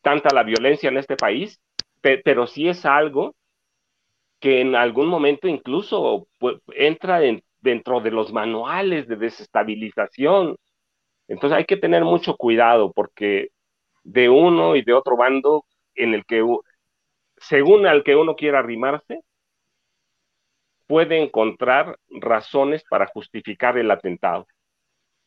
[0.00, 1.60] tanta la violencia en este país,
[2.00, 3.34] pero sí es algo
[4.46, 6.28] que en algún momento incluso
[6.68, 7.20] entra
[7.60, 10.54] dentro de los manuales de desestabilización.
[11.26, 13.48] Entonces hay que tener mucho cuidado porque
[14.04, 15.64] de uno y de otro bando
[15.96, 16.44] en el que
[17.38, 19.20] según al que uno quiera arrimarse,
[20.86, 24.46] puede encontrar razones para justificar el atentado.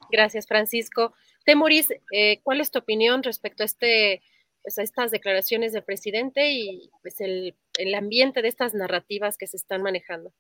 [0.10, 1.14] Gracias, Francisco.
[1.44, 4.22] Temuris, eh, ¿cuál es tu opinión respecto a, este,
[4.70, 7.56] pues, a estas declaraciones del presidente y pues, el,
[7.96, 10.32] ambiente de estas narrativas que se están manejando?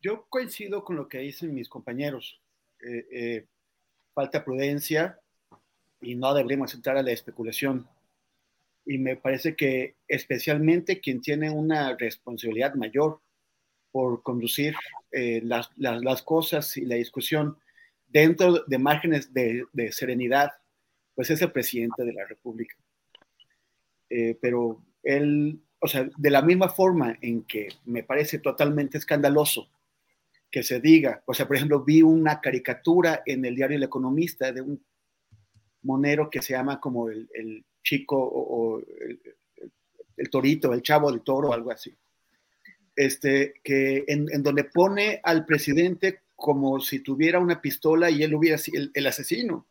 [0.00, 2.40] Yo coincido con lo que dicen mis compañeros.
[2.80, 3.46] Eh, eh,
[4.14, 5.20] falta prudencia
[6.00, 7.86] y no deberíamos entrar a la especulación.
[8.86, 13.20] Y me parece que especialmente quien tiene una responsabilidad mayor
[13.90, 14.74] por conducir
[15.10, 17.58] las, las, las, cosas y la discusión
[18.08, 20.52] dentro de márgenes de, serenidad,
[21.14, 22.74] pues es el presidente de la República.
[24.14, 29.68] Eh, pero él, o sea, de la misma forma en que me parece totalmente escandaloso
[30.50, 34.52] que se diga, o sea, por ejemplo, vi una caricatura en el diario El Economista
[34.52, 34.84] de un
[35.82, 38.80] monero que se llama como el, chico o,
[40.16, 41.94] el, torito, el chavo del toro, algo así.
[42.94, 48.34] Este, que en, en, donde pone al presidente como si tuviera una pistola y él
[48.34, 49.64] hubiera sido el, asesino.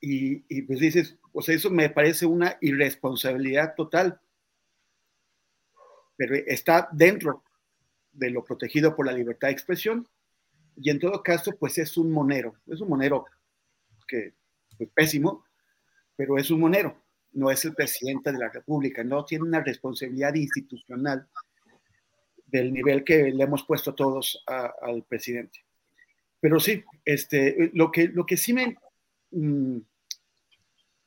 [0.00, 4.20] Y, pues dices, o sea, eso me parece una irresponsabilidad total.
[6.16, 7.42] Pero está dentro
[8.12, 10.06] de lo protegido por la libertad de expresión
[10.76, 12.56] y en todo caso, pues es un monero.
[12.66, 13.24] Es un monero
[14.06, 14.34] que es
[14.76, 15.44] pues, pésimo,
[16.16, 16.96] pero es un monero.
[17.32, 21.26] No es el presidente de la República, no tiene una responsabilidad institucional
[22.46, 25.64] del nivel que le hemos puesto todos al presidente.
[26.40, 28.76] Pero sí, este, lo, que, lo que sí me,
[29.30, 29.78] mm,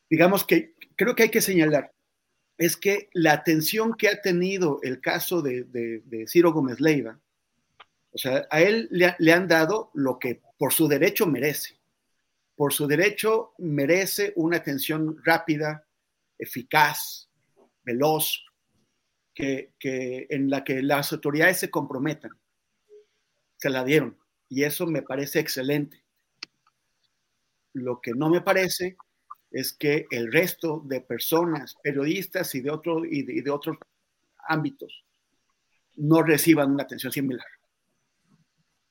[0.10, 1.91] digamos que creo que hay que señalar,
[2.57, 7.19] es que la atención que ha tenido el caso de, Ciro Gómez Leiva,
[8.11, 11.77] o sea, a él le, han dado lo que por su derecho merece.
[12.56, 15.86] Por su derecho merece una atención rápida,
[16.40, 17.30] eficaz,
[17.84, 18.45] veloz,
[19.34, 19.73] que,
[20.30, 22.32] en la que las autoridades se comprometan.
[23.57, 24.18] Se la dieron
[24.48, 26.03] y eso me parece excelente.
[27.73, 28.95] Lo que no me parece
[29.56, 33.77] es que el resto de personas, periodistas y de, otro, y de, otros
[34.48, 35.06] ámbitos,
[35.95, 37.45] no reciban una atención similar.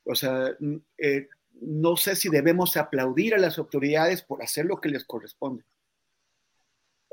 [0.04, 0.56] O sea,
[0.96, 1.28] eh,
[1.60, 5.64] no sé si debemos aplaudir a las autoridades por hacer lo que les corresponde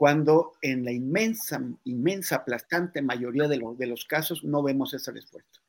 [0.01, 5.59] cuando en la inmensa, inmensa, aplastante mayoría de, de los casos no vemos esa respuesta.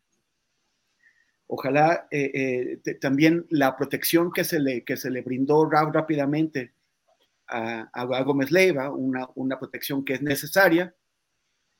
[1.48, 6.72] Ojalá eh, eh, también la protección que se le, que se le brindó rápidamente
[7.52, 10.94] a, a, Gómez Leiva, una, una, protección que es necesaria,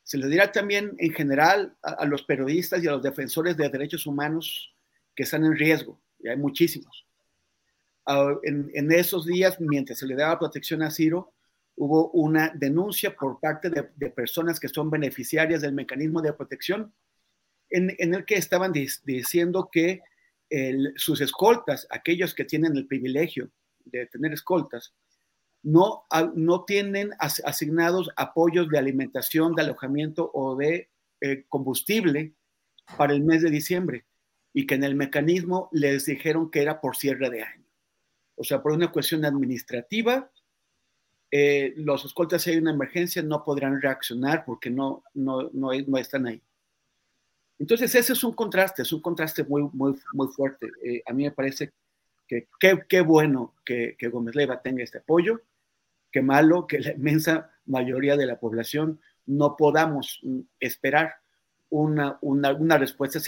[0.05, 4.07] se le dirá también en general a, los periodistas y a los defensores de derechos
[4.07, 4.75] humanos
[5.17, 7.07] que están en riesgo, y hay muchísimos.
[8.07, 11.33] Ah, en, en, esos días, mientras se le daba protección a Ciro,
[11.77, 16.93] hubo una denuncia por parte de, personas que son beneficiarias del mecanismo de protección,
[17.71, 20.03] en, el que estaban diciendo que
[20.97, 23.51] sus escoltas, aquellos que tienen el privilegio
[23.87, 24.93] de tener escoltas,
[25.63, 30.91] no, no tienen asignados apoyos de alimentación, de alojamiento o de
[31.21, 32.35] eh, combustible
[32.97, 34.05] para el mes de diciembre
[34.53, 37.65] y que en el mecanismo les dijeron que era por cierre de año.
[38.35, 40.31] O sea, por una cuestión administrativa,
[41.31, 45.99] eh, los escoltas si hay una emergencia no podrán reaccionar porque no, no, no, no,
[45.99, 46.43] están ahí.
[47.59, 50.71] Entonces ese es un contraste, es un contraste muy, muy, muy fuerte.
[50.85, 51.73] Eh, a mí me parece
[52.27, 52.49] que
[52.89, 55.41] qué bueno que, que, Gómez Leiva tenga este apoyo,
[56.13, 61.15] qué malo que la inmensa mayoría de la población no podamos mm, esperar
[61.71, 63.19] una, una, una respuesta,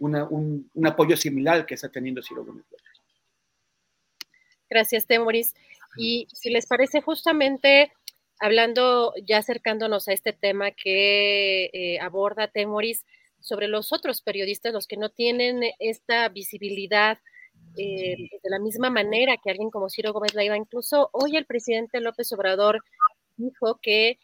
[0.00, 2.64] una, un, un, apoyo similar que está teniendo Ciro Gómez.
[4.70, 5.54] Gracias, Temoris.
[5.96, 7.92] Y si les parece, justamente
[8.40, 13.04] hablando, ya acercándonos a este tema que eh, aborda Temoris,
[13.44, 17.18] sobre los otros periodistas, los que no tienen esta visibilidad
[17.76, 20.56] eh, de la misma manera que alguien como Ciro Gómez Leiva.
[20.56, 22.82] Incluso hoy el presidente López Obrador
[23.36, 24.18] dijo que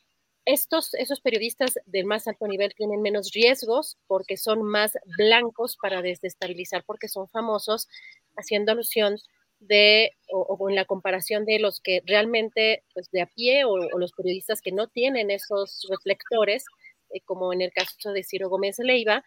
[0.45, 6.03] estos, esos periodistas del más alto nivel tienen menos riesgos porque son más blancos para
[6.03, 7.89] desestabilizar, porque son famosos,
[8.37, 9.17] haciendo alusión
[9.59, 14.13] de, o, en la comparación de los que realmente, pues de a pie, o, los
[14.13, 16.65] periodistas que no tienen esos reflectores,
[17.11, 19.23] eh, como en el caso de Ciro Gómez Leiva.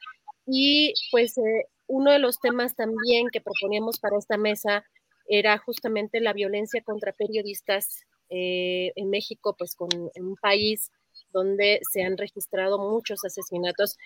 [0.45, 4.85] Y pues eh, uno de los temas también que proponíamos para esta mesa
[5.27, 10.91] era justamente la violencia contra periodistas eh, en México, pues con un país
[11.31, 13.97] donde se han registrado muchos asesinatos.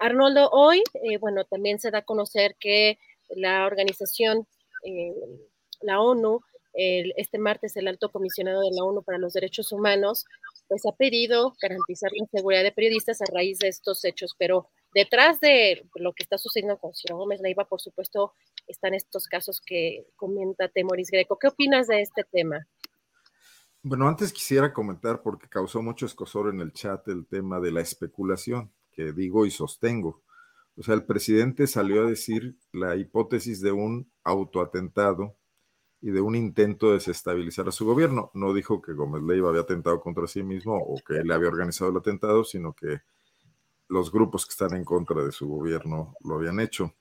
[0.00, 0.82] Arnoldo, hoy,
[1.20, 2.98] bueno, también se da a conocer que
[3.30, 4.46] la organización
[5.82, 6.40] la ONU,
[6.74, 10.24] este martes el alto comisionado de la ONU para los Derechos Humanos
[10.70, 15.40] pues ha pedido garantizar la seguridad de periodistas a raíz de estos hechos, pero detrás
[15.40, 18.34] de lo que está sucediendo con Ciro Gómez Leiva, por supuesto,
[18.66, 21.38] están estos casos que comenta Temoris Greco.
[21.38, 22.66] ¿Qué opinas de este tema?
[23.82, 27.80] Bueno, antes quisiera comentar, porque causó mucho escosor en el chat, el tema de la
[27.80, 30.22] especulación, que digo y sostengo.
[30.76, 35.36] O sea, el presidente salió a decir la hipótesis de un autoatentado
[36.02, 38.30] y de un intento de desestabilizar a su gobierno.
[38.34, 41.90] No dijo que Gómez Leiva había atentado contra sí mismo o que él había organizado
[41.90, 43.00] el atentado, sino que
[43.90, 46.94] los grupos que están en contra de su gobierno lo habían hecho.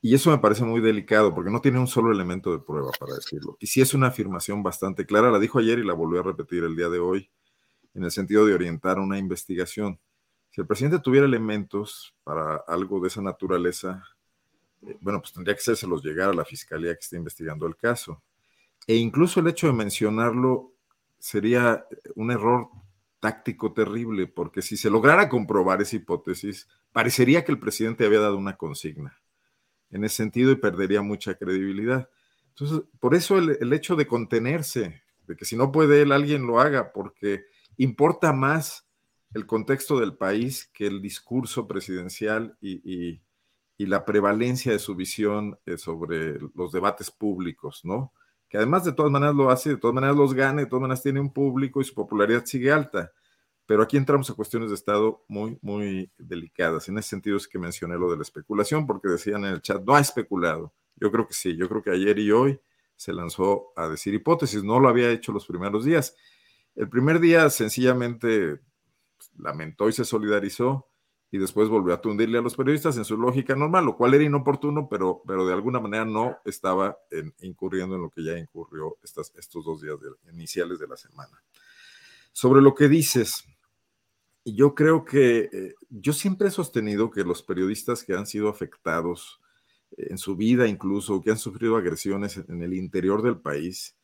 [0.00, 3.14] Y eso me parece muy delicado porque no tiene un solo elemento de prueba para
[3.14, 3.56] decirlo.
[3.60, 6.64] Y sí es una afirmación bastante clara, la dijo ayer y la volvió a repetir
[6.64, 7.30] el día de hoy,
[7.94, 10.00] en el sentido de orientar una investigación.
[10.50, 14.02] Si el presidente tuviera elementos para algo de esa naturaleza,
[14.82, 18.22] eh, bueno, pues tendría que hacérselos llegar a la fiscalía que está investigando el caso.
[18.86, 20.72] E incluso el hecho de mencionarlo
[21.18, 21.86] sería
[22.16, 22.70] un error
[23.22, 28.36] táctico terrible, porque si se lograra comprobar esa hipótesis, parecería que el presidente había dado
[28.36, 29.16] una consigna
[29.90, 32.10] en ese sentido y perdería mucha credibilidad.
[32.48, 36.58] Entonces, por eso el, hecho de contenerse, de que si no puede él, alguien lo
[36.58, 37.44] haga, porque
[37.76, 38.88] importa más
[39.34, 43.20] el contexto del país que el discurso presidencial y,
[43.78, 48.12] y la prevalencia de su visión eh, sobre los debates públicos, ¿no?
[48.52, 51.02] Que además de todas maneras lo hace, de todas maneras los gana, de todas maneras
[51.02, 53.10] tiene un público y su popularidad sigue alta.
[53.64, 56.86] Pero aquí entramos a cuestiones de Estado muy, muy delicadas.
[56.90, 59.82] En ese sentido es que mencioné lo de la especulación, porque decían en el chat,
[59.82, 60.74] no ha especulado.
[60.96, 62.60] Yo creo que sí, yo creo que ayer y hoy
[62.94, 66.14] se lanzó a decir hipótesis, no lo había hecho los primeros días.
[66.74, 68.60] El primer día sencillamente
[69.38, 70.90] lamentó y se solidarizó,
[71.34, 74.22] y después volvió a tundirle a los periodistas en su lógica normal, lo cual era
[74.22, 76.98] inoportuno, pero, pero de alguna manera no estaba
[77.40, 79.96] incurriendo en lo que ya incurrió estas, estos dos días
[80.30, 81.42] iniciales de la semana.
[82.32, 83.44] Sobre lo que dices,
[84.44, 89.40] yo creo que eh, yo siempre he sostenido que los periodistas que han sido afectados
[89.96, 93.96] en su vida incluso, que han sufrido agresiones en el interior del país,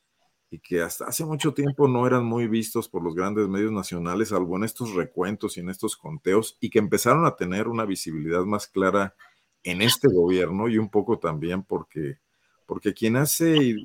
[0.51, 4.31] y que hasta hace mucho tiempo no eran muy vistos por los grandes medios nacionales,
[4.31, 8.45] salvo en estos recuentos y en estos conteos, y que empezaron a tener una visibilidad
[8.45, 9.15] más clara
[9.63, 12.19] en este gobierno y un poco también porque,
[12.67, 13.77] porque quien hace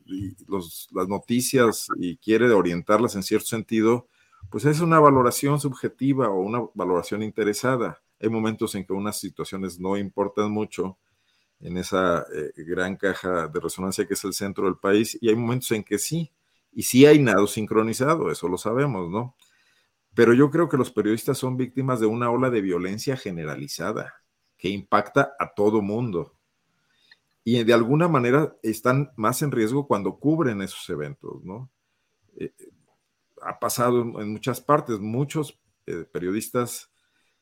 [0.47, 4.07] las noticias y quiere orientarlas en cierto sentido,
[4.49, 8.01] pues es una valoración subjetiva o una valoración interesada.
[8.19, 10.97] Hay momentos en que unas situaciones no importan mucho
[11.59, 15.35] en esa eh, gran caja de resonancia que es el centro del país y hay
[15.35, 16.31] momentos en que sí.
[16.75, 19.35] Y sí hay nado sincronizado, eso lo sabemos, ¿no?
[20.13, 24.13] Pero yo creo que los periodistas son víctimas de una ola de violencia generalizada
[24.57, 26.35] que impacta a todo mundo.
[27.43, 31.69] Y de alguna manera están más en riesgo cuando cubren esos eventos, ¿no?
[32.37, 32.53] Eh,
[33.41, 36.91] ha pasado en muchas partes, muchos eh, periodistas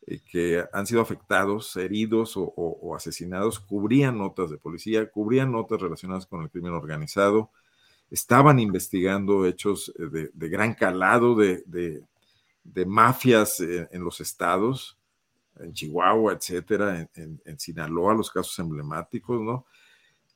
[0.07, 6.25] eh, que han sido afectados, heridos o, asesinados, cubrían notas de policía, cubrían notas relacionadas
[6.25, 7.51] con el crimen organizado,
[8.11, 12.03] estaban investigando hechos eh, de, gran calado de,
[12.85, 14.99] mafias en, los estados,
[15.59, 19.65] en Chihuahua, etcétera, en, Sinaloa, los casos emblemáticos, ¿no?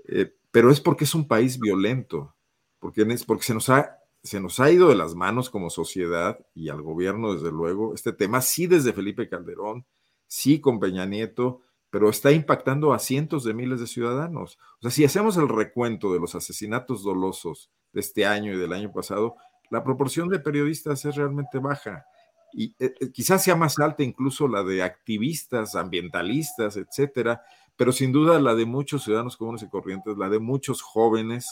[0.08, 2.34] Eh, pero es porque es un país violento,
[2.80, 6.70] porque, porque se, nos ha, se nos ha ido de las manos como sociedad y
[6.70, 9.86] al gobierno, desde luego, este tema, sí desde Felipe Calderón,
[10.28, 11.62] sí con Peña Nieto,
[11.96, 14.60] pero está impactando a cientos de miles de ciudadanos.
[14.80, 18.74] O sea, si hacemos el recuento de los asesinatos dolosos de este año y del
[18.74, 19.38] año pasado,
[19.70, 22.06] la proporción de periodistas es realmente baja.
[22.52, 27.42] Y eh, eh, quizás sea más alta incluso la de activistas, ambientalistas, etcétera,
[27.78, 31.48] pero sin duda la de muchos ciudadanos comunes y corrientes, la de muchos jóvenes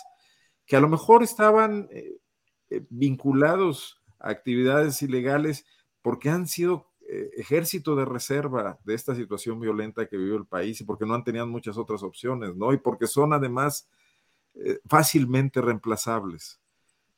[0.65, 2.17] que a lo mejor estaban eh,
[2.89, 5.65] vinculados a actividades ilegales
[6.01, 6.91] porque han sido
[7.35, 11.23] ejército de reserva de esta situación violenta que vive el país y porque no han
[11.23, 12.73] tenido muchas otras opciones, ¿no?
[12.73, 13.87] Y porque son además
[14.55, 16.61] eh, fácilmente reemplazables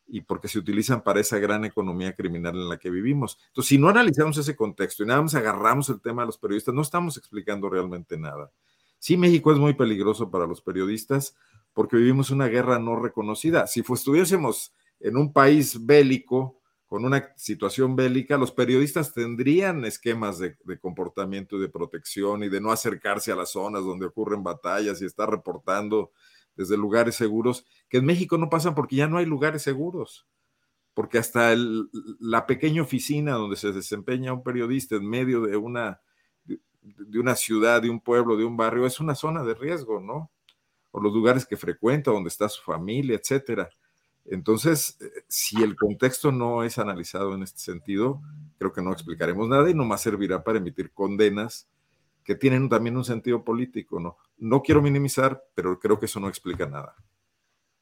[0.08, 3.38] y porque se utilizan para esa gran economía criminal en la que vivimos.
[3.48, 6.74] Entonces, si no analizamos ese contexto y nada más agarramos el tema de los periodistas,
[6.74, 8.52] no estamos explicando realmente nada.
[9.00, 11.36] Sí, México es muy peligroso para los periodistas
[11.74, 13.68] porque vivimos una guerra no reconocida.
[13.68, 20.56] Si estuviésemos en un país bélico, con una situación bélica, los periodistas tendrían esquemas de,
[20.80, 25.06] comportamiento y de protección y de no acercarse a las zonas donde ocurren batallas y
[25.06, 26.12] estar reportando
[26.56, 30.28] desde lugares seguros, que en México no pasan porque ya no hay lugares seguros,
[30.94, 31.54] porque hasta
[32.20, 36.02] la pequeña oficina donde se desempeña un periodista en medio de una,
[36.46, 40.32] de una ciudad, de un pueblo, de un barrio, es una zona de riesgo, ¿no?
[40.92, 43.70] O los lugares que frecuenta, donde está su familia, etcétera.
[44.26, 48.22] Entonces, eh, si el contexto no es analizado en este sentido,
[48.58, 51.68] creo que no explicaremos nada y nomás servirá para emitir condenas
[52.24, 54.64] que tienen también un sentido político, ¿no?
[54.64, 56.96] Quiero minimizar, pero creo que eso no explica nada.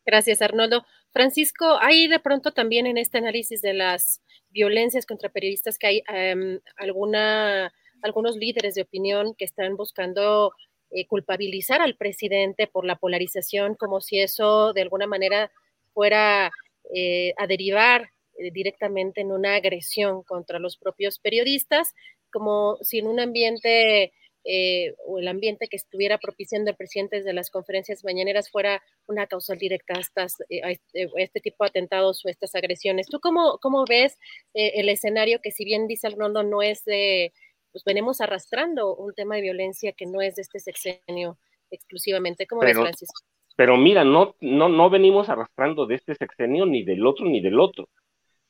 [0.06, 0.86] Gracias, Arnoldo.
[1.14, 6.03] Francisco, hay de pronto también en este análisis de las violencias contra periodistas que hay
[6.10, 10.53] em, algunos líderes de opinión que están buscando
[10.90, 15.52] eh, culpabilizar al presidente por la polarización, como si eso de alguna manera
[15.94, 16.52] fuera
[16.94, 21.94] eh, a derivar eh, directamente en una agresión contra los propios periodistas,
[22.32, 24.11] como si en un ambiente
[24.45, 29.26] eh, o el ambiente que estuviera propiciando el presidente desde las conferencias mañaneras fuera una
[29.28, 33.07] causal directa a, estas, este, este, tipo de atentados o estas agresiones.
[33.07, 34.18] ¿Tú cómo, cómo ves
[34.53, 37.32] el escenario que si bien dice Arnoldo no es de,
[37.72, 41.38] pues venimos arrastrando un tema de violencia que no es de este sexenio
[41.72, 42.45] exclusivamente?
[42.45, 43.22] ¿Cómo ves, Francisco?
[43.56, 47.60] Pero mira, no, no, no venimos arrastrando de este sexenio ni del otro ni del
[47.60, 47.90] otro.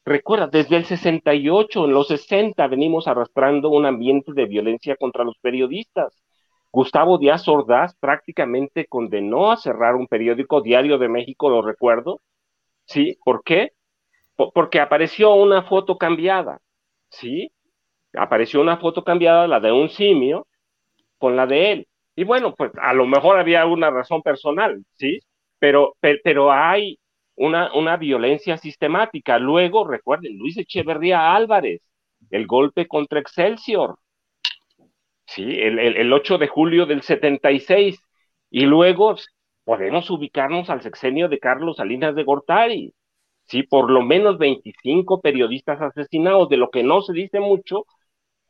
[0.06, 5.38] Recuerda, desde el 68, en los 60, venimos arrastrando un ambiente de violencia contra los
[5.40, 6.22] periodistas.
[6.72, 12.22] Gustavo Díaz Ordaz prácticamente condenó a cerrar un periódico diario de México, lo recuerdo.
[12.86, 13.18] ¿Sí?
[13.24, 13.74] ¿Por qué?
[14.36, 16.60] porque apareció una foto cambiada.
[17.10, 17.52] ¿Sí?
[18.14, 20.48] Apareció una foto cambiada, la de un simio,
[21.18, 21.88] con la de él.
[22.15, 25.19] Y bueno, pues a lo mejor había alguna razón personal, ¿sí?
[25.60, 26.99] Pero, pero, hay
[27.35, 29.40] una, una violencia sistemática.
[29.40, 31.81] Luego, recuerden, Luis Echeverría Álvarez,
[32.30, 33.98] el golpe contra Excelsior,
[35.26, 35.44] ¿sí?
[35.44, 37.99] El, el, 8 de julio del 76.
[38.52, 39.15] Y luego
[39.64, 42.94] podemos ubicarnos al sexenio de Carlos Salinas de Gortari,
[43.48, 43.64] ¿sí?
[43.64, 47.85] Por lo menos 25 periodistas asesinados, de lo que no se dice mucho,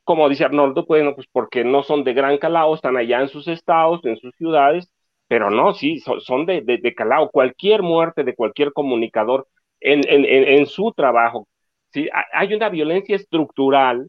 [0.03, 3.47] como dice Arnoldo, bueno, pues porque no son de gran calao, están allá en sus
[3.47, 4.91] estados, en sus ciudades,
[5.27, 7.29] pero no, sí, son, de, de, calao.
[7.31, 9.47] Cualquier muerte de cualquier comunicador
[9.79, 11.47] en, en, en, su trabajo,
[11.91, 12.09] ¿sí?
[12.33, 14.07] hay una violencia estructural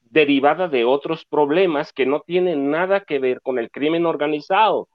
[0.00, 4.88] derivada de otros problemas que no tienen nada que ver con el crimen organizado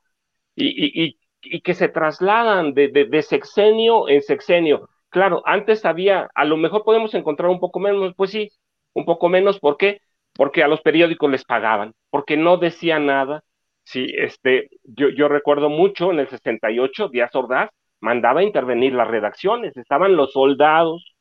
[0.56, 0.68] y,
[1.06, 4.90] y, y, que se trasladan de, de, sexenio en sexenio.
[5.10, 8.50] Claro, antes había, a lo mejor podemos encontrar un poco menos, pues sí,
[8.94, 10.02] un poco menos, ¿por qué?
[10.38, 13.44] Porque a los periódicos les pagaban, porque no decía nada.
[13.84, 17.70] Sí, este, yo, yo recuerdo mucho en el 68, Díaz Ordaz
[18.00, 21.16] mandaba a intervenir las redacciones, estaban los soldados,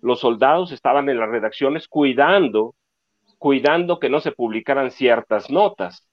[0.00, 2.74] los soldados estaban en las redacciones cuidando,
[3.38, 6.08] cuidando que no se publicaran ciertas notas.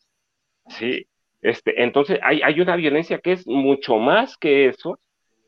[0.67, 1.05] Sí,
[1.41, 4.99] este, entonces hay, hay una violencia que es mucho más que eso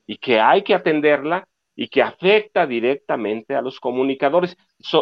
[0.07, 4.55] y que hay que atenderla y que afecta directamente a los comunicadores.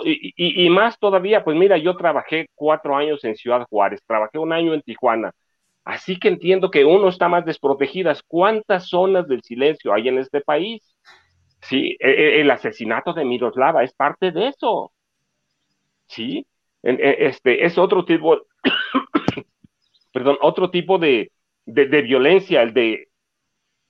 [0.06, 4.74] y, más todavía, pues mira, yo trabajé cuatro años en Ciudad Juárez, trabajé un año
[4.74, 5.34] en Tijuana,
[5.84, 8.22] así que entiendo que uno está más desprotegidas.
[8.24, 10.96] ¿Cuántas zonas del silencio hay en este país?
[11.62, 14.92] Sí, e, e, el asesinato de Miroslava es parte de eso.
[16.08, 16.46] Sí,
[16.84, 18.38] e, este es otro tipo,
[20.14, 21.32] perdón, otro tipo de,
[21.66, 23.10] de, de violencia, el de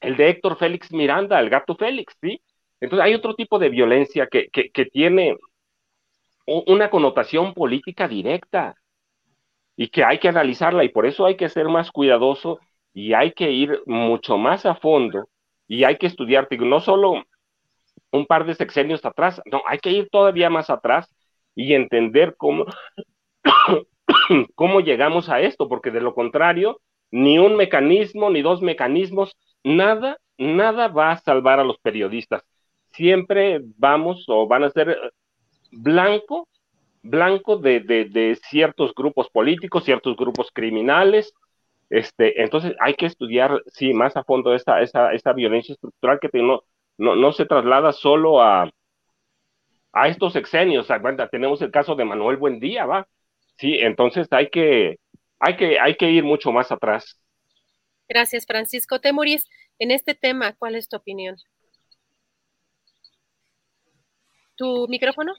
[0.01, 2.41] el de Héctor Félix Miranda, el gato Félix, ¿sí?
[2.81, 5.37] Entonces hay otro tipo de violencia que, que, tiene
[6.45, 8.75] una connotación política directa
[9.75, 12.59] y que hay que analizarla y por eso hay que ser más cuidadoso
[12.93, 15.27] y hay que ir mucho más a fondo
[15.67, 17.23] y hay que estudiar, no solo
[18.11, 21.13] un par de sexenios atrás, no, hay que ir todavía más atrás
[21.55, 22.65] y entender cómo,
[24.55, 26.81] cómo llegamos a esto, porque de lo contrario,
[27.11, 32.43] ni un mecanismo, ni dos mecanismos, nada, nada va a salvar a los periodistas
[32.91, 34.97] siempre vamos o van a ser
[35.71, 36.47] blanco,
[37.01, 41.33] blanco de, de, ciertos grupos políticos, ciertos grupos criminales.
[41.89, 46.29] Este, entonces hay que estudiar, sí, más a fondo esta, esta, esta violencia estructural que
[46.41, 46.63] no,
[46.97, 48.69] no, no se traslada solo a,
[49.93, 50.87] a estos exenios.
[51.31, 53.07] tenemos el caso de Manuel Buendía, ¿va?
[53.57, 54.99] Sí, entonces hay que,
[55.39, 57.19] hay que, hay que ir mucho más atrás.
[58.07, 59.45] Gracias, Francisco Temuris.
[59.77, 61.37] En este tema, ¿cuál es tu opinión?
[64.59, 65.33] ¿Tu micrófono?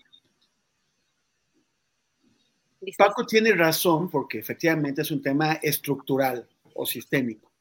[2.96, 7.52] Paco tiene razón porque efectivamente es un tema estructural o sistémico.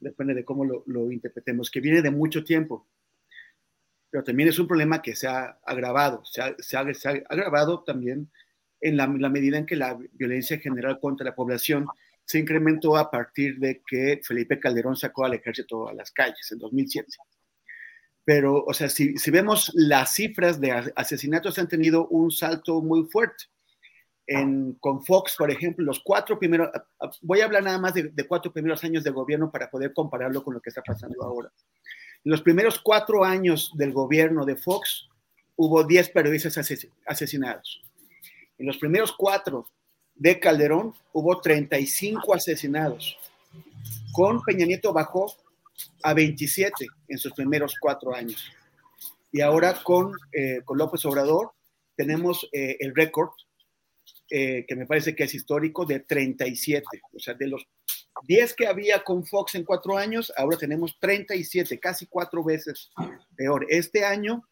[0.00, 2.84] Depende de cómo lo, interpretemos, que viene de mucho tiempo.
[4.10, 6.24] Pero también es un problema que se ha agravado.
[6.24, 6.80] Se ha,
[7.28, 8.28] agravado también
[8.80, 11.86] en la, la, medida en que la violencia general contra la población
[12.24, 16.58] se incrementó a partir de que Felipe Calderón sacó al ejército a las calles en
[16.58, 17.06] 2007
[18.28, 23.04] pero, o sea, si, si, vemos las cifras de asesinatos han tenido un salto muy
[23.04, 23.44] fuerte.
[24.26, 26.68] En, con Fox, por ejemplo, los cuatro primeros,
[27.22, 30.52] voy a hablar nada más de, cuatro primeros años de gobierno para poder compararlo con
[30.52, 31.50] lo que está pasando ahora.
[32.22, 35.08] En los primeros cuatro años del gobierno de Fox
[35.56, 36.58] hubo 10 periodistas
[37.06, 37.80] asesinados.
[38.58, 39.70] En los primeros cuatro
[40.14, 43.16] de Calderón hubo 35 asesinados.
[44.12, 45.34] Con Peña Nieto bajó
[46.02, 48.50] a 27 en sus primeros cuatro años.
[49.30, 51.52] Y ahora con, eh, con López Obrador
[51.96, 53.30] tenemos eh, el récord,
[54.30, 56.84] eh, que me parece que es histórico, de 37.
[57.12, 57.66] O sea, de los
[58.26, 62.90] 10 que había con Fox en cuatro años, ahora tenemos 37, casi cuatro veces
[63.36, 63.66] peor.
[63.68, 64.44] Este año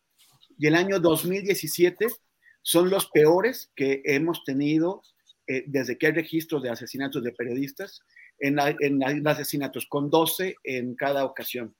[0.58, 2.06] y el año 2017
[2.62, 5.02] son los peores que hemos tenido
[5.66, 8.00] desde que hay registros de asesinatos de periodistas
[8.38, 11.74] en, en, asesinatos, con 12 en cada ocasión.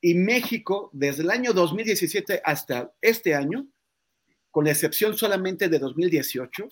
[0.00, 3.66] Y México, desde el año 2017 hasta este año,
[4.50, 6.68] con la excepción solamente de 2018,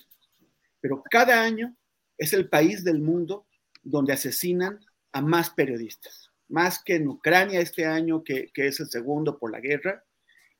[0.80, 1.74] pero cada año
[2.18, 3.46] es el país del mundo
[3.82, 4.78] donde asesinan
[5.12, 9.50] a más periodistas, más que en Ucrania este año, que, que es el segundo por
[9.50, 10.04] la guerra,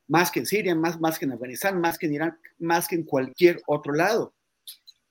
[0.07, 2.95] más que en Siria, más, más que en Afganistán, más que en Irán, más que
[2.95, 4.33] en cualquier otro lado.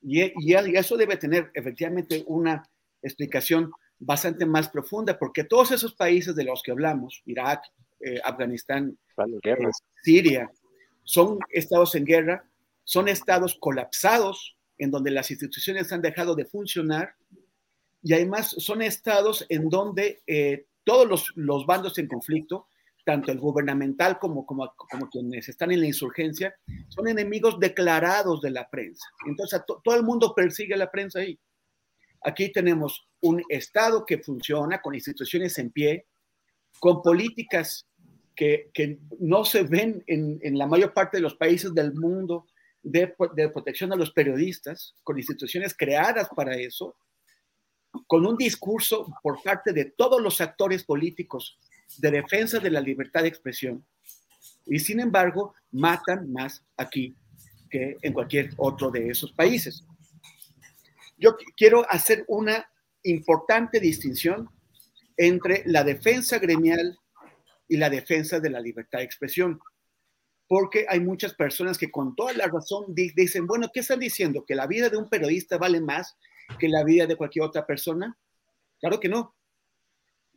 [0.01, 2.63] Y, y, eso debe tener efectivamente una
[3.03, 7.63] explicación bastante más profunda, porque todos esos países de los que hablamos, Irak,
[8.01, 8.99] eh, Afganistán,
[9.45, 9.57] eh,
[10.03, 10.51] Siria,
[11.05, 12.45] son estados en guerra,
[12.85, 17.15] son estados colapsados, en donde las instituciones han dejado de funcionar,
[18.03, 22.67] y además son estados en donde eh, todos los, los, bandos en conflicto,
[23.05, 26.57] tanto el gubernamental como, como, como, quienes están en la insurgencia,
[26.89, 29.07] son enemigos declarados de la prensa.
[29.27, 31.39] Entonces, todo el mundo persigue a la prensa ahí.
[32.25, 36.07] Aquí tenemos un Estado que funciona con instituciones en pie,
[36.79, 37.87] con políticas
[38.35, 42.47] que, no se ven en, la mayor parte de los países del mundo
[42.83, 43.15] de,
[43.53, 46.97] protección a los periodistas, con instituciones creadas para eso,
[48.07, 51.59] con un discurso por parte de todos los actores políticos
[51.99, 53.85] de defensa de la libertad de expresión.
[54.67, 57.15] Y sin embargo, matan más aquí
[57.71, 59.85] que en cualquier otro de esos países.
[61.23, 62.69] Yo quiero hacer una
[63.05, 64.51] importante distinción
[65.17, 66.99] entre la defensa gremial
[67.69, 69.61] y la defensa de la libertad de expresión,
[70.49, 74.45] porque hay muchas personas que con toda la razón dicen, bueno, ¿qué están diciendo?
[74.45, 76.17] ¿Que la vida de un periodista vale más
[76.59, 78.19] que la vida de cualquier otra persona?
[78.81, 79.37] Claro que no.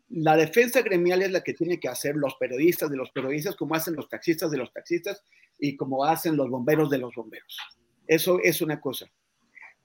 [0.10, 3.74] La defensa gremial es la que tienen que hacer los periodistas de los periodistas, como
[3.74, 5.24] hacen los taxistas de los taxistas
[5.57, 7.57] y como hacen los bomberos de los bomberos.
[8.06, 9.07] Eso es una cosa.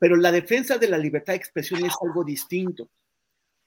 [0.01, 2.89] Pero la defensa de la libertad de expresión es algo distinto,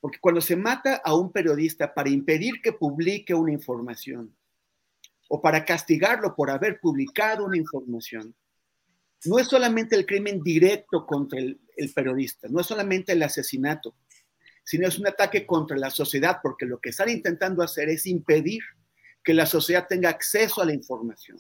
[0.02, 4.36] porque cuando se mata a un periodista para impedir que publique una información
[5.30, 8.36] o para castigarlo por haber publicado una información,
[9.26, 11.60] no es solamente el crimen directo contra el,
[11.94, 13.96] periodista, no es solamente el asesinato,
[14.64, 18.64] sino es un ataque contra la sociedad, porque lo que están intentando hacer es impedir
[19.24, 21.38] que la sociedad tenga acceso a la información,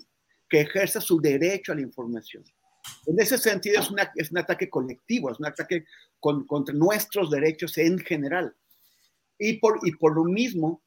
[0.47, 2.43] que ejerza su derecho a la información.
[3.05, 5.85] En ese sentido es, es un ataque colectivo, es un ataque
[6.19, 8.55] contra nuestros derechos en general.
[9.37, 10.81] Y por, y por lo mismo,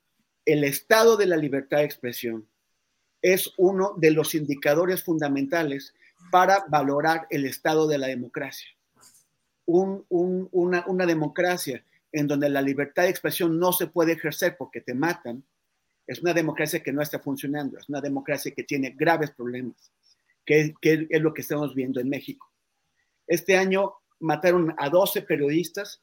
[0.44, 2.48] el estado de la libertad de expresión
[3.20, 5.94] es uno de los indicadores fundamentales
[6.31, 8.68] para valorar el estado de la democracia.
[9.66, 14.94] una, una democracia en donde la libertad de expresión no se puede ejercer porque te
[14.94, 15.44] matan,
[16.06, 19.90] es una democracia que no está funcionando, es una democracia que tiene graves problemas
[20.47, 20.74] que,
[21.10, 22.51] es lo que estamos viendo en México.
[23.27, 26.02] Este año mataron a 12 periodistas.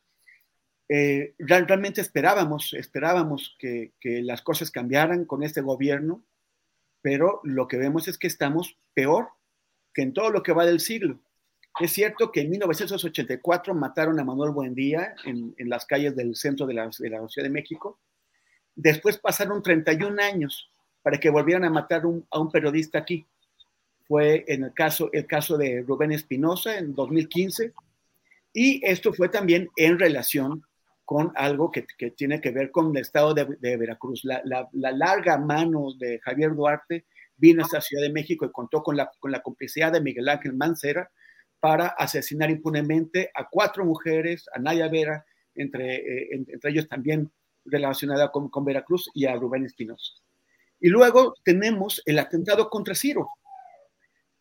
[0.89, 6.23] Eh, realmente esperábamos, esperábamos que, las cosas cambiaran con este gobierno,
[7.01, 9.29] pero lo que vemos es que estamos peor
[9.93, 11.19] que en todo lo que va del siglo.
[11.79, 16.67] Es cierto que en 1984 mataron a Manuel Buendía en, en las calles del centro
[16.67, 17.99] de la, de Ciudad de México.
[18.75, 20.69] Después pasaron 31 años
[21.01, 23.27] para que volvieran a matar a un periodista aquí
[24.07, 27.73] fue en el caso, el caso de Rubén Espinosa en 2015,
[28.53, 30.63] y esto fue también en relación
[31.05, 34.23] con algo que, tiene que ver con el estado de, Veracruz.
[34.23, 37.05] La, la, la, larga mano de Javier Duarte
[37.35, 40.29] vino a esta Ciudad de México y contó con la, con la complicidad de Miguel
[40.29, 41.11] Ángel Mancera
[41.59, 45.25] para asesinar impunemente a cuatro mujeres, a Naya Vera,
[45.55, 47.31] entre, eh, entre ellos también
[47.65, 50.13] relacionada con, con Veracruz, y a Rubén Espinosa.
[50.79, 53.29] Y luego tenemos el atentado contra Ciro,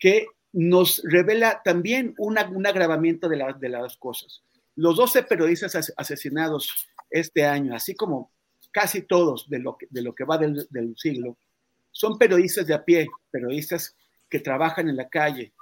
[0.03, 4.43] que nos revela también un agravamiento de, de las cosas.
[4.75, 8.33] Los 12 periodistas asesinados este año, así como
[8.73, 11.37] casi todos de lo que, de lo que va del, del siglo,
[11.93, 13.95] son periodistas de a pie, periodistas
[14.29, 15.53] que trabajan en la calle,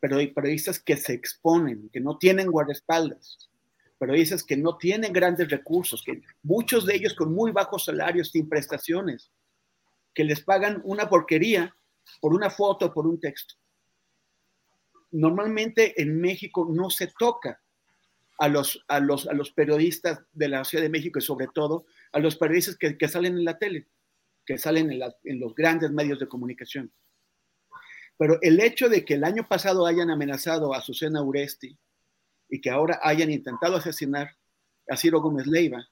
[0.00, 3.48] periodistas que se exponen, que no tienen guardaespaldas,
[3.96, 8.50] periodistas que no tienen grandes recursos, que muchos de ellos con muy bajos salarios sin
[8.50, 9.30] prestaciones,
[10.12, 11.74] que les pagan una porquería
[12.20, 13.54] por una foto, por un texto.
[15.10, 17.62] Normalmente en México no se toca
[18.38, 21.86] a los, a los, a los periodistas de la Ciudad de México y sobre todo
[22.12, 23.88] a los periodistas que, que salen en la tele,
[24.46, 26.92] que salen en, los grandes medios de comunicación.
[28.16, 31.76] Pero el hecho de que el año pasado hayan amenazado a Susana Uresti
[32.48, 34.36] y que ahora hayan intentado asesinar
[34.88, 35.86] a Ciro Gómez Leiva,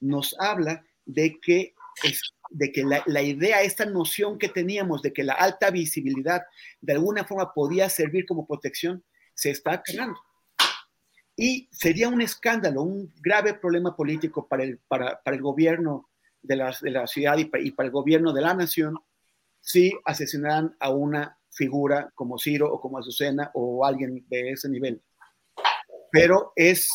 [0.00, 5.22] nos habla de que, es, de que la, idea, esta noción que teníamos de que
[5.22, 6.42] la alta visibilidad
[6.80, 9.04] de alguna forma podía servir como protección,
[9.34, 10.18] se está creando.
[11.36, 16.10] Y sería un escándalo, un grave problema político para el, para, para el gobierno
[16.42, 18.98] de la, de la ciudad y para, el gobierno de la nación
[19.60, 25.00] si asesinaran a una figura como Ciro o como Azucena o alguien de ese nivel.
[26.10, 26.90] Pero es,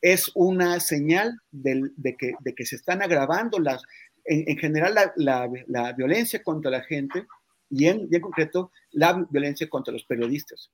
[0.00, 3.82] es una señal de, de, que, de que se están agravando las,
[4.26, 7.26] en, en general la, la, la, violencia contra la gente
[7.70, 10.70] y en, y en concreto la violencia contra los periodistas.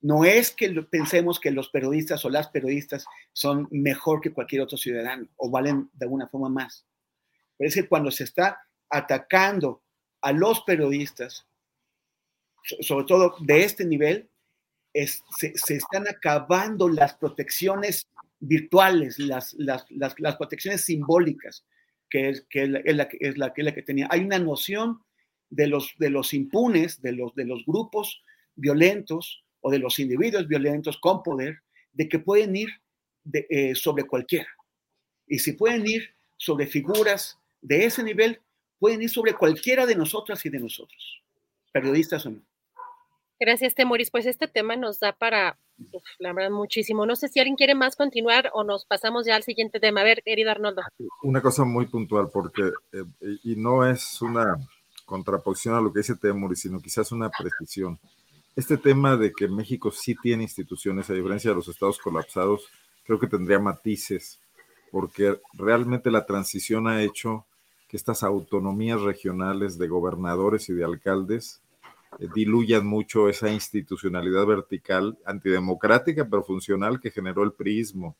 [0.00, 4.76] No es que pensemos que los periodistas o las periodistas son mejor que cualquier otro
[4.76, 6.84] ciudadano o valen de alguna forma más.
[7.56, 8.60] Pero es que cuando se está
[8.90, 9.82] atacando
[10.20, 11.46] a los periodistas,
[12.80, 14.28] sobre todo de este nivel,
[14.92, 18.08] es, se, se, están acabando las protecciones
[18.38, 21.64] virtuales, las, las, las, las protecciones simbólicas,
[22.16, 24.08] que es, que la, es, la, que, tenía.
[24.10, 25.02] Hay una noción
[25.50, 28.22] de los, de los impunes, de los, de los grupos
[28.54, 31.58] violentos o de los individuos violentos con poder,
[31.92, 32.70] de que pueden ir
[33.22, 34.48] de, eh, sobre cualquiera.
[35.26, 38.40] Y si pueden ir sobre figuras de ese nivel,
[38.78, 41.22] pueden ir sobre cualquiera de nosotras y de nosotros,
[41.70, 42.42] periodistas o no.
[43.38, 44.10] Gracias, Temoris.
[44.10, 45.58] Pues este tema nos da para,
[46.18, 47.06] la verdad, muchísimo.
[47.06, 50.00] No sé si alguien quiere más continuar o nos pasamos ya al siguiente tema.
[50.00, 50.82] A ver, querido Arnoldo.
[51.22, 53.04] Una cosa muy puntual, porque, eh,
[53.44, 54.56] y no es una
[55.04, 57.98] contraposición a lo que dice Temoris, sino quizás una precisión.
[58.54, 62.68] Este tema de que México sí tiene instituciones, a diferencia de los estados colapsados,
[63.04, 64.40] creo que tendría matices,
[64.90, 67.46] porque realmente la transición ha hecho
[67.88, 71.60] que estas autonomías regionales de gobernadores y de alcaldes
[72.34, 78.16] diluyan mucho esa institucionalidad vertical antidemocrática pero funcional que generó el priismo.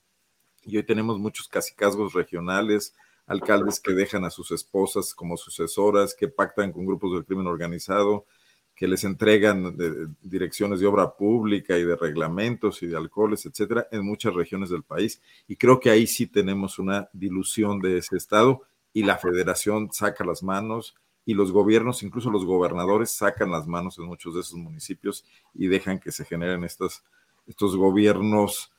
[0.64, 2.94] Y hoy tenemos muchos casicazgos regionales,
[3.26, 8.26] alcaldes que dejan a sus esposas como sucesoras, que pactan con grupos del crimen organizado,
[8.74, 13.88] que les entregan de, direcciones de obra pública y de reglamentos y de alcoholes, etcétera,
[13.90, 15.22] en muchas regiones del país.
[15.48, 18.62] Y creo que ahí sí tenemos una dilución de ese Estado
[18.92, 20.94] y la federación saca las manos
[21.26, 25.66] y los gobiernos, incluso los gobernadores, sacan las manos en muchos de esos municipios y
[25.66, 27.02] dejan que se generen estos,
[27.48, 28.72] estos gobiernos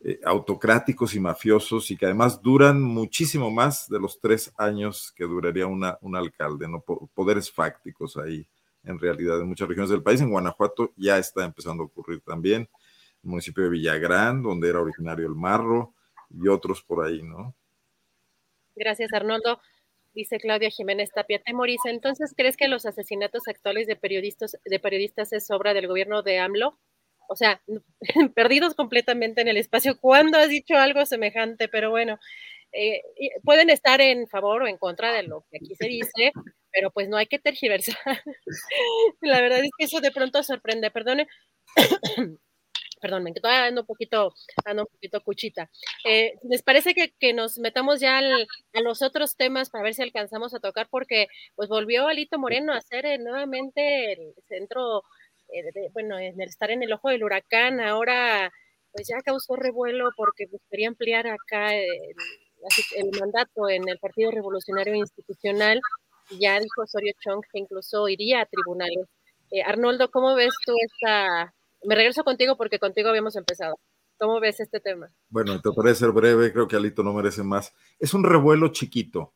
[0.00, 5.24] eh, autocráticos y mafiosos y que además duran muchísimo más de los tres años que
[5.24, 6.80] duraría una, un alcalde, ¿no?
[6.80, 8.48] Poderes fácticos ahí
[8.82, 10.22] en realidad en muchas regiones del país.
[10.22, 12.66] En Guanajuato ya está empezando a ocurrir también,
[13.22, 15.92] el municipio de Villagrán, donde era originario el marro
[16.30, 17.54] y otros por ahí, ¿no?
[18.74, 19.60] Gracias, Arnoldo.
[20.14, 25.72] Dice Claudia Jiménez Tapia Temoriza, entonces, ¿crees que los asesinatos actuales de periodistas, es obra
[25.72, 26.78] del gobierno de AMLO?
[27.28, 27.62] O sea,
[28.34, 29.98] perdidos completamente en el espacio.
[30.00, 31.68] ¿Cuándo has dicho algo semejante?
[31.68, 32.18] Pero bueno,
[32.72, 33.02] eh,
[33.44, 36.32] pueden estar en favor o en contra de lo que aquí se dice,
[36.72, 37.96] pero pues no hay que tergiversar.
[39.20, 40.90] La verdad es que eso de pronto sorprende.
[40.90, 41.28] Perdone.
[43.00, 45.70] Perdón, me todavía ando un poquito, ando un poquito cuchita.
[46.04, 49.94] Eh, ¿Les parece que, que, nos metamos ya al, a los otros temas para ver
[49.94, 50.88] si alcanzamos a tocar?
[50.90, 55.02] Porque pues volvió Alito Moreno a ser eh, nuevamente el centro,
[55.52, 58.52] eh, de, bueno, en el estar en el ojo del huracán, ahora
[58.92, 61.88] pues ya causó revuelo porque pues, quería ampliar acá el,
[62.96, 65.80] el mandato en el Partido Revolucionario Institucional.
[66.38, 69.06] Ya dijo Osorio Chong que incluso iría a tribunales.
[69.50, 71.52] Eh, Arnoldo, ¿cómo ves tú esta,
[71.84, 73.78] me regreso contigo porque contigo habíamos empezado.
[74.18, 75.10] ¿Cómo ves este tema?
[75.30, 77.74] Bueno, te parece ser breve, creo que Alito no merece más.
[77.98, 79.32] Es un revuelo chiquito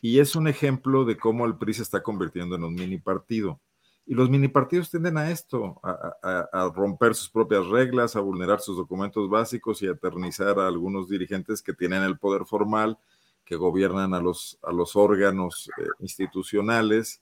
[0.00, 3.60] y es un ejemplo de cómo el PRI se está convirtiendo en un mini partido.
[4.06, 8.76] Y los mini partidos tienden a esto, a, romper sus propias reglas, a vulnerar sus
[8.76, 12.98] documentos básicos y a eternizar a algunos dirigentes que tienen el poder formal,
[13.44, 17.20] que gobiernan a los, a los órganos eh, institucionales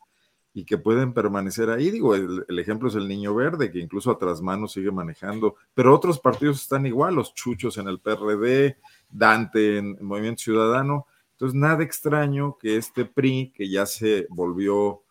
[0.59, 1.93] y que pueden permanecer ahí.
[1.93, 5.95] Digo, el, el, ejemplo es el Niño Verde, que incluso a trasmano sigue manejando, pero
[5.95, 8.77] otros partidos están igual, los chuchos en el PRD,
[9.09, 11.07] Dante en Movimiento Ciudadano.
[11.31, 15.05] Entonces, nada extraño que este PRI, que ya se volvió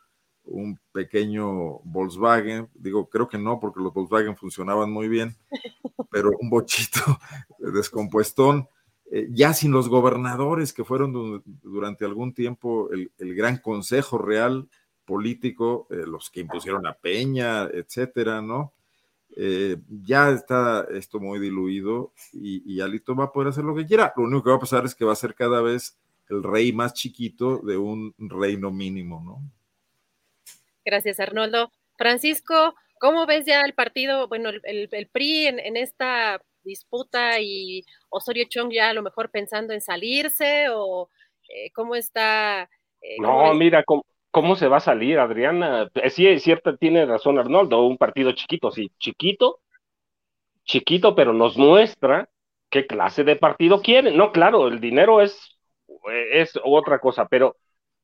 [0.44, 5.34] un pequeño Volkswagen, digo, creo que no, porque los Volkswagen funcionaban muy bien,
[6.12, 7.20] pero un bochito
[7.58, 8.68] descompuestón,
[9.10, 14.68] eh, ya sin los gobernadores que fueron durante algún tiempo el, el gran consejo real
[15.08, 18.74] político, eh, los que impusieron a Peña, etcétera, ¿no?
[19.36, 23.86] Eh, ya está esto muy diluido y, y, Alito va a poder hacer lo que
[23.86, 24.14] quiera.
[24.16, 25.98] Lo único que va a pasar es que va a ser cada vez
[26.30, 29.40] el rey más chiquito de un reino mínimo, ¿no?
[30.84, 31.72] Gracias, Arnoldo.
[31.98, 37.84] Francisco, ¿cómo ves ya el partido, bueno, el, el, PRI en, en, esta disputa y
[38.10, 41.10] Osorio Chong ya a lo mejor pensando en salirse o
[41.50, 42.70] eh, cómo está?
[43.02, 45.90] Eh, no, mira, ¿cómo, ¿cómo, se va a salir, Adriana?
[45.96, 49.60] Eh, sí, es cierto, tiene razón Arnoldo, un partido chiquito, sí, chiquito,
[50.64, 52.30] chiquito, pero nos muestra
[52.70, 54.12] qué clase de partido quiere.
[54.12, 55.58] No, claro, el dinero es,
[56.32, 57.58] es otra cosa, pero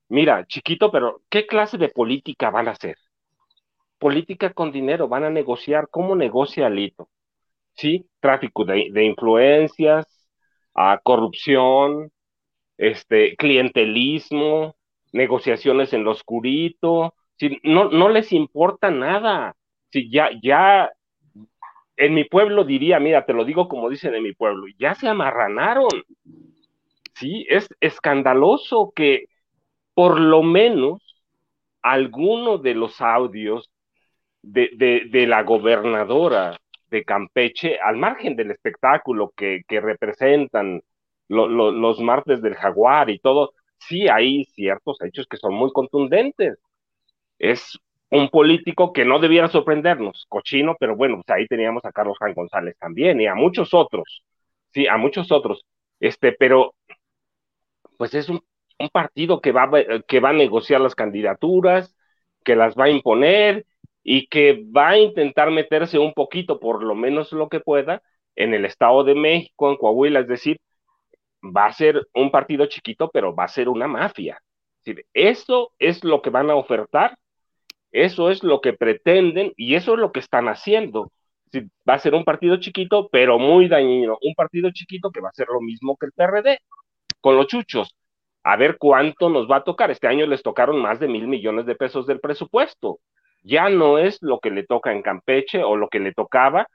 [0.10, 2.98] mira, chiquito, pero ¿qué clase de política van a hacer?
[4.00, 7.10] Política con dinero, van a negociar, ¿cómo negocia Alito?
[7.76, 8.08] ¿Sí?
[8.20, 10.06] Tráfico de, de influencias,
[10.76, 12.12] a corrupción,
[12.78, 14.76] este, clientelismo,
[15.14, 19.56] negociaciones en lo oscurito, si no, no les importa nada.
[19.92, 20.92] Si ya, ya,
[21.96, 25.08] en mi pueblo diría, mira, te lo digo como dicen en mi pueblo, ya se
[25.08, 25.90] amarranaron.
[27.16, 29.28] Sí, es escandaloso que
[29.94, 31.02] por lo menos
[31.82, 33.72] alguno de los audios
[34.42, 36.60] de, la gobernadora
[36.90, 40.82] de Campeche, al margen del espectáculo que representan
[41.28, 43.54] los martes del jaguar y todo,
[43.88, 46.58] sí hay ciertos hechos que son muy contundentes.
[47.40, 47.80] Es
[48.12, 52.34] un político que no debiera sorprendernos, cochino, pero bueno, pues ahí teníamos a Carlos Juan
[52.34, 54.24] González también y a muchos otros,
[54.74, 55.66] sí, a muchos otros,
[56.00, 56.76] este, pero
[57.98, 58.42] pues es un,
[58.80, 59.70] un partido que va,
[60.08, 61.96] que va a negociar las candidaturas,
[62.44, 63.66] que las va a imponer
[64.04, 68.02] y que va a intentar meterse un poquito, por lo menos lo que pueda,
[68.36, 70.58] en el Estado de México, en Coahuila, es decir,
[71.44, 74.40] va a ser un partido chiquito, pero va a ser una mafia.
[75.14, 77.18] Eso es lo que van a ofertar,
[77.92, 81.12] eso es lo que pretenden y eso es lo que están haciendo.
[81.88, 84.18] Va a ser un partido chiquito, pero muy dañino.
[84.22, 86.60] Un partido chiquito que va a ser lo mismo que el PRD,
[87.22, 87.96] con los chuchos.
[88.44, 89.92] A ver cuánto nos va a tocar.
[89.92, 93.00] Este año les tocaron más de mil millones de pesos del presupuesto.
[93.44, 96.68] Ya no es lo que le toca en Campeche o lo que le tocaba,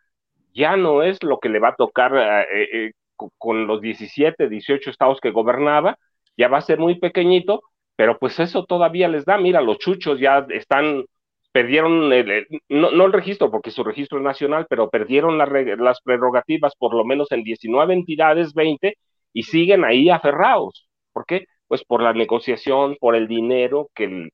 [0.54, 2.12] ya no es lo que le va a tocar
[2.52, 2.92] eh, eh,
[3.38, 5.98] con los 17, 18 estados que gobernaba,
[6.36, 7.62] ya va a ser muy pequeñito,
[7.96, 11.04] pero pues eso todavía les da, mira, los chuchos ya están,
[11.52, 15.46] perdieron, el, no, no, el registro, porque su registro es nacional, pero perdieron la,
[15.78, 18.94] las prerrogativas por lo menos en 19 entidades, 20,
[19.32, 20.88] y siguen ahí aferrados.
[21.12, 21.46] ¿Por qué?
[21.66, 24.28] Pues por la negociación, por el dinero que,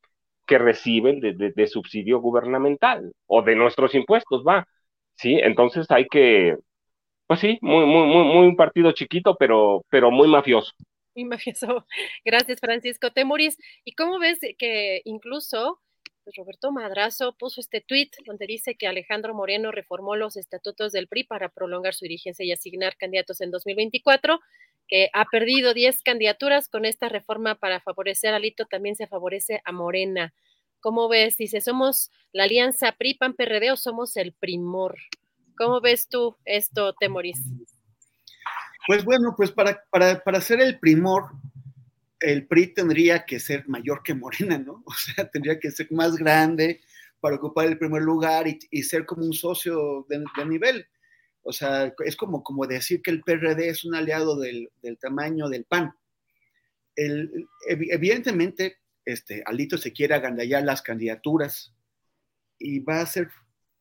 [0.47, 4.67] que reciben de, de, de subsidio gubernamental o de nuestros impuestos, va.
[5.17, 6.57] Sí, entonces hay que,
[7.27, 10.73] pues sí, muy, muy, muy, muy un partido chiquito, pero, pero muy mafioso.
[11.15, 11.87] Muy mafioso.
[12.25, 13.57] Gracias, Francisco Temuris.
[13.85, 15.81] ¿Y cómo ves que incluso
[16.25, 21.07] pues Roberto Madrazo puso este tuit donde dice que Alejandro Moreno reformó los estatutos del
[21.07, 24.41] PRI para prolongar su dirigencia y asignar candidatos en 2024,
[24.89, 29.61] que ha perdido 10 candidaturas con esta reforma para favorecer a Lito, también se favorece
[29.67, 30.33] a Morena.
[30.81, 31.37] ¿Cómo ves?
[31.37, 34.97] Dice, ¿somos la alianza PRI-PAN-PRD o somos el primor?
[35.57, 37.41] ¿Cómo ves tú esto, Temoris?
[38.87, 41.31] Pues bueno, pues para, para, para ser el primor,
[42.21, 44.83] el PRI tendría que ser mayor que Morena, ¿no?
[44.87, 46.81] O sea, tendría que ser más grande
[47.21, 50.87] para ocupar el primer lugar y, y ser como un socio de, nivel.
[51.43, 55.49] O sea, es como, como decir que el PRD es un aliado del, del tamaño
[55.49, 55.95] del PAN.
[56.97, 61.75] El, evidentemente, este, Alito se quiere agandallar las candidaturas
[62.59, 63.31] y va a ser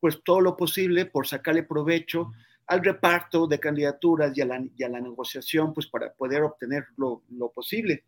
[0.04, 2.30] pues todo lo posible por sacarle provecho
[2.66, 6.84] al reparto de candidaturas y a la, y a la negociación, pues para poder obtener
[6.98, 8.04] lo, lo posible.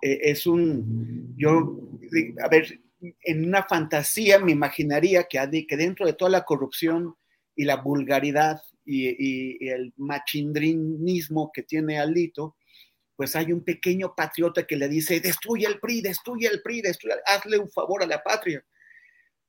[0.00, 1.78] Eh, es un, yo,
[2.42, 2.80] a ver,
[3.22, 7.14] en una fantasía me imaginaría que, que dentro de toda la corrupción
[7.54, 12.56] y la vulgaridad y, y, y el machindrinismo que tiene Alito,
[13.14, 17.16] pues hay un pequeño patriota que le dice, destruye el PRI, destruye el PRI, destruye,
[17.26, 18.64] hazle un favor a la patria.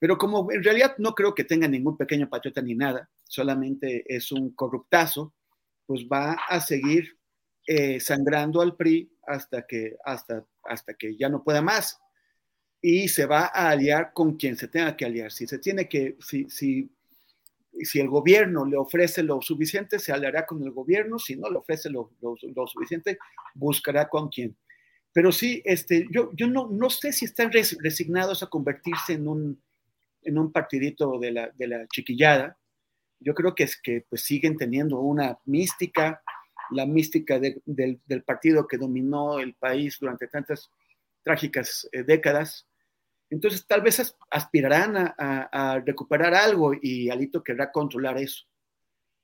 [0.01, 4.31] Pero como en realidad no creo que tenga ningún pequeño patriota ni nada, solamente es
[4.31, 5.35] un corruptazo,
[5.85, 7.19] pues va a seguir
[7.67, 11.99] eh, sangrando al PRI hasta que, hasta, hasta que ya no pueda más.
[12.81, 15.31] Y se va a aliar con quien se tenga que aliar.
[15.31, 16.89] Si se tiene que, si, si,
[17.83, 21.19] si el gobierno le ofrece lo suficiente, se aliará con el gobierno.
[21.19, 23.19] Si no le ofrece lo, lo, suficiente,
[23.53, 24.57] buscará con quién.
[25.13, 29.61] Pero sí, este, yo, yo no, no sé si están resignados a convertirse en un,
[30.23, 32.57] en un partidito de la, de la chiquillada.
[33.19, 36.21] Yo creo que es que pues, siguen teniendo una mística,
[36.71, 40.69] la mística de, del, partido que dominó el país durante tantas
[41.23, 42.67] trágicas eh, décadas.
[43.29, 48.45] Entonces, tal vez aspirarán a, recuperar algo y Alito querrá controlar eso.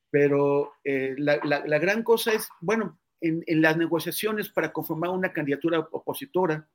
[0.09, 1.37] Pero eh, la,
[1.79, 6.69] gran cosa es, bueno, en, las negociaciones para conformar una candidatura opositora,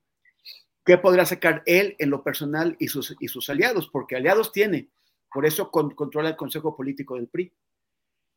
[0.85, 3.89] ¿qué podrá sacar él en lo personal y sus, y sus aliados?
[3.89, 4.89] Porque aliados tiene,
[5.33, 7.53] por eso controla el Consejo Político del PRI.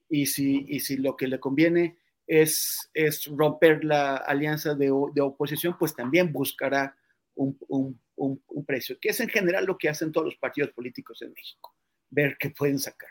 [0.07, 1.97] Y si, y si lo que le conviene
[2.27, 6.95] es, es romper la alianza de, de oposición, pues también buscará
[7.35, 11.21] un, un, un, precio, que es en general lo que hacen todos los partidos políticos
[11.21, 11.75] en México,
[12.09, 13.09] ver qué pueden sacar.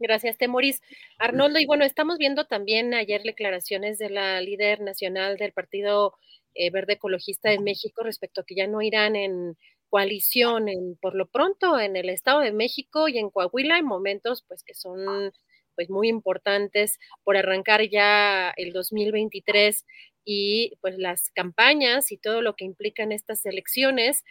[0.00, 0.80] Gracias, Temoris.
[1.18, 6.14] Arnoldo, y bueno, estamos viendo también ayer declaraciones de la líder nacional del Partido
[6.54, 9.58] eh, Verde Ecologista de México respecto a que ya no irán en
[9.90, 14.42] coalición en, por lo pronto en el Estado de México y en Coahuila en momentos
[14.48, 15.32] pues que son
[15.74, 19.84] pues muy importantes por arrancar ya el 2023
[20.24, 24.24] y pues las campañas y todo lo que implican estas elecciones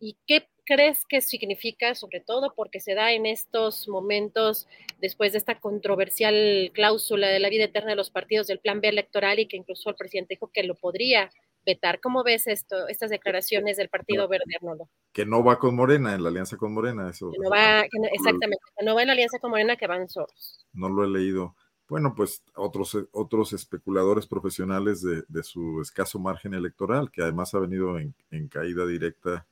[0.00, 4.66] y qué crees que significa, sobre todo porque se da en estos momentos
[5.00, 8.88] después de esta controversial cláusula de la vida eterna de los partidos del plan B
[8.88, 11.30] electoral y que incluso el presidente dijo que lo podría
[11.66, 12.00] vetar?
[12.00, 14.88] ¿Cómo ves esto, estas declaraciones del Partido Verde, Arnoldo?
[15.12, 17.32] Que no va con Morena, en la alianza con Morena, eso.
[17.38, 17.82] no va,
[18.12, 20.64] exactamente, que no va en la alianza con Morena, que van solos.
[20.72, 21.56] No lo he leído.
[21.88, 27.98] Bueno, pues otros, otros especuladores profesionales de, su escaso margen electoral, que además ha venido
[27.98, 28.14] en,
[28.48, 29.46] caída directa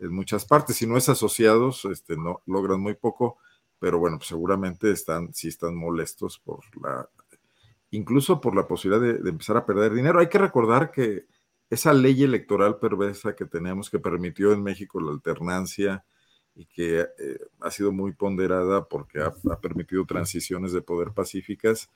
[0.00, 0.76] en muchas partes.
[0.76, 3.38] Si no es asociados, este, no logran muy poco,
[3.78, 7.08] pero bueno, pues seguramente están, sí están molestos por la,
[7.90, 10.18] incluso por la posibilidad de, empezar a perder dinero.
[10.20, 11.26] Hay que recordar que
[11.70, 16.04] esa ley electoral perversa que tenemos, que permitió en México la alternancia,
[16.58, 21.88] y que eh, ha sido muy ponderada porque ha, permitido transiciones de poder pacíficas,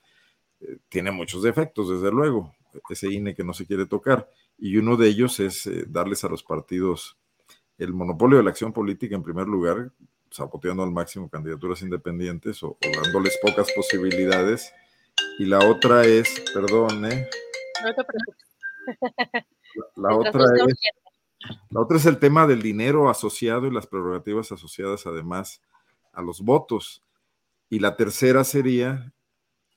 [0.61, 2.55] eh, tiene muchos defectos, desde luego,
[2.89, 4.29] ese INE que no se quiere tocar.
[4.57, 7.17] Y uno de ellos es eh, darles a los partidos
[7.83, 9.91] el monopolio de la acción política en primer lugar,
[10.29, 14.73] saboteando al máximo candidaturas independientes o, dándoles pocas posibilidades.
[15.37, 17.09] Y la otra es, perdón, no
[19.95, 20.75] la otra es
[21.69, 25.61] la otra es el tema del dinero asociado y las prerrogativas asociadas además
[26.13, 27.03] a los votos.
[27.69, 29.11] Y la tercera sería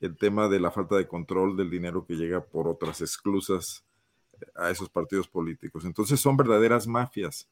[0.01, 3.85] el tema de la falta de control del dinero que llega por otras exclusas
[4.41, 5.85] eh, a esos partidos políticos.
[5.85, 7.49] Entonces son verdaderas mafias,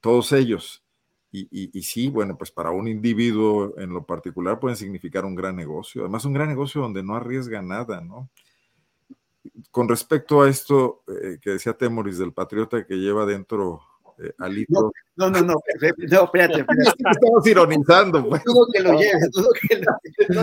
[0.00, 0.84] todos ellos.
[1.30, 6.02] Y, sí, bueno, pues para un individuo en lo particular pueden significar un gran negocio,
[6.02, 8.30] además un gran negocio donde no arriesga nada, ¿no?
[9.70, 13.82] con respecto a esto eh, que decía Temoris del patriota que lleva dentro
[14.18, 14.92] eh, Alito.
[15.16, 16.64] No, no, no, no, espérate,
[17.10, 18.28] Estamos ironizando.
[18.28, 18.42] Pues.
[18.72, 19.18] que lo lleve,
[19.68, 20.42] que lo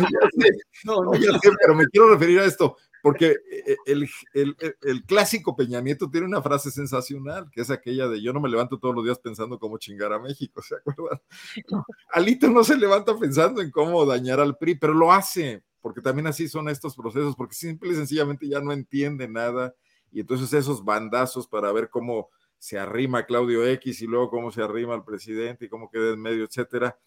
[0.85, 5.03] No, no, yo sé, pero me quiero referir a esto, porque eh, el, el, el,
[5.03, 8.80] clásico Peña Nieto tiene una frase sensacional, que es aquella de yo no me levanto
[8.80, 11.22] todos los días pensando cómo chingar a México, ¿se acuerdan?
[12.11, 16.26] Alito no se levanta pensando en cómo dañar al PRI, pero lo hace porque también
[16.26, 19.76] así son estos procesos, porque simple y sencillamente ya no entiende nada,
[20.11, 22.31] y entonces esos bandazos para ver cómo
[22.65, 26.19] se arrima Claudio X y luego cómo se arrima al presidente y cómo queda en
[26.19, 26.97] medio, etcétera,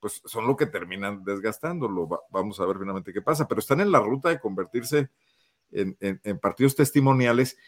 [0.00, 2.08] pues son lo que terminan desgastándolo.
[2.30, 5.10] vamos a ver finalmente qué pasa, pero están en la ruta de convertirse
[5.70, 7.58] en, partidos testimoniales,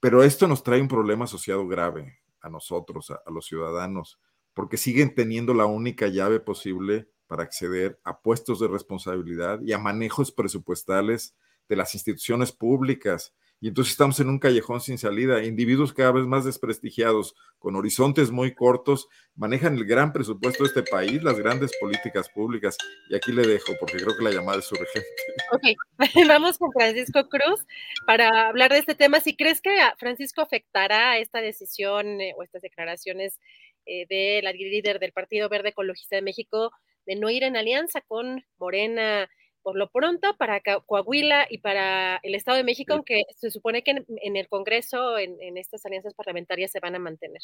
[0.00, 4.18] pero esto nos trae un problema asociado grave a nosotros, a los ciudadanos,
[4.52, 9.78] porque siguen teniendo la única llave posible para acceder a puestos de responsabilidad y a
[9.78, 11.36] manejos presupuestales
[11.68, 13.32] de las instituciones públicas.
[13.60, 15.42] Y entonces estamos en un callejón sin salida.
[15.42, 20.82] Individuos cada vez más desprestigiados, con horizontes muy cortos, manejan el gran presupuesto de este
[20.82, 22.76] país, las grandes políticas públicas.
[23.08, 25.08] Y aquí le dejo, porque creo que la llamada es urgente.
[25.52, 25.62] Ok,
[26.28, 27.64] vamos con Francisco Cruz
[28.06, 29.20] para hablar de este tema.
[29.20, 33.40] Si crees que Francisco afectará esta decisión eh, o estas declaraciones
[33.86, 36.70] eh, de la líder del Partido Verde Ecologista de México
[37.06, 39.28] de no ir en alianza con Morena
[39.64, 44.04] por lo pronto para Coahuila y para el Estado de México, aunque se supone que
[44.06, 47.40] en, el Congreso, en, estas alianzas parlamentarias, se van a mantener.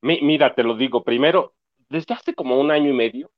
[0.00, 1.54] mira, te lo digo, primero,
[1.88, 3.32] desde hace como un año y medio,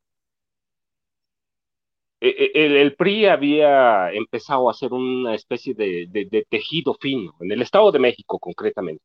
[2.21, 7.63] e, e, el, PRI había empezado a hacer una especie de, tejido fino, en el
[7.63, 9.03] Estado de México concretamente.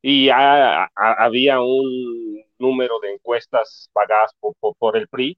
[0.00, 4.34] Y había un número de encuestas pagadas
[4.78, 5.36] por, el PRI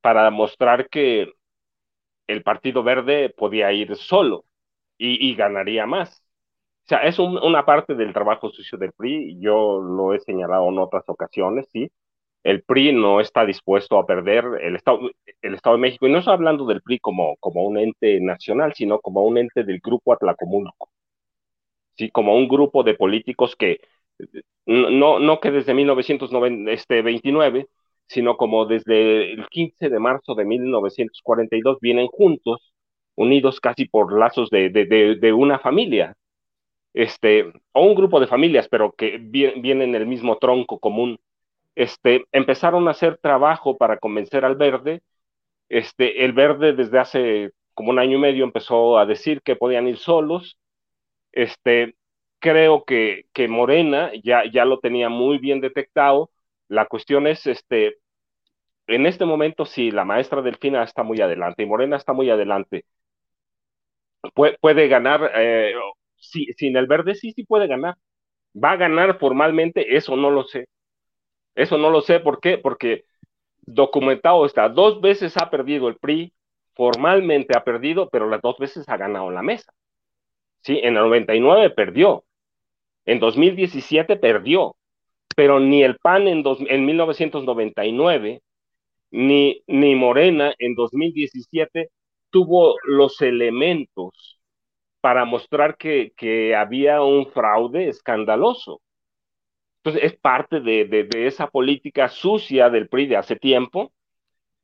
[0.00, 1.32] para mostrar que
[2.32, 4.44] el Partido Verde podía ir solo
[4.98, 6.22] y, ganaría más.
[6.84, 10.78] O sea, es una parte del trabajo sucio del PRI, yo lo he señalado en
[10.78, 11.90] otras ocasiones, sí.
[12.44, 15.00] El PRI no está dispuesto a perder el Estado,
[15.42, 18.74] el Estado de México, y no estoy hablando del PRI como, como un ente nacional,
[18.74, 20.90] sino como un ente del grupo Atlacomulco,
[21.96, 23.80] sí, como un grupo de políticos que
[24.66, 27.02] no, no que desde 1929, este,
[28.12, 32.72] sino como desde el 15 de marzo de 1942 vienen juntos,
[33.14, 36.16] unidos casi por lazos de, de, una familia,
[36.94, 41.20] este, o un grupo de familias, pero que vienen en el mismo tronco común.
[41.74, 45.02] Este, empezaron a hacer trabajo para convencer al verde.
[45.68, 49.88] Este, el verde desde hace como un año y medio empezó a decir que podían
[49.88, 50.58] ir solos.
[51.32, 51.94] Este,
[52.40, 56.30] creo que, que Morena ya, ya lo tenía muy bien detectado.
[56.68, 57.96] La cuestión es, este,
[58.86, 62.84] en este momento sí, la maestra Delfina está muy adelante y Morena está muy adelante.
[64.60, 65.74] puede ganar, eh,
[66.16, 67.96] sin el verde sí, sí puede ganar.
[68.54, 69.96] ¿Va a ganar formalmente?
[69.96, 70.68] Eso no lo sé.
[71.54, 72.20] Eso no lo sé.
[72.20, 72.58] ¿Por qué?
[72.58, 73.04] Porque
[73.62, 74.68] documentado está.
[74.68, 76.32] Dos veces ha perdido el PRI,
[76.74, 79.72] formalmente ha perdido, pero las dos veces ha ganado la mesa.
[80.62, 82.24] Sí, en el 99 perdió.
[83.06, 84.76] En 2017 perdió.
[85.36, 88.42] Pero ni el PAN en, en 1999
[89.12, 91.90] ni, ni Morena en 2017
[92.30, 94.40] tuvo los elementos
[95.00, 98.80] para mostrar que, que había un fraude escandaloso.
[99.78, 103.92] Entonces, es parte de, de, esa política sucia del PRI de hace tiempo,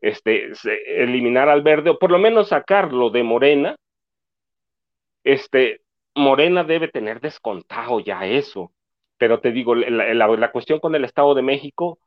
[0.01, 0.53] este,
[0.87, 3.77] eliminar al verde, o por lo menos sacarlo de Morena.
[5.25, 5.83] Este,
[6.15, 8.73] Morena debe tener descontado ya eso.
[9.19, 11.99] Pero te digo, la, la cuestión con el Estado de México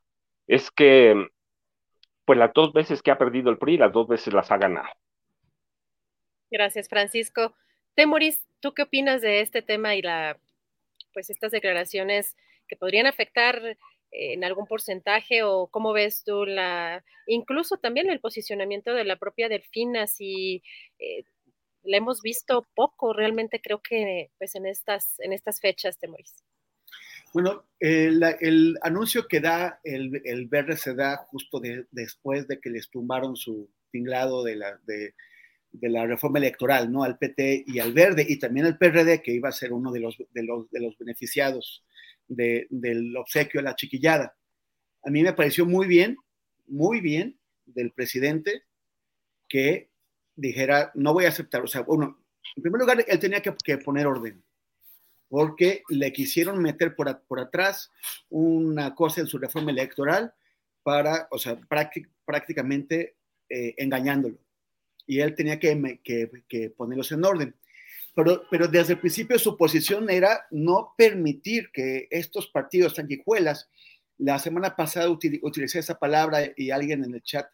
[0.46, 1.28] es que
[2.24, 4.88] pues las dos veces que ha perdido el PRI, las dos veces las ha ganado.
[6.50, 7.54] Gracias, Francisco.
[7.94, 10.38] Temoris, ¿tú qué opinas de este tema y la,
[11.12, 12.36] pues estas declaraciones
[12.68, 13.76] que podrían afectar eh,
[14.10, 19.48] en algún porcentaje o cómo ves tú la, incluso también el posicionamiento de la propia
[19.48, 20.62] Delfina, si
[20.98, 21.24] eh,
[21.82, 26.44] la hemos visto poco realmente creo que pues en estas, en estas fechas, Temoris.
[27.32, 31.60] Bueno, el, anuncio que da el, el se da justo
[31.90, 35.14] después de que les tumbaron su tinglado de la, de,
[35.80, 37.04] la reforma electoral, ¿no?
[37.04, 40.00] Al PT y al verde, y también al PRD, que iba a ser uno de
[40.00, 41.82] los, de los, de los beneficiados
[42.28, 44.36] del obsequio a la chiquillada.
[45.02, 46.18] A mí me pareció muy bien,
[46.66, 48.64] muy bien del presidente
[49.48, 49.90] que
[50.36, 52.22] dijera, no voy a aceptar, o sea, bueno,
[52.56, 54.42] en primer lugar, él tenía que poner orden
[55.32, 57.90] porque le quisieron meter por, por atrás
[58.28, 60.34] una cosa en su reforma electoral
[60.82, 61.58] para, o sea,
[62.26, 63.16] prácticamente
[63.48, 64.36] eh, engañándolo.
[65.06, 67.56] Y él tenía que, que, ponerlos en orden.
[68.14, 73.70] Pero, pero, desde el principio su posición era no permitir que estos partidos sanguijuelas,
[74.18, 77.46] la semana pasada utilicé esa palabra y alguien en el chat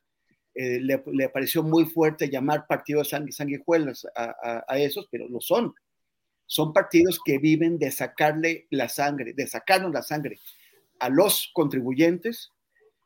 [0.53, 5.77] eh, le, pareció muy fuerte llamar partidos sanguijuelas a, a, esos, pero lo son
[6.49, 10.41] son partidos que viven de sacarle la sangre, de sacarnos la sangre
[10.99, 12.53] a los contribuyentes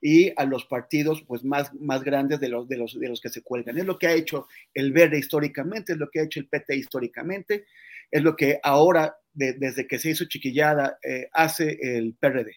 [0.00, 3.28] y a los partidos pues, más, más grandes de los, de, los, de los que
[3.28, 3.76] se cuelgan.
[3.78, 6.76] Es lo que ha hecho el Verde históricamente, es lo que ha hecho el PT
[6.76, 7.66] históricamente,
[8.10, 12.56] es lo que ahora, desde que se hizo chiquillada, eh, hace el PRD.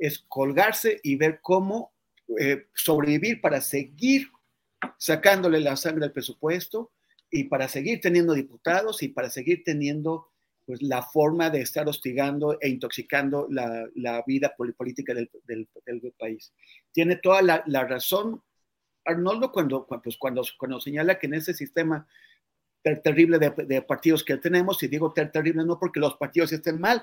[0.00, 1.92] Es colgarse y ver cómo
[2.40, 4.28] eh, sobrevivir para seguir
[4.98, 6.90] sacándole la sangre al presupuesto,
[7.32, 10.28] y para seguir teniendo diputados y para seguir teniendo
[10.66, 15.66] pues, la forma de estar hostigando e intoxicando la, la vida política del, del,
[16.18, 16.52] país.
[16.92, 18.42] Tiene toda la, la razón
[19.04, 22.06] Arnoldo cuando, pues, cuando, cuando señala que en ese sistema
[23.02, 27.02] terrible de, de, partidos que tenemos, y digo terrible no porque los partidos estén mal,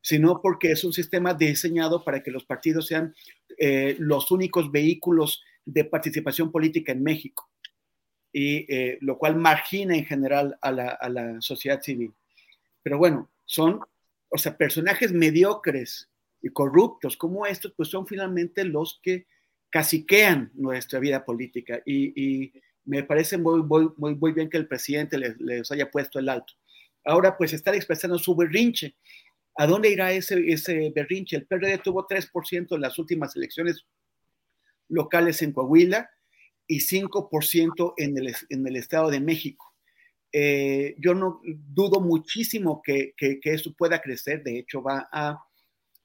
[0.00, 3.14] sino porque es un sistema diseñado para que los partidos sean
[3.58, 7.50] eh, los únicos vehículos de participación política en México
[8.38, 12.14] y eh, lo cual margina en general a la, sociedad civil.
[12.84, 13.80] Pero bueno, son,
[14.28, 16.08] o sea, personajes mediocres
[16.40, 19.26] y corruptos como estos, pues son finalmente los que
[19.70, 22.52] caciquean nuestra vida política y,
[22.84, 26.54] me parece muy, bien que el presidente les, les, haya puesto el alto.
[27.04, 28.94] Ahora, pues están expresando su berrinche.
[29.56, 31.36] ¿A dónde irá ese, ese berrinche?
[31.36, 33.84] El PRD tuvo 3% en las últimas elecciones
[34.88, 36.08] locales en Coahuila
[36.68, 39.74] y 5% en el, en el Estado de México.
[40.30, 45.42] Eh, yo no dudo muchísimo que, que, eso pueda crecer, de hecho va a,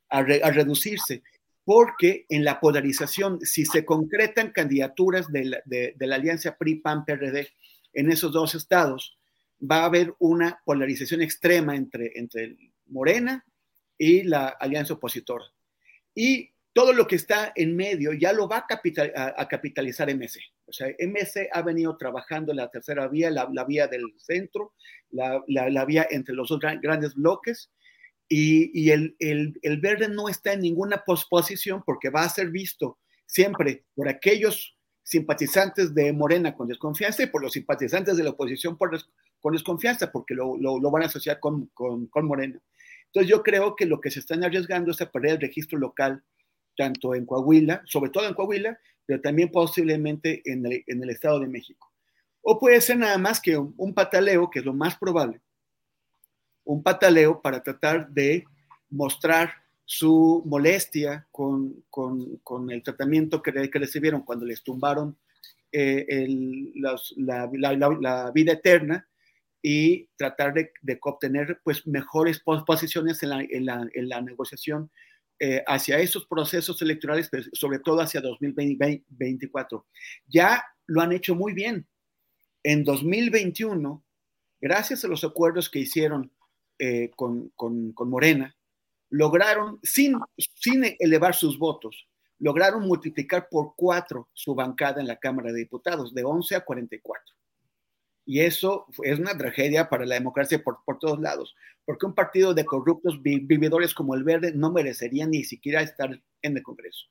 [0.10, 1.22] a, reducirse,
[1.65, 7.49] porque en la polarización, si se concretan candidaturas de la, de, de la alianza PRI-PAN-PRD
[7.94, 9.18] en esos dos estados,
[9.60, 12.57] va a haber una polarización extrema entre, entre
[12.88, 13.45] Morena
[13.98, 15.45] y la alianza opositora.
[16.15, 20.39] Y todo lo que está en medio ya lo va a, capital, a, capitalizar MC.
[20.65, 24.73] O sea, MC ha venido trabajando la tercera vía, la, vía del centro,
[25.11, 27.71] la, la, vía entre los dos grandes bloques,
[28.27, 32.97] y, el, el, verde no está en ninguna posición porque va a ser visto
[33.27, 38.77] siempre por aquellos simpatizantes de Morena con desconfianza y por los simpatizantes de la oposición
[38.77, 38.97] por
[39.39, 42.59] con desconfianza, porque lo, lo, van a asociar con, con, con, Morena.
[43.07, 46.23] Entonces yo creo que lo que se están arriesgando es a perder el registro local,
[46.75, 51.39] tanto en Coahuila, sobre todo en Coahuila, pero también posiblemente en el, en el Estado
[51.39, 51.91] de México.
[52.41, 55.41] O puede ser nada más que un pataleo, que es lo más probable,
[56.65, 58.45] un pataleo para tratar de
[58.89, 59.53] mostrar
[59.85, 61.83] su molestia con,
[62.69, 65.17] el tratamiento que, recibieron cuando les tumbaron
[65.71, 66.27] eh,
[66.75, 69.07] la, vida eterna
[69.61, 70.71] y tratar de,
[71.01, 74.89] obtener pues, mejores posiciones en la, negociación
[75.39, 79.85] eh, hacia esos procesos electorales, sobre todo hacia 2024.
[80.27, 81.88] Ya lo han hecho muy bien.
[82.64, 84.03] En 2021,
[84.61, 86.31] gracias a los acuerdos que hicieron
[86.80, 87.51] eh, con,
[87.97, 88.55] Morena,
[89.10, 92.07] lograron, sin, sin elevar sus votos,
[92.39, 97.35] lograron multiplicar por cuatro su bancada en la Cámara de Diputados, de 11 a 44.
[98.25, 101.55] Y eso es una tragedia para la democracia por, todos lados,
[101.85, 106.57] porque un partido de corruptos vividores como el Verde no merecería ni siquiera estar en
[106.57, 107.07] el Congreso.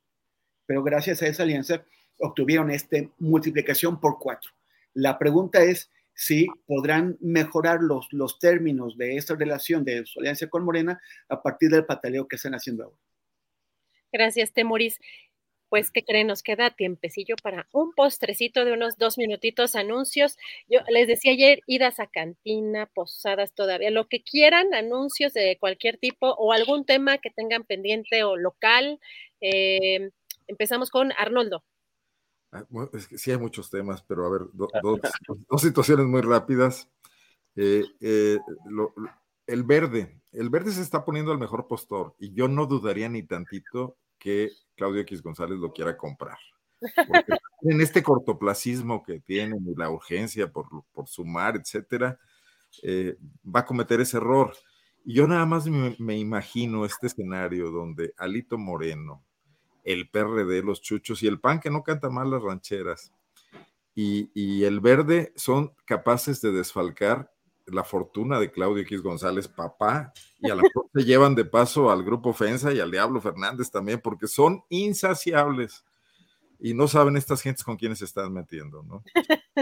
[0.67, 1.85] Pero gracias a esa alianza
[2.19, 4.53] obtuvieron esta multiplicación por cuatro.
[4.95, 10.47] La pregunta es, si podrán mejorar los, los términos de esta relación de su alianza
[10.49, 12.99] con Morena a partir del pataleo que están haciendo ahora.
[14.13, 15.01] Gracias, Temoris.
[15.73, 16.27] Pues, ¿qué creen?
[16.27, 20.37] Nos queda tiempecillo para un postrecito de unos dos minutitos, anuncios.
[20.69, 25.97] Yo les decía ayer, idas a cantina, posadas todavía, lo que quieran, anuncios de cualquier
[25.97, 29.01] tipo o algún tema que tengan pendiente o local.
[29.41, 30.11] Eh,
[30.47, 31.65] empezamos con Arnoldo.
[32.51, 32.67] Ah,
[33.17, 34.43] sí hay muchos temas, pero a ver,
[35.49, 36.91] dos, situaciones muy rápidas.
[37.57, 38.37] Eh, eh,
[39.47, 43.23] el verde, el verde se está poniendo al mejor postor y yo no dudaría ni
[43.23, 46.39] tantito que Claudio X González lo quiera comprar.
[47.63, 50.67] en este cortoplacismo que tiene y la urgencia por,
[51.07, 52.19] sumar, etcétera,
[52.83, 54.55] eh, va a cometer ese error.
[55.05, 59.25] Y yo nada más me imagino este escenario donde Alito Moreno,
[59.85, 63.13] el PRD, los chuchos y el PAN que no canta mal las rancheras
[63.95, 67.32] y, el verde son capaces de desfalcar
[67.67, 70.63] la fortuna de Claudio X González, papá, y a la
[70.95, 75.85] se llevan de paso al grupo Fensa y al Diablo Fernández también, porque son insaciables
[76.59, 79.03] y no saben estas gentes con quienes se están metiendo, ¿no?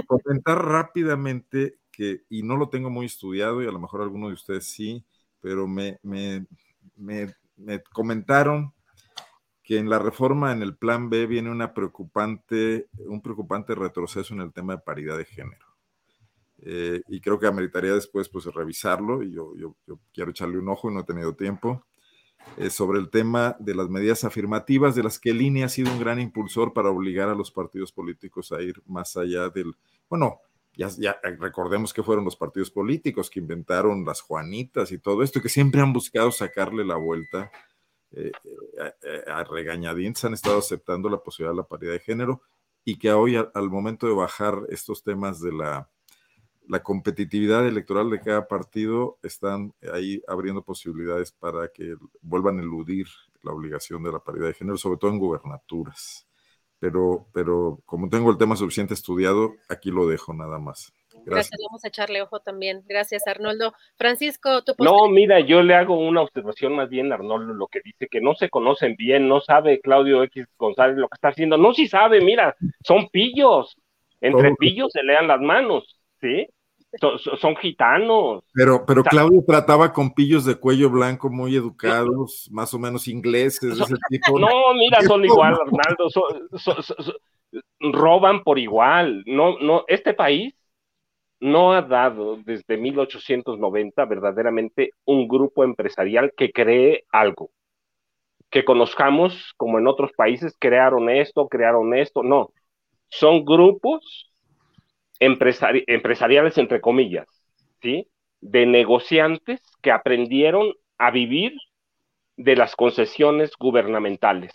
[0.06, 4.34] Comentar rápidamente que, y no lo tengo muy estudiado, y a lo mejor alguno de
[4.34, 5.04] ustedes sí,
[5.40, 6.46] pero me, me,
[6.96, 8.74] me, me comentaron
[9.62, 14.40] que en la reforma en el plan B viene una preocupante, un preocupante retroceso en
[14.40, 15.69] el tema de paridad de género.
[16.62, 19.74] Eh, y creo que ameritaría después pues revisarlo y yo, yo,
[20.12, 21.84] quiero echarle un ojo y no he tenido tiempo.
[22.56, 26.00] Eh, sobre el tema de las medidas afirmativas, de las que Línea ha sido un
[26.00, 29.74] gran impulsor para obligar a los partidos políticos a ir más allá del,
[30.08, 30.40] bueno,
[30.74, 35.48] ya, recordemos que fueron los partidos políticos que inventaron las Juanitas y todo esto, que
[35.48, 37.50] siempre han buscado sacarle la vuelta
[38.12, 38.32] eh,
[39.02, 42.42] eh, a regañadientes han estado aceptando la posibilidad de la paridad de género
[42.84, 45.90] y que hoy al momento de bajar estos temas de la,
[46.70, 53.08] la competitividad electoral de cada partido están ahí abriendo posibilidades para que vuelvan a eludir
[53.42, 56.28] la obligación de la paridad de género, sobre todo en gubernaturas.
[56.78, 60.92] Pero, pero como tengo el tema suficiente estudiado, aquí lo dejo nada más.
[61.26, 61.58] Gracias.
[61.68, 62.84] vamos a echarle ojo también.
[62.86, 63.74] Gracias, Arnoldo.
[63.96, 68.06] Francisco, tu No, mira, yo le hago una observación más bien, Arnoldo, lo que dice
[68.08, 71.56] que no se conocen bien, no sabe Claudio X González lo que está haciendo.
[71.56, 73.76] No, sí sabe, mira, son pillos.
[74.20, 76.46] Entre pillos se lean las manos, ¿sí?
[77.40, 78.42] Son, gitanos.
[78.52, 83.78] Pero, pero Claudio trataba con pillos de cuello blanco muy educados, más o menos ingleses,
[83.78, 84.38] ese tipo.
[84.40, 86.08] No, mira, son igual, Arnaldo,
[87.78, 89.22] roban por igual.
[89.26, 90.54] No, no, este país
[91.38, 97.50] no ha dado desde 1890 verdaderamente un grupo empresarial que cree algo,
[98.50, 102.52] que conozcamos como en otros países crearon esto, crearon esto, no,
[103.08, 104.29] son grupos
[105.20, 107.26] empresariales entre comillas,
[107.82, 108.08] ¿sí?
[108.40, 111.52] De negociantes que aprendieron a vivir
[112.36, 114.52] de las concesiones gubernamentales.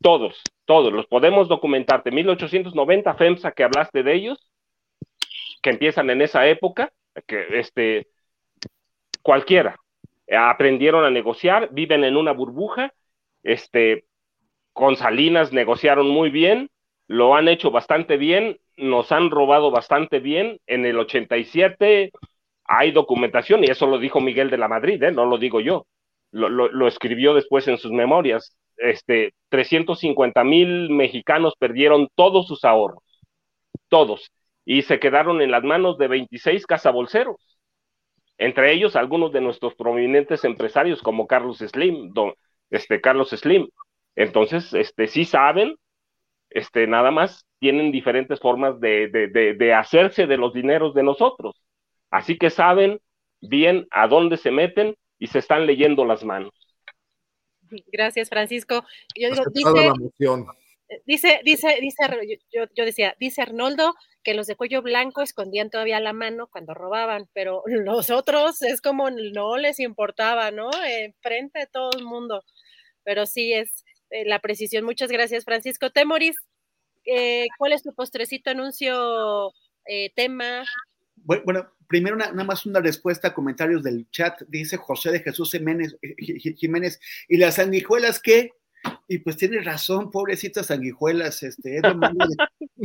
[0.00, 2.02] Todos, todos, los podemos documentar.
[2.04, 4.50] De 1890, FEMSA, que hablaste de ellos,
[5.62, 6.92] que empiezan en esa época,
[7.26, 8.08] que este,
[9.22, 9.76] cualquiera,
[10.30, 12.92] aprendieron a negociar, viven en una burbuja,
[13.42, 14.04] este,
[14.72, 16.70] con Salinas negociaron muy bien,
[17.06, 22.10] lo han hecho bastante bien, nos han robado bastante bien, en el 87
[22.64, 25.12] Hay documentación, y eso lo dijo Miguel de la Madrid, ¿eh?
[25.12, 25.86] no lo digo yo.
[26.32, 28.56] Lo, lo, escribió después en sus memorias.
[28.76, 33.04] Este, 350 mil mexicanos perdieron todos sus ahorros,
[33.88, 34.32] todos,
[34.64, 37.36] y se quedaron en las manos de 26 cazabolseros,
[38.38, 42.34] entre ellos algunos de nuestros prominentes empresarios como Carlos Slim, don,
[42.70, 43.68] este, Carlos Slim.
[44.16, 45.76] Entonces, este, sí saben,
[46.50, 51.56] este, nada más tienen diferentes formas de, de, de, hacerse de los dineros de nosotros.
[52.10, 53.00] Así que saben
[53.40, 56.52] bien a dónde se meten y se están leyendo las manos.
[57.90, 58.84] Gracias, Francisco.
[59.18, 59.72] Yo digo,
[61.06, 62.02] dice, dice, dice,
[62.52, 66.74] yo, yo, decía, dice Arnoldo que los de cuello blanco escondían todavía la mano cuando
[66.74, 70.68] robaban, pero los otros es como no les importaba, ¿no?
[71.22, 72.44] frente de todo el mundo.
[73.04, 74.84] Pero sí es eh, la precisión.
[74.84, 75.88] Muchas gracias, Francisco.
[75.88, 76.36] Temoris,
[77.04, 79.52] eh, ¿cuál es tu postrecito anuncio,
[79.86, 80.64] eh, tema?
[81.16, 84.42] Bueno, primero nada más una respuesta a comentarios del chat.
[84.48, 85.96] Dice José de Jesús Jiménez,
[86.56, 88.52] Jiménez ¿y las sanguijuelas qué?
[89.08, 91.82] Y pues tiene razón, pobrecitas sanguijuelas, este, es,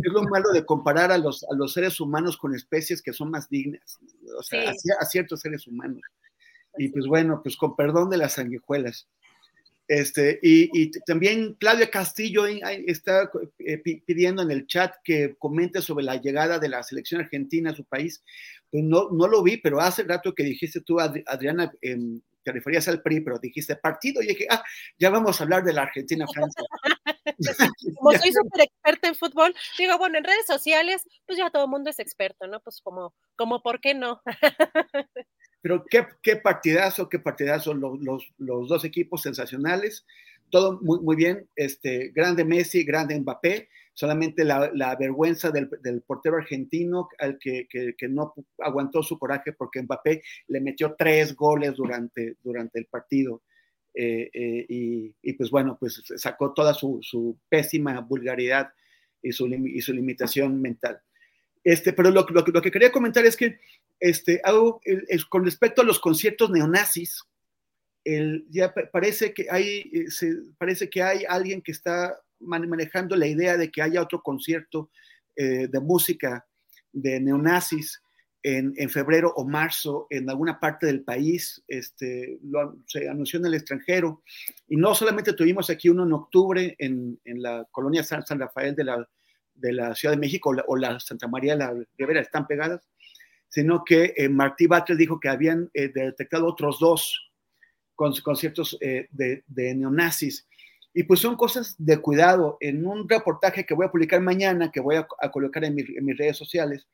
[0.04, 3.50] lo malo de, comparar a los, a los seres humanos con especies que son más
[3.50, 4.00] dignas,
[4.38, 6.02] o sea, a, ciertos seres humanos.
[6.78, 9.08] Y pues bueno, pues con perdón de las sanguijuelas.
[9.90, 16.18] Este, y, también Claudia Castillo está eh, pidiendo en el chat que comente sobre la
[16.18, 18.24] llegada de la selección argentina a su país.
[18.70, 22.88] Pues no, no lo vi, pero hace rato que dijiste tú, Adriana, em, te referías
[22.88, 24.64] al PRI, pero dijiste partido, y dije, ah,
[25.00, 26.64] ya vamos a hablar de la Argentina-Francia.
[27.98, 31.70] como soy súper experta en fútbol, digo, bueno, en redes sociales, pues ya todo el
[31.72, 32.60] mundo es experto, ¿no?
[32.60, 34.22] Pues como, como ¿por qué no?
[35.62, 38.00] Pero qué, partidazo, qué partidazo, los,
[38.38, 40.06] los, dos equipos sensacionales,
[40.50, 45.70] todo muy, bien, este, grande Messi, grande Mbappé, solamente la, vergüenza del,
[46.08, 47.68] portero argentino al que,
[48.10, 53.42] no aguantó su coraje porque Mbappé le metió tres goles durante, durante el partido.
[53.94, 58.72] Eh, eh, y, pues bueno, pues sacó toda su, pésima vulgaridad
[59.22, 61.02] y su limitación mental.
[61.64, 63.60] Este, pero lo, lo, lo, que quería comentar es que
[64.00, 64.82] este, algo,
[65.30, 67.24] con respecto a los conciertos neonazis,
[68.06, 73.28] el, ya parece que, hay, eh, se, parece que hay alguien que está manejando la
[73.28, 74.90] idea de que haya otro concierto
[75.36, 76.46] eh, de música
[76.94, 78.02] de neonazis
[78.42, 81.62] en, en, febrero o marzo en alguna parte del país.
[81.68, 84.24] Este, lo, se anunció en el extranjero.
[84.70, 88.76] Y no solamente tuvimos aquí uno en octubre en, en la colonia San, San Rafael
[88.76, 89.10] de la,
[89.60, 92.88] de la Ciudad de México o la, Santa María de la Rivera, están pegadas
[93.50, 97.32] sino que eh, Martí Batres dijo que habían eh, detectado otros dos
[97.96, 100.48] conciertos eh, de, de, neonazis.
[100.94, 102.58] Y pues son cosas de cuidado.
[102.62, 105.82] En un reportaje que voy a publicar mañana, que voy a, a colocar en, mi,
[105.82, 106.88] en, mis redes sociales,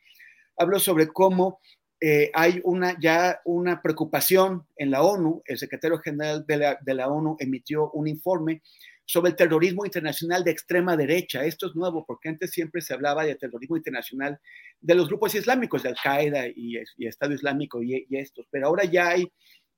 [0.57, 1.59] hablo sobre cómo
[2.01, 5.43] eh, hay una, ya una preocupación en la ONU.
[5.45, 8.61] El secretario general de la, de la ONU emitió un informe
[9.05, 11.45] sobre el terrorismo internacional de extrema derecha.
[11.45, 14.39] Esto es nuevo porque antes siempre se hablaba de terrorismo internacional
[14.81, 18.85] de los grupos islámicos, de Al-Qaeda y, y, Estado Islámico y, y, estos, pero ahora
[18.85, 19.31] ya hay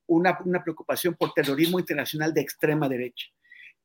[0.06, 3.26] una, una, preocupación por terrorismo internacional de extrema derecha.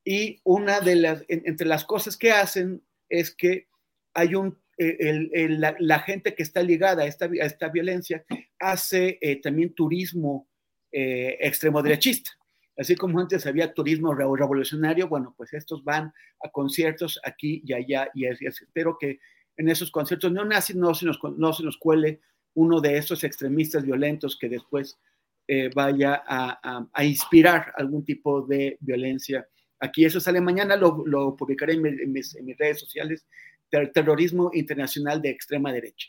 [0.02, 3.68] Y una de las, en, entre las cosas que hacen es que
[4.14, 7.68] hay un, eh, el, el, la, la, gente que está ligada a esta, a esta
[7.68, 8.24] violencia
[8.58, 10.48] hace eh, también turismo
[10.90, 12.30] eh, extremo derechista.
[12.76, 18.10] Así como antes había turismo revolucionario, bueno, pues estos van a conciertos aquí y allá
[18.14, 19.20] y, es, y espero que
[19.56, 22.20] en esos conciertos neonazis no se nos, no se nos cuele
[22.54, 24.98] uno de esos extremistas violentos que después
[25.46, 29.46] eh, vaya a, inspirar algún tipo de violencia.
[29.78, 33.26] Aquí eso sale mañana, lo, publicaré en, mi, mis, redes sociales,
[33.68, 36.08] ter terrorismo internacional de extrema derecha.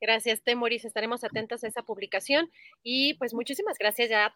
[0.00, 0.84] Gracias, Temoris.
[0.84, 2.50] Estaremos atentos a esa publicación
[2.82, 4.08] y pues muchísimas gracias.
[4.08, 4.34] Ya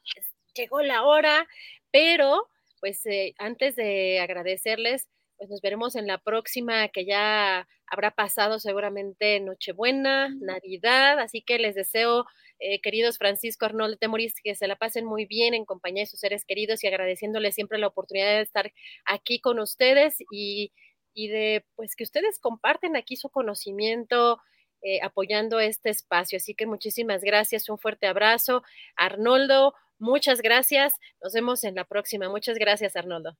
[0.57, 1.47] llegó la hora,
[1.91, 2.49] pero
[2.81, 8.59] pues eh, antes de agradecerles, pues nos veremos en la próxima que ya habrá pasado
[8.59, 12.25] seguramente Nochebuena, Navidad, así que les deseo,
[12.59, 16.21] eh, queridos Francisco Arnoldo Temoris, que se la pasen muy bien en compañía de sus
[16.21, 18.73] seres queridos y agradeciéndoles siempre la oportunidad de estar
[19.05, 20.73] aquí con ustedes y,
[21.13, 24.41] y de pues que ustedes comparten aquí su conocimiento,
[24.83, 26.37] eh, apoyando este espacio.
[26.37, 28.63] Así que muchísimas gracias, un fuerte abrazo.
[28.95, 30.95] Arnoldo, Muchas gracias.
[31.23, 32.29] Nos vemos en la próxima.
[32.29, 33.37] Muchas gracias, Arnoldo.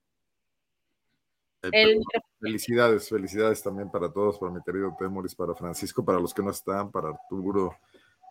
[1.71, 2.01] El...
[2.39, 6.51] Felicidades, felicidades también para todos, para mi querido Temoris, para Francisco, para los que no
[6.51, 7.75] están, para Arturo,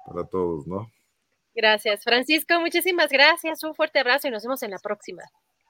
[0.07, 0.91] para todos, ¿no?
[1.55, 5.23] Gracias, Francisco, muchísimas gracias, un fuerte abrazo y nos vemos en la próxima.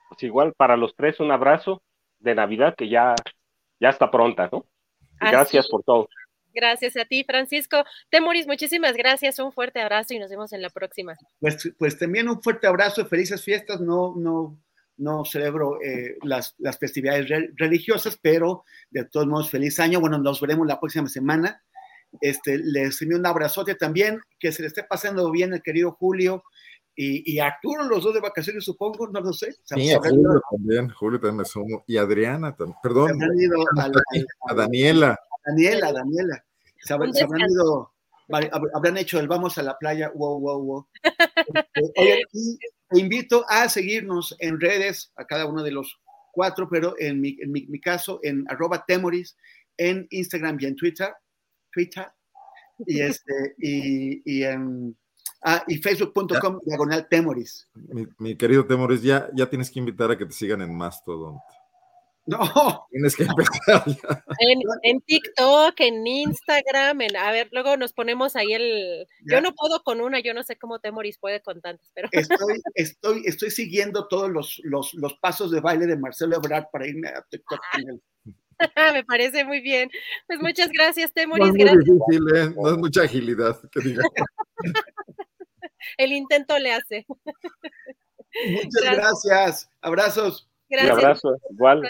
[0.09, 1.81] Pues igual para los tres un abrazo
[2.19, 3.15] de Navidad que ya,
[3.81, 4.67] ya está pronta, ¿no?
[5.21, 6.09] Gracias por todo.
[6.57, 7.85] Gracias a ti, Francisco.
[8.09, 9.39] Temoris, muchísimas gracias.
[9.39, 11.15] Un fuerte abrazo y nos vemos en la próxima.
[11.39, 13.79] Pues, pues también un fuerte abrazo, felices fiestas.
[13.83, 14.59] No, no,
[14.97, 20.01] no celebro eh, las, las, festividades religiosas, pero de todos modos, feliz año.
[20.01, 21.63] Bueno, nos veremos la próxima semana.
[22.23, 26.43] Este, les envío un abrazote también, que se le esté pasando bien el querido Julio
[26.99, 29.53] y, Arturo, los dos de vacaciones, supongo, no lo sé.
[29.65, 33.11] Sí, a Julio también, Julio también me sumo, y Adriana también, perdón,
[34.49, 35.19] a, Daniela.
[35.45, 36.46] Daniela, Daniela.
[36.87, 37.13] Se, habrán,
[37.51, 37.93] ido,
[38.75, 40.89] habrán hecho el vamos a la playa, wow, wow, wow.
[41.95, 42.59] Este,
[42.89, 46.01] te invito a seguirnos en redes, a cada uno de los
[46.33, 49.37] cuatro, pero en mi, en mi, caso, en arroba temoris,
[49.77, 51.15] en Instagram y en Twitter,
[51.73, 52.07] Twitter,
[52.87, 54.97] y, este, y, y en
[55.49, 57.69] Ah, y facebook.com diagonal Temoris.
[58.19, 61.39] Mi, querido Temoris, ya, ya tienes que invitar a que te sigan en Mastodon.
[62.27, 62.87] No.
[62.91, 63.85] Tienes que empezar.
[64.83, 69.07] En, TikTok, en Instagram, en, a ver, luego nos ponemos ahí el.
[69.25, 72.09] Yo no puedo con una, yo no sé cómo Temoris puede con tantas, pero.
[72.13, 76.87] Estoy, estoy, estoy siguiendo todos los, los, los pasos de baile de Marcelo Ebrard para
[76.87, 78.03] irme a TikTok con él.
[78.95, 79.91] Me parece muy bien.
[80.27, 81.47] Pues muchas gracias, Temoris.
[81.47, 82.53] No es, Difícil, ¿eh?
[82.57, 84.03] no es mucha agilidad, que diga.
[85.99, 87.07] El intento le hace.
[88.51, 89.71] Muchas gracias.
[89.81, 90.49] Abrazos.
[90.69, 90.93] Gracias.
[90.93, 91.89] Un abrazo, igual.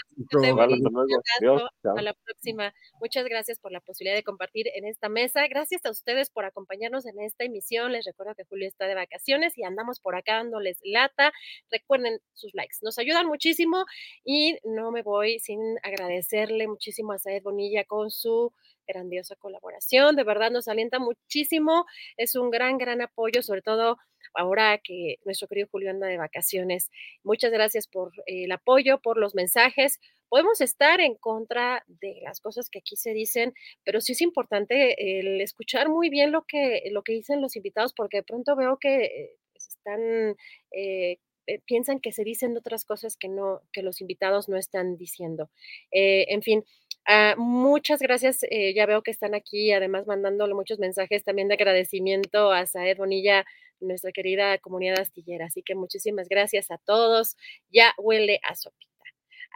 [1.83, 2.73] A la próxima.
[2.99, 5.47] Muchas gracias por la posibilidad de compartir en esta mesa.
[5.47, 7.91] Gracias a ustedes por acompañarnos en esta emisión.
[7.91, 11.31] Les recuerdo que Julio está de vacaciones y andamos por acá dándoles lata.
[11.71, 13.85] Recuerden sus likes, nos ayudan muchísimo
[14.23, 18.51] y no me voy sin agradecerle muchísimo a Saed Bonilla con su
[18.87, 20.15] grandiosa colaboración.
[20.15, 21.85] De verdad nos alienta muchísimo.
[22.17, 23.97] Es un gran, gran apoyo, sobre todo
[24.33, 26.89] ahora que nuestro querido Julio anda de vacaciones.
[27.23, 29.99] Muchas gracias por el apoyo, por los mensajes.
[30.29, 33.53] Podemos estar en contra de las cosas que aquí se dicen,
[33.83, 37.93] pero sí es importante el escuchar muy bien lo que, lo que dicen los invitados,
[37.93, 40.35] porque de pronto veo que eh, están
[40.71, 41.17] eh,
[41.49, 45.49] eh, piensan que se dicen otras cosas que no, que los invitados no están diciendo.
[45.91, 46.65] en fin,
[47.09, 48.39] Ah, muchas gracias.
[48.49, 52.97] Eh, ya veo que están aquí, además mandándole muchos mensajes también de agradecimiento a Saed
[52.97, 53.45] Bonilla,
[53.79, 55.45] nuestra querida comunidad astillera.
[55.45, 57.37] Así que muchísimas gracias a todos.
[57.69, 58.87] Ya huele a sopita.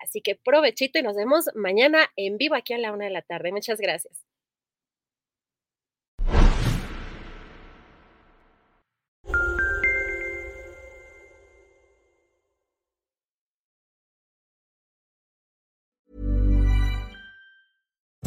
[0.03, 3.21] Así que provechito y nos vemos mañana en vivo aquí a la una de la
[3.21, 3.51] tarde.
[3.51, 4.30] Muchas gracias.